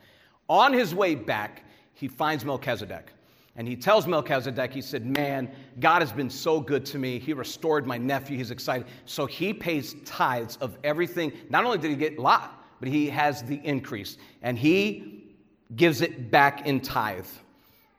On 0.48 0.72
his 0.72 0.94
way 0.94 1.14
back, 1.14 1.64
he 1.94 2.08
finds 2.08 2.44
Melchizedek. 2.44 3.10
And 3.56 3.68
he 3.68 3.76
tells 3.76 4.06
Melchizedek, 4.06 4.72
he 4.72 4.82
said, 4.82 5.06
Man, 5.06 5.50
God 5.78 6.02
has 6.02 6.12
been 6.12 6.30
so 6.30 6.60
good 6.60 6.84
to 6.86 6.98
me. 6.98 7.18
He 7.18 7.32
restored 7.32 7.86
my 7.86 7.96
nephew. 7.96 8.36
He's 8.36 8.50
excited. 8.50 8.88
So 9.06 9.26
he 9.26 9.54
pays 9.54 9.94
tithes 10.04 10.56
of 10.60 10.76
everything. 10.82 11.32
Not 11.50 11.64
only 11.64 11.78
did 11.78 11.90
he 11.90 11.96
get 11.96 12.18
Lot, 12.18 12.64
but 12.80 12.88
he 12.88 13.08
has 13.10 13.42
the 13.44 13.60
increase. 13.64 14.18
And 14.42 14.58
he 14.58 15.34
gives 15.76 16.00
it 16.00 16.30
back 16.30 16.66
in 16.66 16.80
tithe. 16.80 17.26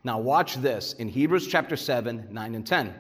Now, 0.06 0.20
watch 0.20 0.58
this 0.58 0.94
in 0.94 1.10
Hebrews 1.10 1.48
chapter 1.48 1.76
7, 1.76 2.28
9, 2.30 2.56
and 2.56 2.66
10. 2.66 2.94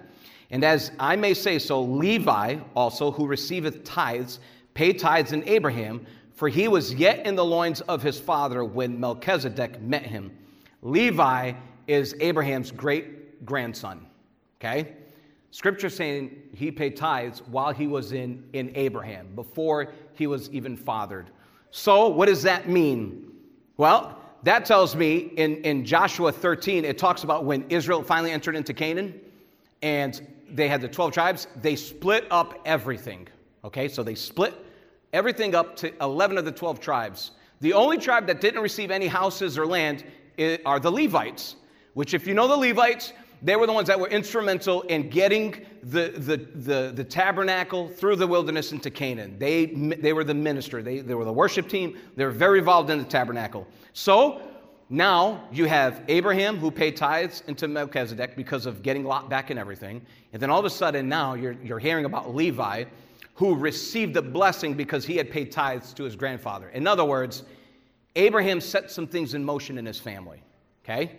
And 0.49 0.64
as 0.64 0.91
I 0.99 1.16
may 1.16 1.36
say 1.36 1.60
so, 1.60 1.84
Levi 1.84 2.58
also, 2.76 3.12
who 3.12 3.28
receiveth 3.28 3.84
tithes, 3.84 4.39
paid 4.74 4.97
tithes 4.97 5.32
in 5.32 5.47
Abraham, 5.47 6.03
for 6.34 6.49
he 6.49 6.68
was 6.68 6.95
yet 6.95 7.24
in 7.28 7.36
the 7.36 7.45
loins 7.45 7.82
of 7.82 8.01
his 8.01 8.20
father 8.20 8.66
when 8.66 8.99
Melchizedek 8.99 9.80
met 9.84 10.03
him. 10.03 10.36
Levi 10.82 11.53
is 11.86 12.16
Abraham's 12.22 12.72
great 12.72 13.45
grandson. 13.45 14.08
Okay? 14.60 14.95
Scripture 15.51 15.91
saying 15.91 16.36
he 16.56 16.72
paid 16.72 16.97
tithes 16.97 17.43
while 17.45 17.72
he 17.72 17.86
was 17.86 18.14
in, 18.14 18.43
in 18.53 18.72
Abraham, 18.74 19.28
before 19.36 19.93
he 20.16 20.26
was 20.26 20.49
even 20.49 20.76
fathered. 20.76 21.30
So, 21.70 22.08
what 22.08 22.26
does 22.26 22.41
that 22.41 22.68
mean? 22.68 23.32
Well, 23.78 24.20
that 24.44 24.66
tells 24.66 24.96
me 24.96 25.32
in, 25.38 25.58
in 25.64 25.86
Joshua 25.86 26.32
13, 26.32 26.86
it 26.86 26.98
talks 26.98 27.24
about 27.24 27.46
when 27.46 27.66
Israel 27.70 28.04
finally 28.04 28.32
entered 28.32 28.56
into 28.56 28.74
Canaan 28.74 29.20
and 29.82 30.26
they 30.50 30.68
had 30.68 30.82
the 30.82 30.88
12 30.88 31.12
tribes, 31.12 31.48
they 31.62 31.76
split 31.76 32.28
up 32.32 32.62
everything. 32.66 33.28
Okay, 33.64 33.88
so 33.88 34.04
they 34.04 34.16
split 34.16 34.54
everything 35.14 35.56
up 35.56 35.76
to 35.78 35.92
11 36.04 36.38
of 36.38 36.46
the 36.46 36.52
12 36.52 36.80
tribes. 36.80 37.32
The 37.62 37.74
only 37.74 37.98
tribe 37.98 38.28
that 38.28 38.42
didn't 38.42 38.62
receive 38.62 38.92
any 38.92 39.08
houses 39.08 39.58
or 39.58 39.66
land 39.66 40.04
eh, 40.38 40.58
are 40.66 40.80
the 40.80 40.92
Levites, 40.92 41.56
which, 41.94 42.14
if 42.14 42.28
you 42.28 42.34
know 42.34 42.48
the 42.48 42.58
Levites, 42.58 43.14
they 43.42 43.56
were 43.56 43.68
the 43.68 43.74
ones 43.74 43.88
that 43.88 44.00
were 44.00 44.08
instrumental 44.10 44.82
in 44.84 45.10
getting 45.10 45.66
the, 45.84 46.10
the, 46.18 46.38
the, 46.38 46.92
the, 46.96 47.04
tabernacle 47.04 47.88
through 47.88 48.16
the 48.16 48.26
wilderness 48.26 48.72
into 48.72 48.90
Canaan. 48.90 49.38
They, 49.38 49.68
they 49.68 50.14
were 50.14 50.24
the 50.24 50.34
minister, 50.34 50.82
they, 50.82 51.00
they 51.00 51.14
were 51.14 51.26
the 51.26 51.34
worship 51.34 51.68
team, 51.68 51.98
they 52.16 52.26
were 52.26 52.32
very 52.32 52.60
involved 52.60 52.90
in 52.90 52.98
the 52.98 53.04
tabernacle. 53.04 53.68
So 53.98 54.41
now 54.89 55.48
you 55.54 55.66
have 55.68 56.04
Abraham 56.10 56.58
who 56.58 56.70
paid 56.70 56.98
tithes 56.98 57.43
into 57.48 57.66
Melchizedek 57.70 58.36
because 58.36 58.66
of 58.66 58.84
getting 58.84 59.06
Lot 59.06 59.30
back 59.30 59.52
and 59.52 59.58
everything. 59.58 60.06
And 60.34 60.41
then 60.41 60.50
all 60.50 60.60
of 60.60 60.66
a 60.66 60.70
sudden 60.70 61.08
now 61.08 61.34
you're, 61.34 61.54
you're 61.64 61.80
hearing 61.80 62.04
about 62.04 62.36
Levi 62.36 62.84
who 63.36 63.56
received 63.56 64.14
the 64.14 64.22
blessing 64.22 64.74
because 64.74 65.06
he 65.06 65.16
had 65.16 65.32
paid 65.32 65.50
tithes 65.50 65.93
to 65.93 66.04
his 66.04 66.18
grandfather. 66.18 66.68
In 66.70 66.88
other 66.88 67.06
words, 67.06 67.43
Abraham 68.18 68.60
set 68.60 68.91
some 68.91 69.08
things 69.08 69.34
in 69.34 69.46
motion 69.46 69.78
in 69.78 69.86
his 69.86 69.98
family. 69.98 70.43
Okay? 70.84 71.14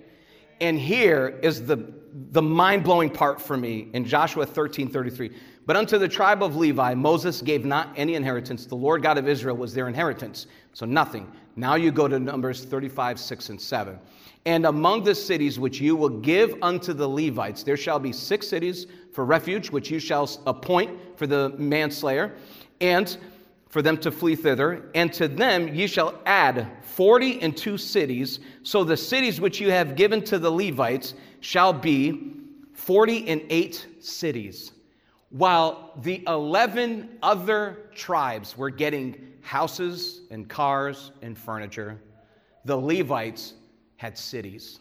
And 0.60 0.78
here 0.78 1.38
is 1.42 1.64
the, 1.64 1.94
the 2.32 2.42
mind 2.42 2.84
blowing 2.84 3.08
part 3.08 3.40
for 3.40 3.56
me 3.56 3.88
in 3.94 4.04
Joshua 4.04 4.44
13 4.44 4.90
33. 4.90 5.34
But 5.64 5.76
unto 5.76 5.96
the 5.96 6.08
tribe 6.08 6.42
of 6.42 6.56
Levi, 6.56 6.92
Moses 6.92 7.40
gave 7.40 7.64
not 7.64 7.88
any 7.96 8.16
inheritance. 8.16 8.66
The 8.66 8.74
Lord 8.74 9.02
God 9.02 9.16
of 9.16 9.26
Israel 9.26 9.56
was 9.56 9.72
their 9.72 9.88
inheritance. 9.88 10.46
So 10.74 10.84
nothing. 10.84 11.32
Now 11.56 11.74
you 11.74 11.90
go 11.90 12.06
to 12.06 12.18
Numbers 12.18 12.64
35, 12.64 13.18
6, 13.18 13.48
and 13.48 13.60
7. 13.60 13.98
And 14.44 14.66
among 14.66 15.02
the 15.02 15.14
cities 15.14 15.58
which 15.58 15.80
you 15.80 15.96
will 15.96 16.08
give 16.08 16.54
unto 16.62 16.92
the 16.92 17.08
Levites, 17.08 17.64
there 17.64 17.76
shall 17.76 17.98
be 17.98 18.12
six 18.12 18.46
cities 18.46 18.86
for 19.12 19.24
refuge, 19.24 19.70
which 19.70 19.90
you 19.90 19.98
shall 19.98 20.30
appoint 20.46 21.18
for 21.18 21.26
the 21.26 21.48
manslayer, 21.58 22.36
and 22.80 23.16
for 23.68 23.82
them 23.82 23.96
to 23.98 24.12
flee 24.12 24.36
thither. 24.36 24.88
And 24.94 25.12
to 25.14 25.26
them 25.26 25.74
ye 25.74 25.88
shall 25.88 26.20
add 26.26 26.68
forty 26.82 27.40
and 27.42 27.56
two 27.56 27.76
cities. 27.76 28.38
So 28.62 28.84
the 28.84 28.96
cities 28.96 29.40
which 29.40 29.60
you 29.60 29.70
have 29.72 29.96
given 29.96 30.22
to 30.24 30.38
the 30.38 30.50
Levites 30.50 31.14
shall 31.40 31.72
be 31.72 32.34
forty 32.72 33.26
and 33.28 33.42
eight 33.50 33.84
cities. 33.98 34.70
While 35.36 35.92
the 36.00 36.24
11 36.26 37.18
other 37.22 37.90
tribes 37.94 38.56
were 38.56 38.70
getting 38.70 39.34
houses 39.42 40.22
and 40.30 40.48
cars 40.48 41.12
and 41.20 41.36
furniture, 41.36 42.00
the 42.64 42.74
Levites 42.74 43.52
had 43.96 44.16
cities. 44.16 44.80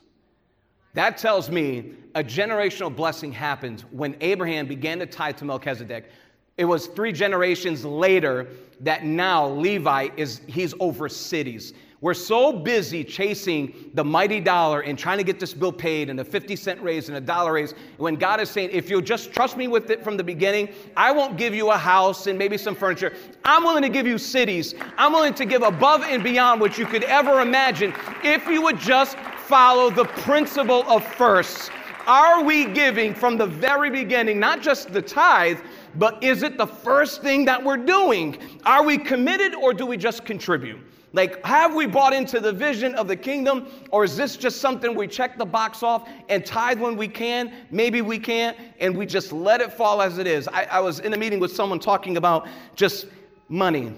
That 0.94 1.18
tells 1.18 1.50
me 1.50 1.92
a 2.16 2.24
generational 2.24 2.96
blessing 2.96 3.34
happened 3.34 3.84
when 3.92 4.16
Abraham 4.22 4.66
began 4.66 4.98
to 5.00 5.06
tithe 5.06 5.36
to 5.38 5.46
Melchizedek. 5.46 6.10
It 6.56 6.64
was 6.64 6.88
three 6.88 7.12
generations 7.12 7.84
later 7.84 8.48
that 8.80 9.04
now 9.04 9.50
Levi 9.50 10.08
is 10.16 10.40
he's 10.48 10.74
over 10.80 11.10
cities. 11.10 11.74
We're 12.06 12.14
so 12.14 12.54
busy 12.54 13.04
chasing 13.04 13.90
the 13.96 14.04
mighty 14.04 14.40
dollar 14.40 14.82
and 14.82 14.96
trying 14.96 15.18
to 15.18 15.24
get 15.24 15.40
this 15.40 15.56
bill 15.56 15.72
paid 15.72 16.12
and 16.12 16.20
a 16.20 16.24
50 16.24 16.56
cent 16.56 16.80
raise 16.84 17.10
and 17.10 17.18
a 17.18 17.20
dollar 17.20 17.54
raise 17.54 17.74
when 17.98 18.14
God 18.14 18.40
is 18.40 18.48
saying, 18.48 18.70
if 18.72 18.92
you'll 18.92 19.02
just 19.02 19.34
trust 19.34 19.58
me 19.58 19.68
with 19.68 19.90
it 19.90 20.04
from 20.04 20.16
the 20.16 20.24
beginning, 20.24 20.70
I 20.96 21.12
won't 21.12 21.36
give 21.36 21.56
you 21.56 21.72
a 21.72 21.78
house 21.78 22.28
and 22.28 22.38
maybe 22.38 22.60
some 22.60 22.76
furniture. 22.76 23.14
I'm 23.44 23.64
willing 23.64 23.82
to 23.82 23.90
give 23.90 24.06
you 24.06 24.20
cities. 24.20 24.76
I'm 25.00 25.14
willing 25.14 25.34
to 25.34 25.46
give 25.46 25.64
above 25.64 26.04
and 26.04 26.24
beyond 26.24 26.62
what 26.62 26.78
you 26.78 26.86
could 26.86 27.04
ever 27.06 27.42
imagine 27.42 27.92
if 28.24 28.46
you 28.46 28.62
would 28.62 28.78
just 28.78 29.18
follow 29.18 29.90
the 29.90 30.06
principle 30.06 30.84
of 30.84 31.04
first. 31.04 31.72
Are 32.06 32.44
we 32.44 32.66
giving 32.66 33.16
from 33.16 33.36
the 33.36 33.48
very 33.48 33.90
beginning, 33.90 34.40
not 34.40 34.62
just 34.62 34.94
the 34.94 35.02
tithe, 35.02 35.58
but 35.96 36.24
is 36.24 36.44
it 36.44 36.56
the 36.60 36.68
first 36.68 37.24
thing 37.24 37.46
that 37.46 37.64
we're 37.64 37.78
doing? 37.78 38.38
Are 38.64 38.84
we 38.84 39.00
committed 39.00 39.56
or 39.56 39.74
do 39.74 39.88
we 39.88 39.98
just 39.98 40.24
contribute? 40.24 40.80
Like, 41.16 41.44
have 41.46 41.74
we 41.74 41.86
bought 41.86 42.12
into 42.12 42.42
the 42.42 42.52
vision 42.52 42.94
of 42.96 43.08
the 43.08 43.16
kingdom, 43.16 43.68
or 43.90 44.04
is 44.04 44.18
this 44.18 44.36
just 44.36 44.60
something 44.60 44.94
we 44.94 45.08
check 45.08 45.38
the 45.38 45.46
box 45.46 45.82
off 45.82 46.10
and 46.28 46.46
tithe 46.46 46.78
when 46.78 46.98
we 46.98 47.08
can? 47.08 47.54
Maybe 47.72 48.02
we 48.02 48.20
can't, 48.20 48.58
and 48.82 48.98
we 48.98 49.06
just 49.06 49.32
let 49.32 49.62
it 49.62 49.72
fall 49.72 50.02
as 50.02 50.18
it 50.18 50.28
is. 50.28 50.50
I, 50.50 50.66
I 50.66 50.80
was 50.82 51.00
in 51.00 51.14
a 51.14 51.18
meeting 51.18 51.40
with 51.40 51.54
someone 51.54 51.80
talking 51.80 52.18
about 52.18 52.50
just 52.76 53.08
money, 53.48 53.94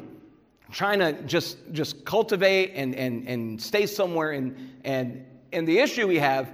trying 0.71 0.99
to 0.99 1.13
just 1.23 1.57
just 1.71 2.05
cultivate 2.05 2.73
and 2.75 2.93
and 2.93 3.27
and 3.27 3.59
stay 3.59 3.87
somewhere. 3.87 4.33
And 4.33 4.55
and 4.83 5.25
and 5.53 5.67
the 5.67 5.79
issue 5.79 6.07
we 6.07 6.19
have, 6.19 6.51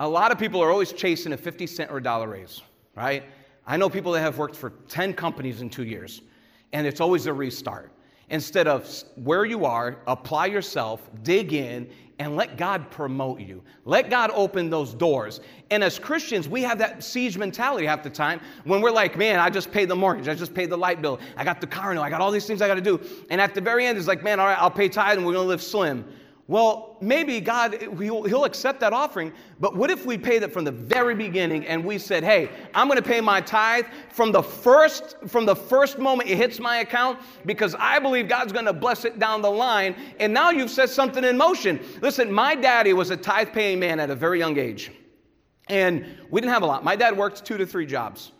a 0.00 0.08
lot 0.08 0.30
of 0.30 0.38
people 0.38 0.62
are 0.62 0.70
always 0.70 0.92
chasing 0.92 1.32
a 1.32 1.36
50 1.38 1.66
cent 1.66 1.90
or 1.90 1.96
a 1.96 2.02
dollar 2.02 2.28
raise, 2.28 2.60
right? 2.94 3.22
I 3.66 3.78
know 3.78 3.88
people 3.88 4.12
that 4.12 4.20
have 4.20 4.36
worked 4.36 4.54
for 4.54 4.74
10 4.88 5.14
companies 5.14 5.62
in 5.62 5.70
two 5.70 5.84
years, 5.84 6.20
and 6.74 6.86
it's 6.86 7.00
always 7.00 7.24
a 7.24 7.32
restart. 7.32 7.90
Instead 8.30 8.66
of 8.66 8.88
where 9.16 9.44
you 9.44 9.64
are, 9.64 9.98
apply 10.06 10.46
yourself, 10.46 11.08
dig 11.22 11.52
in, 11.52 11.88
and 12.18 12.36
let 12.36 12.56
God 12.56 12.90
promote 12.90 13.40
you. 13.40 13.62
Let 13.84 14.08
God 14.08 14.30
open 14.34 14.70
those 14.70 14.94
doors. 14.94 15.40
And 15.70 15.82
as 15.82 15.98
Christians, 15.98 16.48
we 16.48 16.62
have 16.62 16.78
that 16.78 17.02
siege 17.02 17.36
mentality 17.36 17.86
half 17.86 18.02
the 18.02 18.10
time 18.10 18.40
when 18.64 18.80
we're 18.80 18.92
like, 18.92 19.16
man, 19.16 19.40
I 19.40 19.50
just 19.50 19.72
paid 19.72 19.88
the 19.88 19.96
mortgage, 19.96 20.28
I 20.28 20.34
just 20.34 20.54
paid 20.54 20.70
the 20.70 20.78
light 20.78 21.02
bill, 21.02 21.18
I 21.36 21.44
got 21.44 21.60
the 21.60 21.66
car 21.66 21.92
note, 21.92 22.02
I 22.02 22.10
got 22.10 22.20
all 22.20 22.30
these 22.30 22.46
things 22.46 22.62
I 22.62 22.68
got 22.68 22.74
to 22.74 22.80
do. 22.80 23.00
And 23.30 23.40
at 23.40 23.54
the 23.54 23.60
very 23.60 23.86
end, 23.86 23.98
it's 23.98 24.06
like, 24.06 24.22
man, 24.22 24.38
all 24.38 24.46
right, 24.46 24.58
I'll 24.58 24.70
pay 24.70 24.88
tithe 24.88 25.18
and 25.18 25.26
we're 25.26 25.32
going 25.32 25.44
to 25.44 25.48
live 25.48 25.62
slim. 25.62 26.04
Well, 26.46 26.98
maybe 27.00 27.40
God, 27.40 27.80
he'll, 27.98 28.44
accept 28.44 28.78
that 28.80 28.92
offering, 28.92 29.32
but 29.60 29.74
what 29.74 29.90
if 29.90 30.04
we 30.04 30.18
paid 30.18 30.42
it 30.42 30.52
from 30.52 30.64
the 30.64 30.72
very 30.72 31.14
beginning 31.14 31.66
and 31.66 31.82
we 31.82 31.96
said, 31.96 32.22
hey, 32.22 32.50
I'm 32.74 32.86
going 32.86 33.02
to 33.02 33.08
pay 33.08 33.22
my 33.22 33.40
tithe 33.40 33.86
from 34.10 34.30
the 34.30 34.42
first, 34.42 35.16
from 35.26 35.46
the 35.46 35.56
first 35.56 35.98
moment 35.98 36.28
it 36.28 36.36
hits 36.36 36.60
my 36.60 36.78
account 36.78 37.18
because 37.46 37.74
I 37.78 37.98
believe 37.98 38.28
God's 38.28 38.52
going 38.52 38.66
to 38.66 38.74
bless 38.74 39.06
it 39.06 39.18
down 39.18 39.40
the 39.40 39.50
line. 39.50 39.96
And 40.20 40.34
now 40.34 40.50
you've 40.50 40.70
set 40.70 40.90
something 40.90 41.24
in 41.24 41.38
motion. 41.38 41.80
Listen, 42.02 42.30
my 42.30 42.54
daddy 42.54 42.92
was 42.92 43.08
a 43.08 43.16
tithe 43.16 43.54
paying 43.54 43.80
man 43.80 43.98
at 43.98 44.10
a 44.10 44.14
very 44.14 44.38
young 44.38 44.58
age. 44.58 44.90
And 45.68 46.04
we 46.30 46.42
didn't 46.42 46.52
have 46.52 46.62
a 46.62 46.66
lot. 46.66 46.84
My 46.84 46.94
dad 46.94 47.16
worked 47.16 47.42
two 47.46 47.56
to 47.56 47.64
three 47.64 47.86
jobs. 47.86 48.32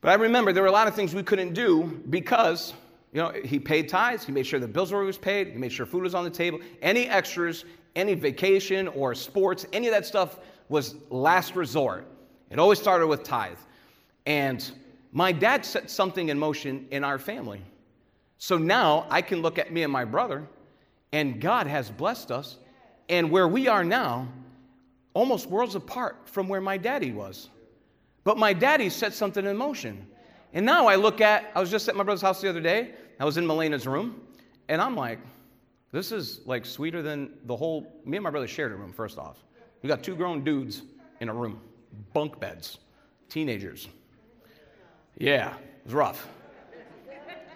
But 0.00 0.12
I 0.12 0.14
remember 0.14 0.50
there 0.54 0.62
were 0.62 0.68
a 0.70 0.72
lot 0.72 0.88
of 0.88 0.94
things 0.94 1.14
we 1.14 1.22
couldn't 1.22 1.52
do 1.52 2.02
because 2.08 2.72
you 3.12 3.22
know, 3.22 3.32
he 3.44 3.58
paid 3.58 3.88
tithes, 3.88 4.24
he 4.24 4.32
made 4.32 4.46
sure 4.46 4.60
the 4.60 4.68
bills 4.68 4.92
were 4.92 5.00
always 5.00 5.18
paid, 5.18 5.48
he 5.48 5.58
made 5.58 5.72
sure 5.72 5.86
food 5.86 6.02
was 6.02 6.14
on 6.14 6.24
the 6.24 6.30
table. 6.30 6.60
Any 6.82 7.08
extras, 7.08 7.64
any 7.96 8.14
vacation 8.14 8.88
or 8.88 9.14
sports, 9.14 9.66
any 9.72 9.86
of 9.86 9.94
that 9.94 10.06
stuff 10.06 10.38
was 10.68 10.96
last 11.10 11.56
resort. 11.56 12.06
It 12.50 12.58
always 12.58 12.78
started 12.78 13.06
with 13.06 13.22
tithe. 13.22 13.58
And 14.26 14.70
my 15.12 15.32
dad 15.32 15.64
set 15.64 15.90
something 15.90 16.28
in 16.28 16.38
motion 16.38 16.86
in 16.90 17.02
our 17.02 17.18
family. 17.18 17.62
So 18.36 18.58
now 18.58 19.06
I 19.10 19.22
can 19.22 19.42
look 19.42 19.58
at 19.58 19.72
me 19.72 19.82
and 19.82 19.92
my 19.92 20.04
brother, 20.04 20.46
and 21.12 21.40
God 21.40 21.66
has 21.66 21.90
blessed 21.90 22.30
us. 22.30 22.58
And 23.08 23.30
where 23.30 23.48
we 23.48 23.68
are 23.68 23.82
now, 23.82 24.28
almost 25.14 25.46
worlds 25.46 25.74
apart 25.74 26.16
from 26.26 26.46
where 26.46 26.60
my 26.60 26.76
daddy 26.76 27.10
was. 27.10 27.48
But 28.22 28.36
my 28.36 28.52
daddy 28.52 28.90
set 28.90 29.14
something 29.14 29.46
in 29.46 29.56
motion. 29.56 30.06
And 30.52 30.64
now 30.64 30.86
I 30.86 30.96
look 30.96 31.20
at, 31.20 31.50
I 31.54 31.60
was 31.60 31.70
just 31.70 31.88
at 31.88 31.96
my 31.96 32.02
brother's 32.02 32.22
house 32.22 32.40
the 32.40 32.48
other 32.48 32.60
day. 32.60 32.94
I 33.20 33.24
was 33.24 33.36
in 33.36 33.46
Melena's 33.46 33.86
room, 33.86 34.20
and 34.68 34.80
I'm 34.80 34.96
like, 34.96 35.18
this 35.92 36.12
is 36.12 36.40
like 36.46 36.64
sweeter 36.64 37.02
than 37.02 37.30
the 37.46 37.56
whole. 37.56 38.00
Me 38.04 38.16
and 38.16 38.24
my 38.24 38.30
brother 38.30 38.46
shared 38.46 38.72
a 38.72 38.76
room, 38.76 38.92
first 38.92 39.18
off. 39.18 39.38
We 39.82 39.88
got 39.88 40.02
two 40.02 40.14
grown 40.14 40.44
dudes 40.44 40.82
in 41.20 41.28
a 41.28 41.34
room, 41.34 41.60
bunk 42.12 42.38
beds, 42.40 42.78
teenagers. 43.28 43.88
Yeah, 45.16 45.54
it 45.54 45.84
was 45.84 45.94
rough. 45.94 46.28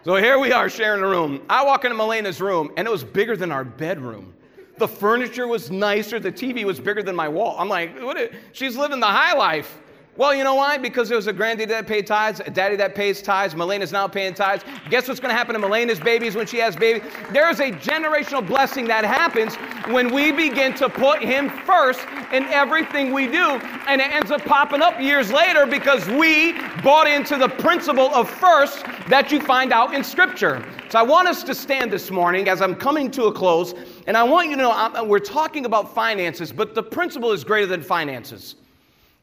So 0.05 0.17
here 0.17 0.39
we 0.39 0.51
are 0.51 0.69
sharing 0.69 1.03
a 1.03 1.07
room. 1.07 1.43
I 1.49 1.65
walk 1.65 1.85
into 1.85 1.97
Melena's 1.97 2.41
room, 2.41 2.73
and 2.77 2.89
it 2.89 2.91
was 2.91 3.05
bigger 3.05 3.37
than 3.37 3.53
our 3.53 3.65
bedroom. 3.65 4.35
The 4.79 4.89
furniture 4.89 5.47
was 5.47 5.71
nicer. 5.71 6.19
The 6.19 6.33
TV 6.33 6.65
was 6.65 6.81
bigger 6.81 7.05
than 7.05 7.15
my 7.15 7.29
wall. 7.29 7.57
I'm 7.59 7.69
like, 7.69 8.01
what 8.01 8.17
is, 8.17 8.35
she's 8.51 8.77
living 8.77 8.99
the 8.99 9.07
high 9.07 9.37
life. 9.37 9.79
Well, 10.15 10.35
you 10.35 10.45
know 10.45 10.57
why? 10.57 10.77
Because 10.77 11.09
there 11.09 11.17
was 11.17 11.27
a 11.27 11.33
granddaddy 11.33 11.71
that 11.71 11.87
paid 11.87 12.07
tithes, 12.07 12.41
a 12.41 12.51
daddy 12.51 12.77
that 12.77 12.95
pays 12.95 13.23
tithes. 13.23 13.55
Melena's 13.55 13.93
now 13.93 14.07
paying 14.07 14.35
tithes. 14.35 14.63
Guess 14.91 15.09
what's 15.09 15.21
going 15.21 15.31
to 15.31 15.37
happen 15.37 15.55
to 15.55 15.59
Melena's 15.59 15.99
babies 15.99 16.35
when 16.35 16.47
she 16.47 16.59
has 16.59 16.77
babies? 16.77 17.11
There 17.33 17.49
is 17.49 17.61
a 17.61 17.71
generational 17.73 18.47
blessing 18.47 18.87
that 18.89 19.07
happens 19.07 19.55
when 19.91 20.13
we 20.13 20.31
begin 20.31 20.75
to 20.75 20.91
put 20.91 21.23
Him 21.23 21.49
first 21.49 22.01
in 22.31 22.45
everything 22.45 23.15
we 23.15 23.27
do. 23.27 23.53
And 23.89 24.03
it 24.03 24.13
ends 24.13 24.31
up 24.31 24.45
popping 24.45 24.83
up 24.83 25.01
years 25.01 25.33
later 25.33 25.65
because 25.65 26.07
we 26.09 26.53
bought 26.83 27.07
into 27.07 27.39
the 27.39 27.49
principle 27.49 28.15
of 28.15 28.29
first 28.29 28.85
that 29.09 29.33
you 29.33 29.41
find 29.41 29.73
out 29.73 29.95
in 29.95 30.05
Scripture. 30.05 30.63
So 30.91 30.99
I 30.99 31.03
want 31.03 31.27
us 31.27 31.43
to 31.45 31.55
stand 31.55 31.91
this 31.91 32.11
morning 32.11 32.51
as 32.51 32.61
I'm 32.61 32.75
coming 32.75 33.11
to 33.13 33.25
a 33.25 33.33
close. 33.33 33.73
And 34.07 34.15
I 34.15 34.25
want 34.25 34.51
you 34.51 34.57
to 34.57 34.63
know 34.63 35.05
we're 35.05 35.21
talking 35.21 35.65
about 35.65 35.95
finances, 35.95 36.53
but 36.53 36.75
the 36.75 36.83
principle 36.83 37.33
is 37.33 37.45
greater 37.45 37.67
than 37.67 37.83
finances. 37.83 38.57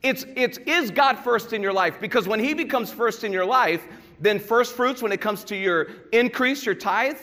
It's, 0.02 0.26
it's 0.36 0.58
is 0.60 0.91
God 0.91 1.20
first 1.20 1.54
in 1.54 1.62
your 1.62 1.74
life? 1.74 2.00
Because 2.00 2.28
when 2.28 2.39
He 2.39 2.54
becomes 2.54 2.91
first 2.91 3.24
in 3.24 3.34
your 3.34 3.45
life, 3.45 3.84
then 4.20 4.39
first 4.39 4.76
fruits, 4.76 5.02
when 5.02 5.12
it 5.12 5.22
comes 5.22 5.43
to 5.45 5.56
your 5.56 5.88
increase, 6.12 6.66
your 6.66 6.76
tithe, 6.76 7.18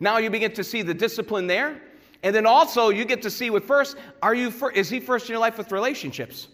now 0.00 0.18
you 0.18 0.30
begin 0.30 0.52
to 0.52 0.64
see 0.64 0.82
the 0.82 0.94
discipline 0.94 1.46
there. 1.46 1.80
And 2.22 2.34
then 2.34 2.46
also 2.46 2.88
you 2.88 3.04
get 3.04 3.22
to 3.22 3.30
see 3.30 3.50
with 3.50 3.64
first, 3.64 3.96
are 4.22 4.34
you, 4.34 4.52
is 4.74 4.88
He 4.88 5.00
first 5.00 5.26
in 5.26 5.32
your 5.32 5.40
life 5.40 5.56
with 5.56 5.72
relationships? 5.72 6.48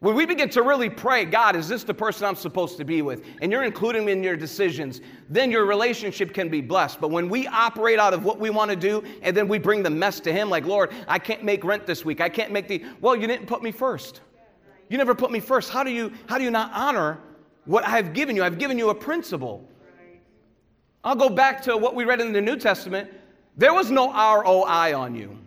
When 0.00 0.16
we 0.16 0.26
begin 0.26 0.48
to 0.50 0.62
really 0.62 0.90
pray, 0.90 1.24
God, 1.24 1.54
is 1.54 1.68
this 1.68 1.84
the 1.84 1.94
person 1.94 2.26
I'm 2.26 2.34
supposed 2.34 2.76
to 2.78 2.84
be 2.84 3.02
with? 3.02 3.24
And 3.40 3.52
you're 3.52 3.62
including 3.62 4.04
me 4.04 4.10
in 4.10 4.22
your 4.22 4.36
decisions, 4.36 5.00
then 5.28 5.48
your 5.50 5.64
relationship 5.64 6.34
can 6.34 6.48
be 6.48 6.60
blessed. 6.60 7.00
But 7.00 7.12
when 7.12 7.28
we 7.28 7.46
operate 7.46 8.00
out 8.00 8.12
of 8.12 8.24
what 8.24 8.40
we 8.40 8.50
want 8.50 8.70
to 8.70 8.76
do 8.76 9.04
and 9.22 9.36
then 9.36 9.46
we 9.46 9.58
bring 9.58 9.84
the 9.84 9.90
mess 9.90 10.18
to 10.20 10.32
Him, 10.32 10.50
like, 10.50 10.66
Lord, 10.66 10.90
I 11.06 11.20
can't 11.20 11.44
make 11.44 11.62
rent 11.62 11.86
this 11.86 12.04
week. 12.04 12.20
I 12.20 12.28
can't 12.28 12.50
make 12.50 12.66
the, 12.66 12.84
well, 13.00 13.14
you 13.14 13.28
didn't 13.28 13.46
put 13.46 13.62
me 13.62 13.70
first. 13.70 14.22
You 14.92 14.98
never 14.98 15.14
put 15.14 15.30
me 15.30 15.40
first. 15.40 15.70
How 15.70 15.82
do 15.82 15.90
you, 15.90 16.12
how 16.26 16.36
do 16.36 16.44
you 16.44 16.50
not 16.50 16.70
honor 16.74 17.18
what 17.64 17.82
I've 17.88 18.12
given 18.12 18.36
you? 18.36 18.44
I've 18.44 18.58
given 18.58 18.76
you 18.76 18.90
a 18.90 18.94
principle. 18.94 19.66
I'll 21.02 21.16
go 21.16 21.30
back 21.30 21.62
to 21.62 21.78
what 21.78 21.94
we 21.94 22.04
read 22.04 22.20
in 22.20 22.34
the 22.34 22.42
New 22.42 22.58
Testament. 22.58 23.10
There 23.56 23.72
was 23.72 23.90
no 23.90 24.12
ROI 24.12 24.94
on 24.94 25.14
you. 25.14 25.38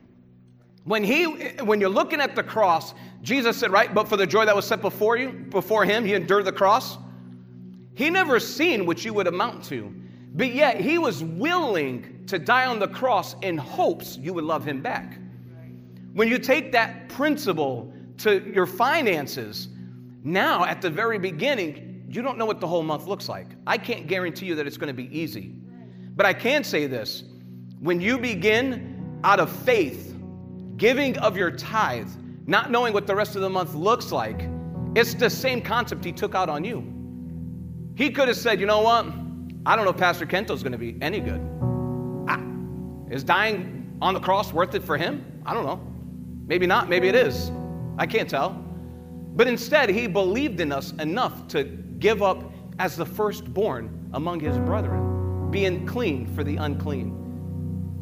When 0.86 1.04
he 1.04 1.26
when 1.62 1.80
you're 1.80 1.92
looking 1.92 2.22
at 2.22 2.36
the 2.36 2.42
cross, 2.42 2.96
Jesus 3.22 3.56
said, 3.56 3.72
right, 3.72 3.94
but 3.94 4.08
for 4.08 4.18
the 4.18 4.26
joy 4.26 4.46
that 4.46 4.56
was 4.56 4.66
set 4.66 4.82
before 4.82 5.16
you, 5.16 5.30
before 5.30 5.86
him, 5.86 6.04
he 6.04 6.16
endured 6.16 6.46
the 6.46 6.52
cross. 6.52 6.98
He 7.94 8.10
never 8.10 8.40
seen 8.40 8.88
what 8.88 9.06
you 9.06 9.14
would 9.14 9.28
amount 9.28 9.64
to. 9.66 9.94
But 10.34 10.56
yet 10.56 10.82
he 10.82 10.98
was 10.98 11.24
willing 11.24 12.24
to 12.26 12.40
die 12.40 12.66
on 12.66 12.80
the 12.80 12.88
cross 12.88 13.36
in 13.44 13.60
hopes 13.60 14.18
you 14.18 14.34
would 14.34 14.44
love 14.44 14.66
him 14.66 14.82
back. 14.82 15.20
When 16.14 16.28
you 16.28 16.40
take 16.40 16.72
that 16.72 17.10
principle 17.10 17.94
to 18.18 18.42
your 18.54 18.66
finances, 18.66 19.70
now 20.24 20.66
at 20.66 20.82
the 20.82 20.90
very 20.90 21.20
beginning, 21.20 22.06
you 22.10 22.22
don't 22.22 22.38
know 22.38 22.46
what 22.46 22.60
the 22.60 22.68
whole 22.68 22.84
month 22.84 23.08
looks 23.08 23.28
like. 23.28 23.48
I 23.68 23.78
can't 23.78 24.08
guarantee 24.08 24.46
you 24.46 24.56
that 24.56 24.68
it's 24.68 24.78
going 24.78 24.88
to 24.88 24.94
be 24.94 25.16
easy. 25.18 25.54
But 26.16 26.26
I 26.26 26.34
can 26.34 26.64
say 26.64 26.88
this 26.88 27.24
when 27.80 28.00
you 28.00 28.18
begin 28.18 29.20
out 29.24 29.40
of 29.40 29.52
faith, 29.52 30.16
giving 30.78 31.18
of 31.20 31.36
your 31.36 31.52
tithe, 31.52 32.10
not 32.48 32.72
knowing 32.72 32.94
what 32.94 33.06
the 33.06 33.16
rest 33.16 33.36
of 33.36 33.42
the 33.42 33.50
month 33.50 33.74
looks 33.74 34.12
like, 34.12 34.50
it's 34.96 35.14
the 35.14 35.30
same 35.30 35.62
concept 35.62 36.06
he 36.06 36.12
took 36.12 36.36
out 36.36 36.48
on 36.50 36.64
you. 36.64 36.92
He 37.96 38.12
could 38.12 38.28
have 38.28 38.38
said, 38.38 38.60
you 38.60 38.66
know 38.66 38.82
what? 38.82 39.06
I 39.66 39.76
don't 39.76 39.84
know 39.84 39.92
if 39.92 39.98
Pastor 39.98 40.26
Kento's 40.26 40.64
going 40.64 40.72
to 40.72 40.78
be 40.78 40.98
any 41.02 41.20
good. 41.20 41.42
Ah, 42.28 42.42
is 43.10 43.24
dying 43.24 43.98
on 44.02 44.14
the 44.14 44.20
cross 44.20 44.54
worth 44.54 44.76
it 44.76 44.84
for 44.84 44.98
him? 44.98 45.42
I 45.46 45.54
don't 45.54 45.66
know. 45.66 45.82
Maybe 46.48 46.68
not. 46.68 46.88
Maybe 46.88 47.08
it 47.08 47.16
is. 47.16 47.52
I 47.98 48.06
can't 48.06 48.30
tell. 48.30 48.52
But 49.36 49.48
instead, 49.48 49.90
he 49.90 50.08
believed 50.08 50.60
in 50.60 50.72
us 50.72 50.92
enough 50.94 51.48
to 51.50 51.64
give 51.64 52.22
up 52.22 52.52
as 52.80 52.96
the 52.96 53.06
firstborn 53.06 54.10
among 54.14 54.40
his 54.40 54.58
brethren, 54.60 55.52
being 55.52 55.86
clean 55.86 56.28
for 56.28 56.44
the 56.44 56.58
unclean, 56.58 57.14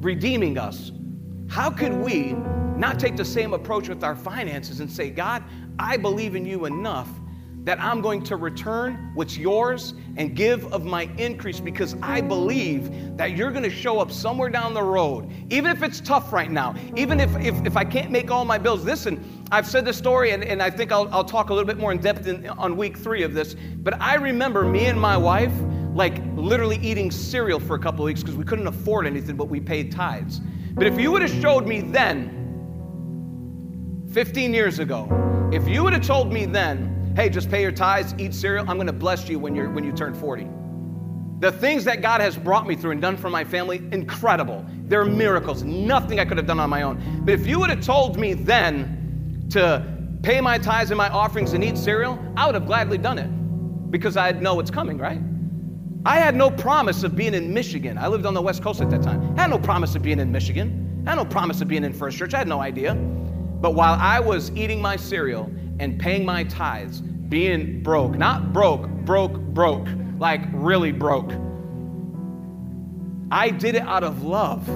redeeming 0.02 0.58
us. 0.58 0.92
How 1.50 1.70
could 1.70 1.94
we 1.94 2.34
not 2.78 3.00
take 3.00 3.16
the 3.16 3.26
same 3.26 3.54
approach 3.54 3.90
with 3.90 4.04
our 4.04 4.16
finances 4.16 4.80
and 4.80 4.92
say, 4.92 5.10
God, 5.10 5.44
I 5.80 5.98
believe 5.98 6.36
in 6.36 6.46
you 6.46 6.66
enough 6.66 7.10
that 7.64 7.80
I'm 7.82 8.02
going 8.02 8.22
to 8.24 8.36
return 8.36 9.12
what's 9.14 9.38
yours 9.38 9.94
and 10.18 10.36
give 10.36 10.72
of 10.74 10.84
my 10.84 11.04
increase 11.18 11.60
because 11.62 11.96
I 12.02 12.20
believe 12.20 13.16
that 13.18 13.38
you're 13.38 13.52
going 13.52 13.64
to 13.64 13.70
show 13.70 14.00
up 14.00 14.12
somewhere 14.12 14.50
down 14.50 14.74
the 14.74 14.84
road, 14.84 15.32
even 15.50 15.72
if 15.72 15.82
it's 15.82 16.02
tough 16.02 16.34
right 16.34 16.52
now, 16.52 16.76
even 16.98 17.22
if, 17.22 17.34
if, 17.38 17.66
if 17.66 17.78
I 17.78 17.86
can't 17.86 18.12
make 18.12 18.30
all 18.30 18.44
my 18.44 18.58
bills. 18.58 18.84
Listen, 18.84 19.44
I've 19.50 19.66
said 19.66 19.86
this 19.86 19.98
story 19.98 20.32
and, 20.32 20.44
and 20.44 20.62
I 20.62 20.70
think 20.70 20.92
I'll, 20.92 21.08
I'll 21.14 21.24
talk 21.24 21.50
a 21.50 21.54
little 21.54 21.68
bit 21.68 21.78
more 21.78 21.94
in 21.94 22.00
depth 22.00 22.28
in, 22.28 22.48
on 22.50 22.76
week 22.76 22.98
three 22.98 23.24
of 23.24 23.34
this, 23.34 23.56
but 23.78 24.00
I 24.02 24.16
remember 24.16 24.64
me 24.64 24.86
and 24.86 25.00
my 25.00 25.16
wife 25.16 25.54
like 25.94 26.22
literally 26.36 26.78
eating 26.78 27.12
cereal 27.12 27.60
for 27.60 27.76
a 27.76 27.80
couple 27.80 28.02
of 28.02 28.08
weeks 28.08 28.22
because 28.22 28.36
we 28.36 28.44
couldn't 28.44 28.68
afford 28.68 29.08
anything, 29.08 29.38
but 29.38 29.46
we 29.46 29.62
paid 29.62 29.92
tithes. 29.92 30.42
But 30.74 30.88
if 30.88 31.00
you 31.00 31.12
would 31.12 31.22
have 31.22 31.42
showed 31.42 31.66
me 31.68 31.82
then, 31.82 32.40
15 34.12 34.54
years 34.54 34.80
ago, 34.80 35.08
if 35.54 35.68
you 35.68 35.84
would 35.84 35.94
have 35.94 36.06
told 36.06 36.34
me 36.34 36.46
then, 36.46 36.93
hey, 37.16 37.30
just 37.30 37.50
pay 37.50 37.62
your 37.62 37.72
tithes, 37.72 38.16
eat 38.18 38.34
cereal, 38.34 38.70
I'm 38.70 38.78
going 38.78 38.88
to 38.88 38.94
bless 38.94 39.30
you 39.30 39.40
when, 39.40 39.56
you're, 39.56 39.70
when 39.70 39.84
you 39.84 39.92
turn 39.92 40.14
40. 40.14 40.48
The 41.40 41.52
things 41.52 41.84
that 41.84 42.02
God 42.02 42.22
has 42.22 42.38
brought 42.38 42.68
me 42.68 42.76
through 42.76 42.92
and 42.92 43.02
done 43.02 43.18
for 43.18 43.30
my 43.30 43.44
family, 43.44 43.78
incredible. 43.92 44.66
They're 44.86 45.06
miracles, 45.06 45.64
nothing 45.64 46.20
I 46.20 46.26
could 46.26 46.38
have 46.38 46.48
done 46.48 46.60
on 46.60 46.70
my 46.70 46.84
own. 46.84 47.22
But 47.26 47.34
if 47.34 47.46
you 47.46 47.60
would 47.60 47.70
have 47.70 47.82
told 47.82 48.18
me 48.18 48.34
then 48.34 49.46
to 49.52 49.86
pay 50.24 50.40
my 50.40 50.58
tithes 50.58 50.92
and 50.92 50.98
my 50.98 51.10
offerings 51.10 51.54
and 51.54 51.64
eat 51.64 51.78
cereal, 51.78 52.18
I 52.38 52.46
would 52.46 52.56
have 52.56 52.66
gladly 52.66 52.98
done 52.98 53.20
it 53.20 53.28
because 53.92 54.18
I 54.18 54.32
know 54.32 54.56
what's 54.56 54.72
coming, 54.72 54.98
right? 54.98 55.22
I 56.06 56.18
had 56.18 56.36
no 56.36 56.50
promise 56.50 57.04
of 57.04 57.16
being 57.16 57.34
in 57.34 57.54
Michigan. 57.54 57.98
I 57.98 58.08
lived 58.08 58.26
on 58.26 58.34
the 58.34 58.42
West 58.42 58.64
Coast 58.64 58.82
at 58.82 58.90
that 58.90 59.04
time. 59.04 59.38
I 59.38 59.42
had 59.42 59.50
no 59.50 59.60
promise 59.60 59.96
of 59.96 60.02
being 60.02 60.20
in 60.20 60.32
Michigan. 60.32 61.04
I 61.06 61.12
had 61.12 61.16
no 61.16 61.26
promise 61.26 61.62
of 61.62 61.68
being 61.68 61.84
in 61.84 61.94
First 61.94 62.18
Church. 62.18 62.34
I 62.34 62.40
had 62.40 62.48
no 62.48 62.62
idea. 62.62 62.96
But 62.96 63.76
while 63.76 63.94
I 63.94 64.20
was 64.20 64.52
eating 64.52 64.82
my 64.82 64.96
cereal 64.96 65.50
and 65.80 66.00
paying 66.00 66.26
my 66.26 66.44
tithes, 66.44 67.02
being 67.02 67.82
broke, 67.82 68.18
not 68.18 68.54
broke, 68.54 68.88
broke, 68.88 69.34
broke, 69.34 69.88
like 70.20 70.42
really 70.52 70.92
broke, 70.92 71.32
I 73.32 73.50
did 73.50 73.76
it 73.76 73.82
out 73.82 74.04
of 74.04 74.24
love. 74.24 74.68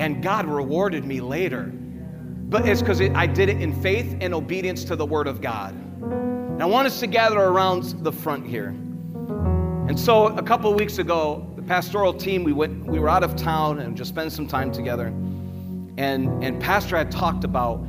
And 0.00 0.22
God 0.22 0.46
rewarded 0.46 1.04
me 1.04 1.20
later. 1.20 1.72
But 2.48 2.66
it's 2.68 2.80
because 2.80 3.00
it, 3.00 3.14
I 3.14 3.26
did 3.26 3.48
it 3.48 3.60
in 3.60 3.72
faith 3.80 4.16
and 4.20 4.34
obedience 4.34 4.84
to 4.84 4.96
the 4.96 5.06
Word 5.06 5.26
of 5.26 5.40
God. 5.40 5.74
And 5.74 6.62
I 6.62 6.66
want 6.66 6.86
us 6.86 6.98
to 7.00 7.06
gather 7.06 7.38
around 7.38 7.84
the 8.02 8.12
front 8.12 8.46
here. 8.46 8.68
And 9.88 9.98
so 9.98 10.26
a 10.26 10.42
couple 10.42 10.72
weeks 10.74 10.98
ago, 10.98 11.50
the 11.56 11.62
pastoral 11.62 12.12
team, 12.12 12.42
we 12.42 12.52
went, 12.52 12.84
we 12.86 12.98
were 12.98 13.08
out 13.08 13.22
of 13.22 13.36
town 13.36 13.80
and 13.80 13.96
just 13.96 14.10
spent 14.10 14.32
some 14.32 14.46
time 14.46 14.72
together. 14.72 15.06
And, 15.98 16.42
and 16.42 16.60
Pastor 16.60 16.96
had 16.96 17.10
talked 17.10 17.44
about 17.44 17.86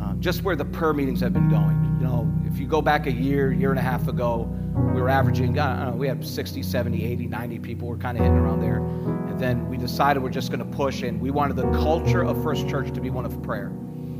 Um, 0.00 0.18
just 0.20 0.42
where 0.42 0.54
the 0.54 0.64
prayer 0.64 0.92
meetings 0.92 1.20
have 1.20 1.32
been 1.32 1.48
going. 1.48 1.98
You 2.00 2.06
know, 2.06 2.32
if 2.46 2.58
you 2.58 2.66
go 2.66 2.80
back 2.80 3.06
a 3.06 3.12
year, 3.12 3.52
year 3.52 3.70
and 3.70 3.78
a 3.78 3.82
half 3.82 4.06
ago, 4.06 4.48
we 4.94 5.00
were 5.00 5.08
averaging, 5.08 5.58
I 5.58 5.84
don't 5.84 5.92
know, 5.92 5.96
we 5.96 6.06
had 6.06 6.24
60, 6.24 6.62
70, 6.62 7.04
80, 7.04 7.26
90 7.26 7.58
people. 7.58 7.88
We're 7.88 7.96
kind 7.96 8.16
of 8.16 8.22
hitting 8.22 8.38
around 8.38 8.60
there. 8.60 8.78
And 8.78 9.38
then 9.38 9.68
we 9.68 9.76
decided 9.76 10.22
we're 10.22 10.30
just 10.30 10.50
going 10.50 10.60
to 10.60 10.76
push, 10.76 11.02
and 11.02 11.20
we 11.20 11.30
wanted 11.30 11.56
the 11.56 11.70
culture 11.72 12.24
of 12.24 12.40
First 12.42 12.68
Church 12.68 12.92
to 12.94 13.00
be 13.00 13.10
one 13.10 13.26
of 13.26 13.42
prayer. 13.42 13.72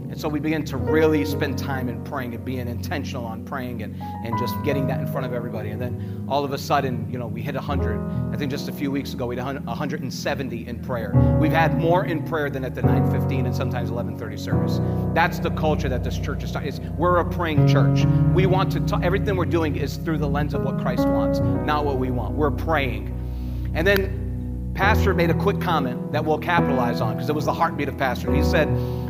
And 0.09 0.19
so 0.19 0.27
we 0.27 0.41
began 0.41 0.65
to 0.65 0.79
really 0.79 1.25
spend 1.27 1.59
time 1.59 1.89
in 1.89 2.03
praying 2.03 2.35
and 2.35 2.45
being 2.45 2.67
intentional 2.67 3.27
on 3.27 3.45
praying 3.45 3.83
and, 3.83 4.01
and 4.25 4.39
just 4.39 4.55
getting 4.65 4.87
that 4.87 5.01
in 5.01 5.07
front 5.07 5.27
of 5.27 5.35
everybody. 5.35 5.71
And 5.71 5.81
then 5.81 6.25
all 6.29 6.45
of 6.45 6.53
a 6.53 6.59
sudden, 6.59 7.11
you 7.11 7.19
know, 7.19 7.27
we 7.27 7.43
hit 7.43 7.55
100. 7.55 8.33
I 8.33 8.37
think 8.37 8.51
just 8.51 8.69
a 8.69 8.73
few 8.73 8.91
weeks 8.91 9.13
ago, 9.13 9.27
we 9.27 9.37
had 9.37 9.67
170 9.67 10.67
in 10.67 10.81
prayer. 10.81 11.13
We've 11.39 11.53
had 11.53 11.79
more 11.79 12.07
in 12.07 12.25
prayer 12.25 12.49
than 12.49 12.65
at 12.65 12.75
the 12.75 12.83
9:15 12.83 13.47
and 13.47 13.55
sometimes 13.55 13.91
11:30 13.91 14.39
service. 14.39 14.81
That's 15.15 15.39
the 15.39 15.51
culture 15.51 15.89
that 15.91 16.03
this 16.03 16.19
church 16.19 16.43
is. 16.43 16.81
We're 16.97 17.19
a 17.19 17.25
praying 17.25 17.69
church. 17.69 18.07
We 18.33 18.47
want 18.47 18.73
to. 18.73 18.81
Talk, 18.81 19.03
everything 19.03 19.37
we're 19.37 19.45
doing 19.45 19.77
is 19.77 19.97
through 19.97 20.19
the 20.19 20.29
lens 20.29 20.55
of 20.55 20.63
what 20.63 20.79
Christ 20.79 21.07
wants, 21.07 21.41
not 21.41 21.85
what 21.85 21.99
we 21.99 22.11
want. 22.11 22.35
We're 22.35 22.51
praying, 22.51 23.13
and 23.75 23.87
then 23.87 24.28
Pastor 24.79 25.13
made 25.13 25.29
a 25.29 25.35
quick 25.35 25.61
comment 25.61 26.13
that 26.13 26.25
we'll 26.25 26.39
capitalize 26.39 27.01
on 27.01 27.15
because 27.15 27.29
it 27.29 27.35
was 27.35 27.47
the 27.47 27.53
heartbeat 27.53 27.89
of 27.89 27.99
Pastor. 27.99 28.33
He 28.33 28.45
said, 28.45 28.69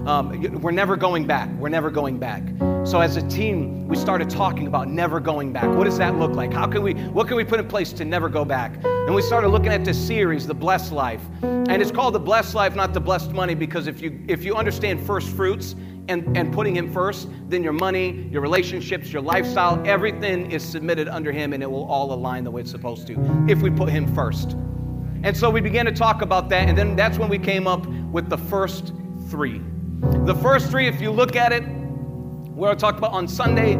um, 0.09 0.41
We're 0.62 0.71
never 0.71 0.97
going 0.97 1.27
back. 1.27 1.51
We're 1.57 1.69
never 1.69 1.91
going 1.91 2.19
back. 2.19 2.43
So 2.87 3.01
as 3.03 3.19
a 3.19 3.29
team, 3.29 3.87
we 3.87 3.95
started 3.95 4.31
talking 4.31 4.66
about 4.66 4.89
never 4.89 5.21
going 5.21 5.53
back. 5.53 5.66
What 5.66 5.85
does 5.85 5.99
that 5.99 6.16
look 6.16 6.33
like? 6.33 6.55
How 6.55 6.66
can 6.66 6.83
we, 6.83 6.95
what 6.95 7.29
can 7.29 7.37
we 7.37 7.45
put 7.45 7.61
in 7.61 7.69
place 7.69 7.93
to 7.93 8.07
never 8.07 8.31
go 8.31 8.47
back? 8.47 8.83
And 8.83 9.14
we 9.14 9.21
started 9.21 9.49
looking 9.49 9.69
at 9.69 9.85
this 9.85 9.99
series, 9.99 10.47
The 10.47 10.55
Blessed 10.55 10.91
Life. 10.91 11.21
And 11.43 11.83
it's 11.83 11.93
called 11.93 12.14
The 12.14 12.21
Blessed 12.21 12.55
Life, 12.55 12.75
not 12.75 12.95
The 12.95 13.01
Blessed 13.01 13.33
Money, 13.33 13.55
because 13.55 13.89
if 13.89 14.01
you, 14.01 14.25
if 14.27 14.45
you 14.45 14.57
understand 14.57 15.07
first 15.07 15.29
fruits, 15.29 15.77
and, 16.09 16.35
and 16.39 16.51
putting 16.55 16.75
Him 16.75 16.91
first, 16.91 17.29
then 17.51 17.62
your 17.62 17.75
money, 17.75 18.27
your 18.33 18.41
relationships, 18.41 19.12
your 19.12 19.21
lifestyle, 19.21 19.87
everything 19.87 20.51
is 20.51 20.64
submitted 20.64 21.07
under 21.07 21.31
Him 21.31 21.53
and 21.53 21.62
it 21.62 21.71
will 21.71 21.85
all 21.85 22.14
align 22.14 22.45
the 22.45 22.51
way 22.51 22.62
it's 22.62 22.71
supposed 22.71 23.07
to 23.09 23.47
if 23.47 23.61
we 23.61 23.69
put 23.69 23.91
Him 23.91 24.07
first. 24.14 24.57
And 25.29 25.37
so 25.37 25.51
we 25.51 25.61
began 25.61 25.85
to 25.85 25.93
talk 25.93 26.22
about 26.22 26.49
that, 26.49 26.70
and 26.70 26.79
then 26.79 26.97
that's 26.97 27.18
when 27.18 27.29
we 27.29 27.39
came 27.39 27.66
up 27.66 27.85
with 27.87 28.31
the 28.31 28.39
first 28.39 28.95
three. 29.29 29.61
The 30.24 30.35
first 30.35 30.70
three, 30.70 30.89
if 30.89 31.03
you 31.03 31.11
look 31.11 31.37
at 31.37 31.53
it, 31.53 31.64
we're 31.68 32.74
talking 32.74 32.97
about 32.97 33.12
on 33.12 33.29
Sunday, 33.29 33.76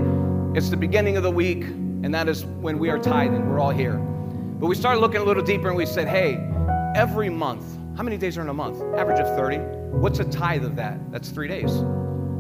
it's 0.55 0.69
the 0.69 0.77
beginning 0.77 1.17
of 1.17 1.23
the 1.23 1.31
week, 1.31 1.63
and 1.63 2.15
that 2.15 2.29
is 2.29 2.45
when 2.45 2.79
we 2.79 2.91
are 2.91 2.99
tithing. 2.99 3.49
We're 3.49 3.61
all 3.61 3.71
here. 3.71 3.95
But 3.95 4.67
we 4.67 4.75
started 4.75 5.01
looking 5.01 5.23
a 5.23 5.25
little 5.25 5.43
deeper 5.43 5.69
and 5.69 5.77
we 5.79 5.87
said, 5.87 6.07
hey, 6.07 6.35
every 6.95 7.31
month, 7.31 7.65
how 7.97 8.03
many 8.03 8.19
days 8.19 8.37
are 8.37 8.43
in 8.43 8.51
a 8.51 8.53
month? 8.53 8.83
Average 8.99 9.21
of 9.21 9.35
30. 9.35 9.57
What's 9.97 10.19
a 10.19 10.25
tithe 10.25 10.67
of 10.67 10.77
that? 10.77 10.99
That's 11.11 11.31
three 11.31 11.49
days. 11.49 11.73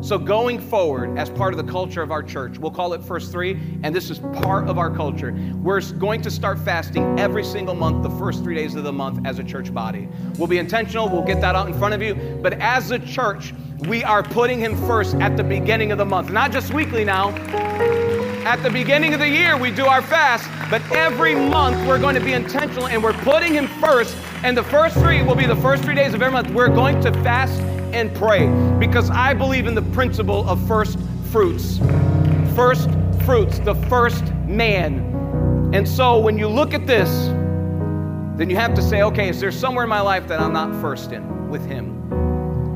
So, 0.00 0.16
going 0.16 0.60
forward, 0.60 1.18
as 1.18 1.28
part 1.28 1.52
of 1.52 1.64
the 1.64 1.70
culture 1.70 2.02
of 2.02 2.12
our 2.12 2.22
church, 2.22 2.56
we'll 2.56 2.70
call 2.70 2.92
it 2.92 3.02
First 3.02 3.32
Three, 3.32 3.58
and 3.82 3.92
this 3.92 4.10
is 4.10 4.20
part 4.20 4.68
of 4.68 4.78
our 4.78 4.94
culture. 4.94 5.36
We're 5.60 5.80
going 5.80 6.22
to 6.22 6.30
start 6.30 6.60
fasting 6.60 7.18
every 7.18 7.42
single 7.42 7.74
month, 7.74 8.04
the 8.04 8.10
first 8.10 8.44
three 8.44 8.54
days 8.54 8.76
of 8.76 8.84
the 8.84 8.92
month, 8.92 9.26
as 9.26 9.40
a 9.40 9.44
church 9.44 9.74
body. 9.74 10.08
We'll 10.38 10.46
be 10.46 10.58
intentional, 10.58 11.08
we'll 11.08 11.24
get 11.24 11.40
that 11.40 11.56
out 11.56 11.66
in 11.66 11.74
front 11.74 11.94
of 11.94 12.02
you, 12.02 12.14
but 12.40 12.52
as 12.54 12.92
a 12.92 13.00
church, 13.00 13.52
we 13.88 14.04
are 14.04 14.22
putting 14.22 14.60
Him 14.60 14.76
first 14.86 15.16
at 15.16 15.36
the 15.36 15.42
beginning 15.42 15.90
of 15.90 15.98
the 15.98 16.06
month, 16.06 16.30
not 16.30 16.52
just 16.52 16.72
weekly 16.72 17.04
now. 17.04 17.30
At 18.46 18.62
the 18.62 18.70
beginning 18.70 19.14
of 19.14 19.20
the 19.20 19.28
year, 19.28 19.56
we 19.56 19.72
do 19.72 19.86
our 19.86 20.00
fast, 20.00 20.48
but 20.70 20.80
every 20.92 21.34
month 21.34 21.76
we're 21.88 21.98
going 21.98 22.14
to 22.14 22.24
be 22.24 22.34
intentional 22.34 22.86
and 22.86 23.02
we're 23.02 23.12
putting 23.24 23.52
Him 23.52 23.66
first. 23.80 24.16
And 24.44 24.56
the 24.56 24.62
first 24.62 24.96
three 24.96 25.24
will 25.24 25.34
be 25.34 25.46
the 25.46 25.56
first 25.56 25.82
three 25.82 25.96
days 25.96 26.14
of 26.14 26.22
every 26.22 26.32
month. 26.32 26.50
We're 26.50 26.68
going 26.68 27.00
to 27.00 27.12
fast 27.24 27.60
and 27.94 28.14
pray 28.14 28.46
because 28.78 29.10
I 29.10 29.34
believe 29.34 29.66
in 29.66 29.74
the 29.74 29.82
principle 29.82 30.48
of 30.48 30.66
first 30.66 30.98
fruits. 31.30 31.78
first 32.54 32.90
fruits, 33.24 33.58
the 33.58 33.74
first 33.88 34.24
man. 34.46 35.70
And 35.74 35.86
so 35.86 36.18
when 36.18 36.38
you 36.38 36.48
look 36.48 36.74
at 36.74 36.86
this, 36.86 37.08
then 38.38 38.48
you 38.48 38.56
have 38.56 38.72
to 38.74 38.82
say, 38.82 39.02
okay, 39.02 39.28
is 39.28 39.38
there 39.38 39.52
somewhere 39.52 39.84
in 39.84 39.90
my 39.90 40.00
life 40.00 40.26
that 40.28 40.40
I'm 40.40 40.52
not 40.52 40.80
first 40.80 41.12
in 41.12 41.50
with 41.50 41.66
Him? 41.66 41.94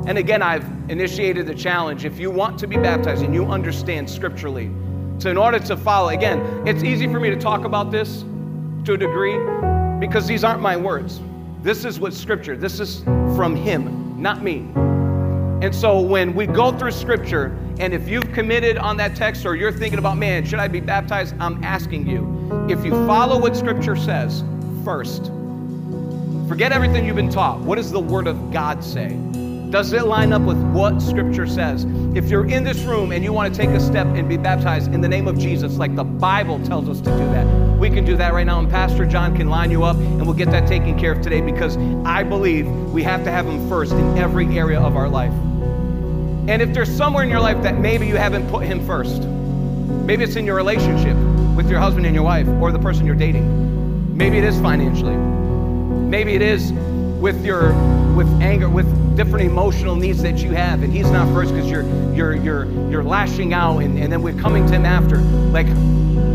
And 0.07 0.19
again, 0.19 0.43
I've 0.43 0.65
initiated 0.91 1.47
the 1.47 1.55
challenge. 1.55 2.05
If 2.05 2.19
you 2.19 2.31
want 2.31 2.59
to 2.59 2.67
be 2.67 2.77
baptized 2.77 3.23
and 3.23 3.33
you 3.33 3.47
understand 3.47 4.11
scripturally, 4.11 4.71
so 5.19 5.31
in 5.31 5.37
order 5.37 5.59
to 5.61 5.77
follow, 5.77 6.09
again, 6.09 6.67
it's 6.67 6.83
easy 6.83 7.07
for 7.07 7.21
me 7.21 7.31
to 7.31 7.37
talk 7.37 7.65
about 7.65 7.91
this 7.91 8.25
to 8.85 8.95
a 8.95 8.99
degree 8.99 9.39
because 10.01 10.27
these 10.27 10.43
aren't 10.43 10.61
my 10.61 10.77
words. 10.77 11.21
This 11.63 11.85
is 11.85 12.01
what 12.01 12.13
scripture, 12.13 12.57
this 12.57 12.81
is 12.81 13.05
from 13.37 13.55
Him, 13.55 14.21
not 14.21 14.43
me. 14.43 14.69
And 15.63 15.73
so 15.73 16.01
when 16.01 16.35
we 16.35 16.49
go 16.49 16.77
through 16.77 16.91
scripture, 16.91 17.57
and 17.79 17.95
if 17.95 18.09
you've 18.09 18.33
committed 18.33 18.79
on 18.79 18.97
that 18.97 19.15
text 19.15 19.47
or 19.47 19.55
you're 19.55 19.71
thinking 19.71 20.01
about, 20.01 20.19
man, 20.19 20.45
should 20.45 20.59
I 20.59 20.67
be 20.67 20.81
baptized? 20.81 21.37
I'm 21.39 21.63
asking 21.63 22.09
you, 22.09 22.67
if 22.69 22.85
you 22.85 22.91
follow 23.07 23.41
what 23.41 23.57
scripture 23.57 23.95
says 23.95 24.43
first, 24.85 25.27
forget 26.49 26.73
everything 26.73 27.07
you've 27.07 27.15
been 27.15 27.31
taught. 27.31 27.61
What 27.61 27.77
does 27.77 27.93
the 27.93 28.01
word 28.01 28.27
of 28.27 28.53
God 28.53 28.83
say? 28.83 29.17
Does 29.71 29.93
it 29.93 30.05
line 30.05 30.33
up 30.33 30.43
with 30.43 30.59
what 30.75 31.01
Scripture 31.01 31.47
says? 31.47 31.87
If 32.15 32.29
you're 32.29 32.47
in 32.47 32.63
this 32.63 32.81
room 32.81 33.11
and 33.11 33.25
you 33.25 33.33
want 33.33 33.55
to 33.55 33.59
take 33.59 33.71
a 33.71 33.81
step 33.81 34.07
and 34.09 34.29
be 34.29 34.37
baptized 34.37 34.93
in 34.93 35.01
the 35.01 35.09
name 35.09 35.27
of 35.27 35.39
Jesus, 35.39 35.79
like 35.79 35.97
the 35.97 36.05
Bible 36.05 36.63
tells 36.67 36.91
us 36.91 36.99
to 36.99 37.11
do 37.11 37.25
that, 37.33 37.79
we 37.79 37.89
can 37.89 38.05
do 38.05 38.15
that 38.19 38.35
right 38.35 38.45
now. 38.45 38.59
And 38.59 38.69
Pastor 38.69 39.07
John 39.07 39.35
can 39.35 39.49
line 39.49 39.71
you 39.71 39.85
up 39.85 39.97
and 39.97 40.27
we'll 40.27 40.35
get 40.35 40.51
that 40.51 40.69
taken 40.69 40.99
care 40.99 41.13
of 41.13 41.23
today 41.23 41.41
because 41.41 41.79
I 42.05 42.23
believe 42.23 42.69
we 42.93 43.03
have 43.05 43.25
to 43.25 43.31
have 43.31 43.47
Him 43.47 43.67
first 43.67 43.93
in 43.93 44.19
every 44.19 44.47
area 44.59 44.79
of 44.79 44.95
our 44.95 45.09
life. 45.09 45.33
And 46.49 46.61
if 46.61 46.75
there's 46.75 46.91
somewhere 46.91 47.23
in 47.23 47.31
your 47.31 47.41
life 47.41 47.63
that 47.63 47.79
maybe 47.79 48.07
you 48.07 48.17
haven't 48.17 48.49
put 48.51 48.65
Him 48.65 48.85
first, 48.85 49.23
maybe 49.23 50.25
it's 50.25 50.35
in 50.35 50.45
your 50.45 50.57
relationship 50.57 51.17
with 51.57 51.71
your 51.71 51.79
husband 51.79 52.05
and 52.05 52.15
your 52.15 52.25
wife 52.25 52.49
or 52.49 52.73
the 52.73 52.81
person 52.81 53.07
you're 53.07 53.15
dating, 53.15 54.17
maybe 54.17 54.39
it 54.39 54.45
is 54.45 54.61
financially, 54.61 55.15
maybe 55.15 56.35
it 56.35 56.43
is 56.43 56.73
with 57.23 57.45
your 57.45 57.73
with 58.15 58.27
anger 58.43 58.69
with 58.69 59.17
different 59.17 59.47
emotional 59.47 59.95
needs 59.95 60.21
that 60.23 60.39
you 60.39 60.51
have 60.51 60.83
and 60.83 60.93
he's 60.93 61.09
not 61.11 61.33
first 61.33 61.55
because 61.55 61.71
you're 61.71 61.85
you're 62.13 62.35
you're 62.35 62.91
you're 62.91 63.05
lashing 63.05 63.55
out 63.55 63.79
and, 63.79 63.97
and 63.97 64.13
then 64.13 64.23
we're 64.23 64.39
coming 64.41 64.67
to 64.67 64.73
him 64.73 64.85
after. 64.85 65.19
Like 65.19 65.69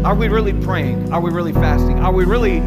are 0.06 0.16
we 0.16 0.30
really 0.30 0.54
praying? 0.54 1.12
Are 1.12 1.20
we 1.20 1.30
really 1.30 1.52
fasting? 1.52 2.00
Are 2.00 2.14
we 2.14 2.24
really 2.24 2.60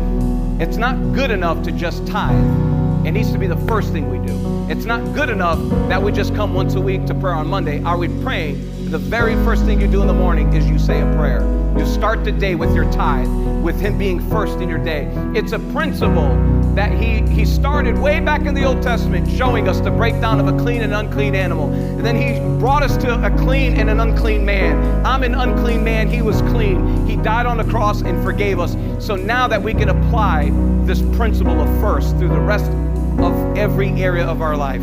it's 0.62 0.76
not 0.76 0.96
good 1.14 1.30
enough 1.30 1.62
to 1.62 1.72
just 1.72 2.06
tithe 2.06 2.69
it 3.04 3.12
needs 3.12 3.32
to 3.32 3.38
be 3.38 3.46
the 3.46 3.56
first 3.66 3.92
thing 3.92 4.10
we 4.10 4.24
do 4.26 4.66
it's 4.70 4.84
not 4.84 5.00
good 5.14 5.30
enough 5.30 5.58
that 5.88 6.02
we 6.02 6.12
just 6.12 6.34
come 6.34 6.54
once 6.54 6.74
a 6.74 6.80
week 6.80 7.04
to 7.06 7.14
prayer 7.14 7.34
on 7.34 7.46
monday 7.46 7.82
are 7.84 7.96
we 7.96 8.08
praying 8.22 8.90
the 8.90 8.98
very 8.98 9.34
first 9.44 9.64
thing 9.64 9.80
you 9.80 9.88
do 9.88 10.00
in 10.02 10.06
the 10.06 10.14
morning 10.14 10.52
is 10.52 10.68
you 10.68 10.78
say 10.78 11.00
a 11.00 11.16
prayer 11.16 11.40
you 11.78 11.86
start 11.86 12.24
the 12.24 12.32
day 12.32 12.54
with 12.54 12.74
your 12.74 12.90
tithe 12.92 13.28
with 13.62 13.80
him 13.80 13.96
being 13.96 14.20
first 14.30 14.58
in 14.58 14.68
your 14.68 14.78
day 14.78 15.08
it's 15.34 15.52
a 15.52 15.58
principle 15.72 16.36
that 16.74 16.92
he, 16.92 17.20
he 17.32 17.44
started 17.44 17.98
way 17.98 18.20
back 18.20 18.42
in 18.42 18.54
the 18.54 18.64
Old 18.64 18.80
Testament, 18.82 19.28
showing 19.28 19.68
us 19.68 19.80
the 19.80 19.90
breakdown 19.90 20.38
of 20.40 20.46
a 20.46 20.56
clean 20.56 20.82
and 20.82 20.94
unclean 20.94 21.34
animal. 21.34 21.72
And 21.72 22.04
then 22.04 22.16
he 22.16 22.38
brought 22.60 22.82
us 22.82 22.96
to 22.98 23.26
a 23.26 23.30
clean 23.38 23.74
and 23.74 23.90
an 23.90 23.98
unclean 23.98 24.44
man. 24.44 25.04
I'm 25.04 25.22
an 25.22 25.34
unclean 25.34 25.82
man, 25.82 26.08
he 26.08 26.22
was 26.22 26.40
clean. 26.42 27.06
He 27.06 27.16
died 27.16 27.46
on 27.46 27.56
the 27.56 27.64
cross 27.64 28.02
and 28.02 28.22
forgave 28.22 28.60
us. 28.60 28.76
So 29.04 29.16
now 29.16 29.48
that 29.48 29.60
we 29.60 29.74
can 29.74 29.88
apply 29.88 30.50
this 30.84 31.02
principle 31.16 31.60
of 31.60 31.68
first 31.80 32.16
through 32.18 32.28
the 32.28 32.40
rest 32.40 32.70
of 33.18 33.56
every 33.56 33.90
area 34.02 34.24
of 34.24 34.42
our 34.42 34.56
life. 34.56 34.82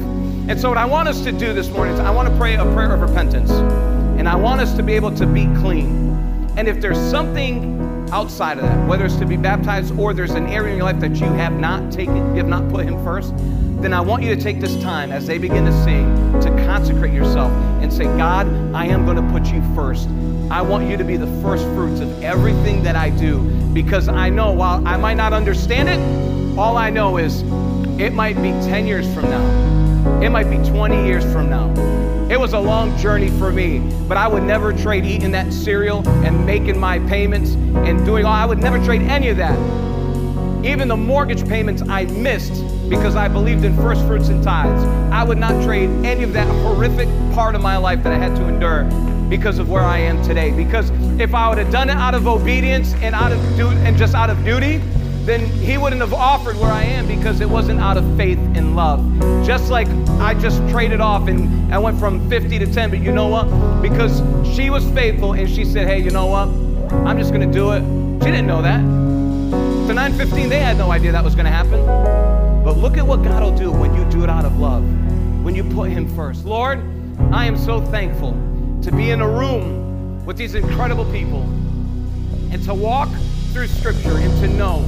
And 0.50 0.60
so, 0.60 0.70
what 0.70 0.78
I 0.78 0.86
want 0.86 1.08
us 1.08 1.24
to 1.24 1.32
do 1.32 1.54
this 1.54 1.70
morning 1.70 1.94
is 1.94 2.00
I 2.00 2.12
want 2.12 2.30
to 2.30 2.36
pray 2.38 2.56
a 2.56 2.64
prayer 2.74 2.94
of 2.94 3.02
repentance. 3.02 3.52
And 3.52 4.28
I 4.28 4.36
want 4.36 4.62
us 4.62 4.74
to 4.76 4.84
be 4.84 4.94
able 4.94 5.14
to 5.16 5.28
be 5.28 5.46
clean. 5.62 6.16
And 6.58 6.68
if 6.68 6.82
there's 6.82 6.98
something 6.98 8.10
outside 8.12 8.58
of 8.58 8.64
that, 8.64 8.88
whether 8.88 9.06
it's 9.06 9.18
to 9.18 9.26
be 9.26 9.38
baptized 9.38 9.98
or 10.00 10.14
there's 10.14 10.32
an 10.32 10.48
area 10.48 10.72
in 10.72 10.78
your 10.78 10.86
life 10.86 11.00
that 11.02 11.16
you 11.18 11.28
have 11.28 11.54
not 11.54 11.92
taken, 11.92 12.16
you 12.16 12.38
have 12.38 12.48
not 12.48 12.68
put 12.70 12.86
Him 12.86 13.04
first, 13.04 13.34
then 13.82 13.94
I 13.94 14.02
want 14.02 14.24
you 14.24 14.36
to 14.36 14.42
take 14.42 14.60
this 14.60 14.82
time 14.82 15.12
as 15.12 15.28
they 15.28 15.38
begin 15.38 15.66
to 15.66 15.84
sing 15.84 16.12
to 16.42 16.50
consecrate 16.66 17.14
yourself 17.14 17.52
and 17.82 17.94
say, 17.94 18.06
God, 18.06 18.48
I 18.74 18.86
am 18.86 19.06
going 19.06 19.18
to 19.18 19.32
put 19.32 19.54
you 19.54 19.62
first. 19.76 20.10
I 20.50 20.62
want 20.62 20.90
you 20.90 20.98
to 20.98 21.04
be 21.04 21.16
the 21.16 21.42
first 21.42 21.64
fruits 21.66 22.00
of 22.00 22.24
everything 22.24 22.82
that 22.84 22.96
I 22.96 23.12
do 23.12 23.42
because 23.74 24.08
I 24.08 24.30
know 24.30 24.52
while 24.52 24.86
I 24.88 24.98
might 24.98 25.16
not 25.16 25.34
understand 25.34 25.90
it, 25.90 26.58
all 26.58 26.76
I 26.76 26.90
know 26.90 27.18
is 27.18 27.44
it 28.00 28.14
might 28.14 28.36
be 28.38 28.52
10 28.52 28.88
years 28.88 29.12
from 29.14 29.26
now, 29.26 30.22
it 30.22 30.30
might 30.30 30.50
be 30.50 30.58
20 30.70 31.06
years 31.06 31.24
from 31.32 31.50
now 31.50 31.68
it 32.30 32.38
was 32.38 32.52
a 32.52 32.60
long 32.60 32.98
journey 32.98 33.30
for 33.30 33.54
me, 33.54 33.80
but 34.06 34.18
I 34.18 34.28
would 34.28 34.44
never 34.44 34.74
trade 34.74 35.06
eating 35.06 35.32
that 35.32 35.54
cereal 35.54 36.08
and 36.26 36.46
making 36.46 36.78
my 36.78 37.00
payments 37.00 37.52
and 37.52 38.06
doing 38.06 38.26
all. 38.26 38.34
I 38.34 38.46
would 38.46 38.60
never 38.60 38.84
trade 38.84 39.02
any 39.04 39.30
of 39.30 39.38
that. 39.38 39.58
Even 40.66 40.90
the 40.90 40.98
mortgage 40.98 41.48
payments 41.48 41.84
I 41.88 42.04
missed 42.04 42.52
because 42.90 43.16
I 43.16 43.30
believed 43.30 43.64
in 43.64 43.74
first 43.78 44.06
fruits 44.06 44.28
and 44.28 44.44
tithes. 44.44 44.84
I 45.14 45.24
would 45.24 45.38
not 45.38 45.64
trade 45.64 45.90
any 46.06 46.24
of 46.24 46.34
that 46.34 46.48
horrific 46.64 47.08
part 47.34 47.56
of 47.56 47.62
my 47.62 47.78
life 47.78 48.04
that 48.04 48.12
I 48.12 48.18
had 48.18 48.36
to 48.36 48.46
endure 48.46 48.84
because 49.30 49.58
of 49.58 49.70
where 49.70 49.84
I 49.84 50.00
am 50.00 50.22
today. 50.22 50.52
Because 50.52 50.90
if 51.22 51.34
I 51.34 51.48
would 51.48 51.60
have 51.60 51.72
done 51.72 51.90
it 51.90 51.96
out 51.96 52.14
of 52.14 52.28
obedience 52.28 52.94
and 52.96 53.16
out 53.16 53.32
of 53.32 53.40
du- 53.56 53.70
and 53.70 53.98
just 53.98 54.16
out 54.16 54.30
of 54.30 54.44
duty, 54.44 54.82
then 55.28 55.46
he 55.46 55.78
wouldn't 55.78 56.00
have 56.00 56.14
offered 56.14 56.58
where 56.58 56.72
I 56.72 56.84
am 56.84 57.06
because 57.06 57.42
it 57.42 57.50
wasn't 57.50 57.82
out 57.82 57.98
of 57.98 58.16
faith 58.16 58.40
and 58.56 58.78
love. 58.78 59.02
Just 59.46 59.70
like 59.70 59.90
I 60.22 60.34
just 60.34 60.58
traded 60.70 61.02
off 61.02 61.28
and 61.28 61.74
I 61.74 61.78
went 61.78 62.00
from 62.00 62.30
50 62.30 62.60
to 62.60 62.66
10, 62.66 62.90
but 62.90 63.00
you 63.00 63.12
know 63.12 63.28
what? 63.28 63.82
Because 63.82 64.22
she 64.56 64.70
was 64.70 64.90
faithful 64.92 65.34
and 65.34 65.50
she 65.50 65.66
said, 65.66 65.86
hey, 65.86 66.00
you 66.00 66.12
know 66.12 66.28
what? 66.28 66.48
I'm 67.06 67.18
just 67.18 67.34
to 67.46 67.52
do 67.52 67.74
it. 67.74 67.82
She 68.24 68.32
didn't 68.32 68.48
know 68.48 68.62
that. 68.62 68.80
To 68.80 69.94
915, 69.94 70.48
they 70.48 70.62
had 70.62 70.78
no 70.78 70.92
idea 70.92 71.12
that 71.12 71.26
was 71.26 71.36
to 71.46 71.52
happen. 71.52 71.86
But 72.64 72.78
look 72.78 72.96
at 72.96 73.06
what 73.06 73.22
God 73.22 73.44
will 73.44 73.58
do 73.58 73.70
when 73.70 73.94
you 73.96 74.10
do 74.10 74.24
it 74.24 74.30
out 74.30 74.46
of 74.46 74.58
love, 74.58 74.84
when 75.44 75.56
you 75.56 75.66
put 75.66 75.92
Him 75.92 76.08
first. 76.16 76.46
Lord, 76.46 76.80
I 77.34 77.46
am 77.46 77.58
so 77.58 77.82
thankful 77.82 78.32
to 78.82 78.92
be 78.94 79.12
in 79.12 79.20
a 79.20 79.30
room 79.30 80.26
with 80.26 80.38
these 80.38 80.56
incredible 80.56 81.04
people 81.12 81.42
and 82.50 82.64
to 82.64 82.74
walk 82.74 83.10
through 83.58 83.68
Scripture 83.70 84.18
and 84.20 84.32
to 84.40 84.48
know 84.50 84.84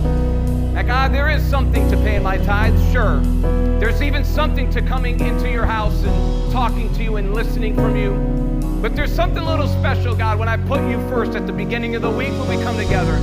that 0.76 0.86
God, 0.86 1.11
there 1.11 1.28
is 1.28 1.43
something 1.43 1.89
to 1.89 1.97
paying 1.97 2.22
my 2.22 2.38
tithes, 2.38 2.80
sure. 2.91 3.20
There's 3.80 4.03
even 4.03 4.24
something 4.24 4.70
to 4.70 4.84
coming 4.84 5.20
into 5.20 5.49
your 5.49 5.65
house 5.65 6.03
and 6.03 6.51
talking 6.51 6.93
to 6.93 7.03
you 7.03 7.15
and 7.15 7.34
listening 7.34 7.74
from 7.74 7.95
you. 7.95 8.11
But 8.80 8.95
there's 8.95 9.11
something 9.11 9.41
a 9.41 9.49
little 9.49 9.67
special, 9.67 10.13
God, 10.15 10.38
when 10.38 10.47
I 10.47 10.57
put 10.57 10.88
you 10.88 10.99
first 11.09 11.32
at 11.32 11.47
the 11.47 11.51
beginning 11.51 11.95
of 11.95 12.03
the 12.03 12.11
week 12.11 12.30
when 12.30 12.47
we 12.47 12.63
come 12.63 12.78
together. 12.78 13.15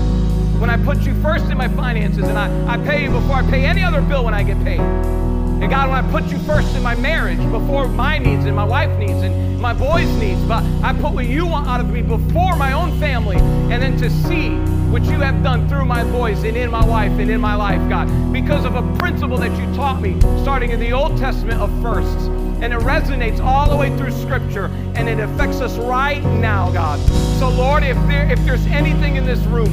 When 0.59 0.69
I 0.69 0.79
put 0.79 1.03
you 1.03 1.15
first 1.23 1.45
in 1.45 1.57
my 1.57 1.69
finances 1.69 2.27
and 2.27 2.37
I, 2.37 2.75
I 2.75 2.77
pay 2.79 3.05
you 3.05 3.11
before 3.11 3.37
I 3.37 3.49
pay 3.49 3.65
any 3.67 3.85
other 3.85 4.03
bill 4.03 4.25
when 4.25 4.35
I 4.35 4.43
get 4.43 4.61
paid. 4.65 4.81
And 4.81 5.71
God, 5.71 5.91
when 5.91 6.05
I 6.05 6.11
put 6.11 6.25
you 6.25 6.39
first 6.39 6.75
in 6.75 6.83
my 6.83 6.97
marriage 6.97 7.39
before 7.53 7.87
my 7.87 8.19
needs 8.19 8.47
and 8.47 8.57
my 8.57 8.65
wife 8.65 8.99
needs 8.99 9.23
and 9.23 9.61
my 9.61 9.73
boys' 9.73 10.09
needs, 10.19 10.41
but 10.43 10.65
I 10.83 10.93
put 10.93 11.13
what 11.13 11.27
you 11.27 11.47
want 11.47 11.69
out 11.69 11.79
of 11.79 11.89
me 11.89 12.03
before 12.03 12.57
my 12.57 12.73
own 12.73 12.99
family, 12.99 13.37
and 13.37 13.81
then 13.81 13.97
to 13.99 14.11
see 14.11 14.76
what 14.91 15.05
you 15.05 15.21
have 15.21 15.43
done 15.43 15.69
through 15.69 15.85
my 15.85 16.05
voice 16.05 16.43
and 16.45 16.57
in 16.57 16.71
my 16.71 16.85
wife 16.85 17.13
and 17.19 17.31
in 17.31 17.41
my 17.41 17.55
life, 17.55 17.87
God, 17.89 18.33
because 18.33 18.65
of 18.65 18.75
a 18.75 18.97
principle 18.97 19.37
that 19.39 19.51
you 19.59 19.75
taught 19.75 20.01
me 20.01 20.19
starting 20.43 20.71
in 20.71 20.81
the 20.81 20.93
Old 20.93 21.19
Testament 21.19 21.61
of 21.61 21.71
firsts. 21.83 22.27
And 22.61 22.73
it 22.73 22.79
resonates 22.81 23.39
all 23.41 23.69
the 23.69 23.77
way 23.77 23.95
through 23.99 24.13
Scripture, 24.13 24.67
and 24.95 25.09
it 25.09 25.21
affects 25.21 25.61
us 25.61 25.77
right 25.77 26.23
now, 26.23 26.71
God. 26.73 26.99
So, 27.39 27.51
Lord, 27.51 27.83
if, 27.83 27.97
there, 28.07 28.31
if 28.31 28.39
there's 28.45 28.65
anything 28.67 29.17
in 29.17 29.27
this 29.27 29.41
room, 29.41 29.67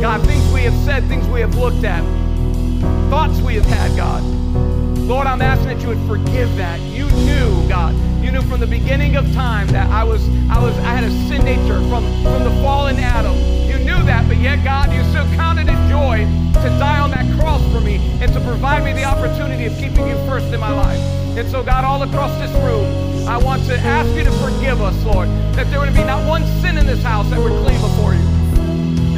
God, 0.00 0.24
things 0.24 0.52
we 0.52 0.62
have 0.62 0.76
said, 0.84 1.04
things 1.08 1.26
we 1.26 1.40
have 1.40 1.56
looked 1.56 1.84
at, 1.84 2.04
thoughts 3.10 3.40
we 3.40 3.56
have 3.56 3.66
had, 3.66 3.96
God, 3.96 4.22
Lord, 5.10 5.26
I'm 5.26 5.42
asking 5.42 5.68
that 5.68 5.80
you 5.80 5.88
would 5.88 6.06
forgive 6.06 6.54
that. 6.56 6.78
You 6.80 7.10
knew, 7.10 7.68
God, 7.68 7.96
you 8.22 8.30
knew 8.30 8.42
from 8.42 8.60
the 8.60 8.66
beginning 8.66 9.16
of 9.16 9.24
time 9.32 9.66
that 9.68 9.90
I 9.90 10.04
was, 10.04 10.22
I 10.48 10.62
was, 10.62 10.76
I 10.78 10.94
had 10.94 11.02
a 11.02 11.10
sin 11.28 11.44
nature 11.44 11.80
from, 11.88 12.04
from 12.22 12.44
the 12.44 12.62
fallen 12.62 12.96
Adam. 13.00 13.59
That, 14.04 14.26
but 14.26 14.38
yet, 14.38 14.64
God, 14.64 14.92
you 14.92 15.02
still 15.10 15.26
counted 15.36 15.68
it 15.68 15.78
joy 15.88 16.26
to 16.62 16.68
die 16.78 16.98
on 16.98 17.10
that 17.12 17.26
cross 17.38 17.62
for 17.72 17.80
me 17.80 17.96
and 18.20 18.32
to 18.32 18.40
provide 18.40 18.84
me 18.84 18.92
the 18.92 19.04
opportunity 19.04 19.66
of 19.66 19.76
keeping 19.78 20.06
you 20.06 20.16
first 20.26 20.46
in 20.52 20.60
my 20.60 20.72
life. 20.72 20.98
And 21.36 21.48
so, 21.48 21.62
God, 21.62 21.84
all 21.84 22.02
across 22.02 22.36
this 22.38 22.50
room, 22.62 23.28
I 23.28 23.36
want 23.38 23.64
to 23.66 23.76
ask 23.76 24.10
you 24.16 24.24
to 24.24 24.32
forgive 24.32 24.80
us, 24.80 25.00
Lord, 25.04 25.28
that 25.54 25.70
there 25.70 25.78
would 25.80 25.94
be 25.94 26.04
not 26.04 26.26
one 26.28 26.44
sin 26.60 26.76
in 26.76 26.86
this 26.86 27.02
house 27.02 27.28
that 27.30 27.38
would 27.38 27.52
clean 27.64 27.80
before 27.80 28.14
you. 28.14 28.26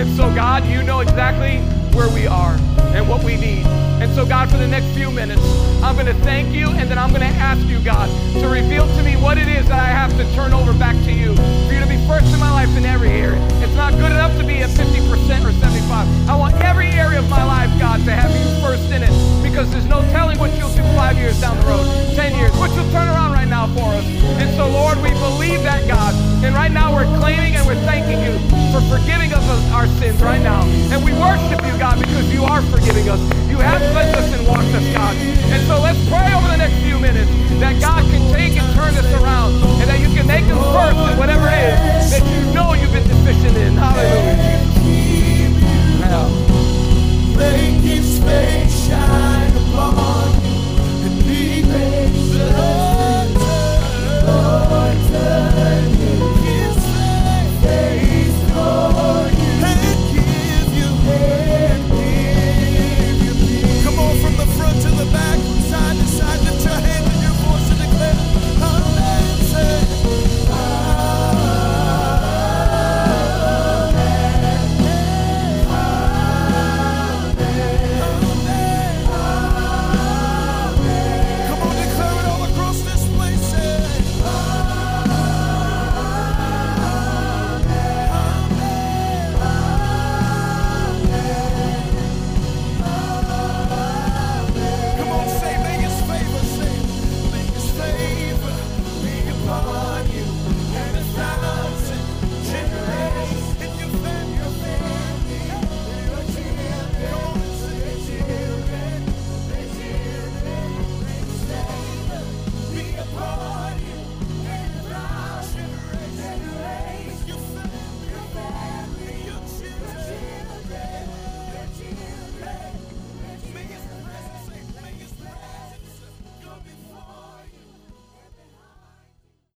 And 0.01 0.17
so, 0.17 0.35
God, 0.35 0.67
you 0.67 0.83
know 0.83 1.01
exactly 1.01 1.59
where 1.95 2.09
we 2.09 2.27
are 2.27 2.57
and 2.95 3.09
what 3.09 3.23
we 3.25 3.37
need. 3.37 3.67
And 4.03 4.13
so, 4.15 4.27
God, 4.27 4.51
for 4.51 4.59
the 4.59 4.67
next 4.67 4.87
few 4.97 5.11
minutes, 5.11 5.43
I'm 5.83 5.95
going 5.95 6.07
to 6.07 6.19
thank 6.25 6.53
you 6.53 6.69
and 6.69 6.91
then 6.91 6.99
I'm 6.99 7.11
going 7.11 7.23
to 7.23 7.39
ask 7.39 7.65
you, 7.69 7.79
God, 7.81 8.11
to 8.41 8.49
reveal 8.49 8.87
to 8.87 9.03
me 9.03 9.17
what 9.17 9.39
it 9.39 9.47
is 9.47 9.67
that 9.69 9.79
I 9.79 9.87
have 9.87 10.11
to 10.17 10.25
turn 10.35 10.53
over 10.53 10.73
back 10.73 10.97
to 11.05 11.13
you. 11.13 11.35
For 11.67 11.73
you 11.75 11.81
to 11.81 11.87
be 11.87 11.99
first 12.09 12.27
in 12.35 12.41
my 12.41 12.51
life 12.51 12.75
in 12.77 12.85
every 12.85 13.11
area. 13.11 13.41
It's 13.63 13.75
not 13.77 13.93
good 13.93 14.11
enough 14.11 14.37
to 14.39 14.45
be 14.45 14.59
at 14.59 14.71
50% 14.71 15.47
or 15.47 15.53
75. 15.53 16.29
I 16.29 16.35
want 16.35 16.55
every 16.57 16.89
area 16.89 17.21
of 17.21 17.29
my 17.31 17.45
life, 17.45 17.71
God, 17.79 18.05
to 18.05 18.13
have 18.13 18.31
you 18.35 18.61
first 18.61 18.91
in 18.91 19.03
it 19.03 19.15
because 19.43 19.71
there's 19.71 19.87
no 19.87 20.03
telling 20.11 20.39
what 20.39 20.51
you'll 20.59 20.75
do 20.75 20.83
five 20.99 21.17
years 21.17 21.41
down 21.41 21.57
the 21.61 21.67
road, 21.67 21.87
10 22.17 22.37
years, 22.39 22.51
what 22.59 22.71
you'll 22.75 22.91
turn 22.91 23.09
around 23.09 23.32
now 23.53 23.69
for 23.77 23.93
us. 23.93 24.07
And 24.41 24.49
so, 24.57 24.65
Lord, 24.65 24.97
we 25.05 25.13
believe 25.21 25.61
that, 25.69 25.85
God. 25.85 26.17
And 26.41 26.57
right 26.57 26.73
now 26.73 26.89
we're 26.89 27.11
claiming 27.21 27.53
and 27.53 27.69
we're 27.69 27.77
thanking 27.85 28.17
you 28.25 28.41
for 28.73 28.81
forgiving 28.89 29.29
us 29.37 29.45
our 29.77 29.85
sins 30.01 30.25
right 30.25 30.41
now. 30.41 30.65
And 30.89 31.05
we 31.05 31.13
worship 31.13 31.61
you, 31.61 31.77
God, 31.77 32.01
because 32.01 32.33
you 32.33 32.49
are 32.49 32.65
forgiving 32.73 33.13
us. 33.13 33.21
You 33.53 33.61
have 33.61 33.85
cleansed 33.93 34.17
us 34.17 34.33
and 34.33 34.49
washed 34.49 34.73
us, 34.73 34.89
God. 34.97 35.15
And 35.53 35.61
so 35.69 35.77
let's 35.85 36.01
pray 36.09 36.33
over 36.33 36.49
the 36.49 36.57
next 36.65 36.81
few 36.81 36.97
minutes 36.97 37.29
that 37.61 37.77
God 37.77 38.02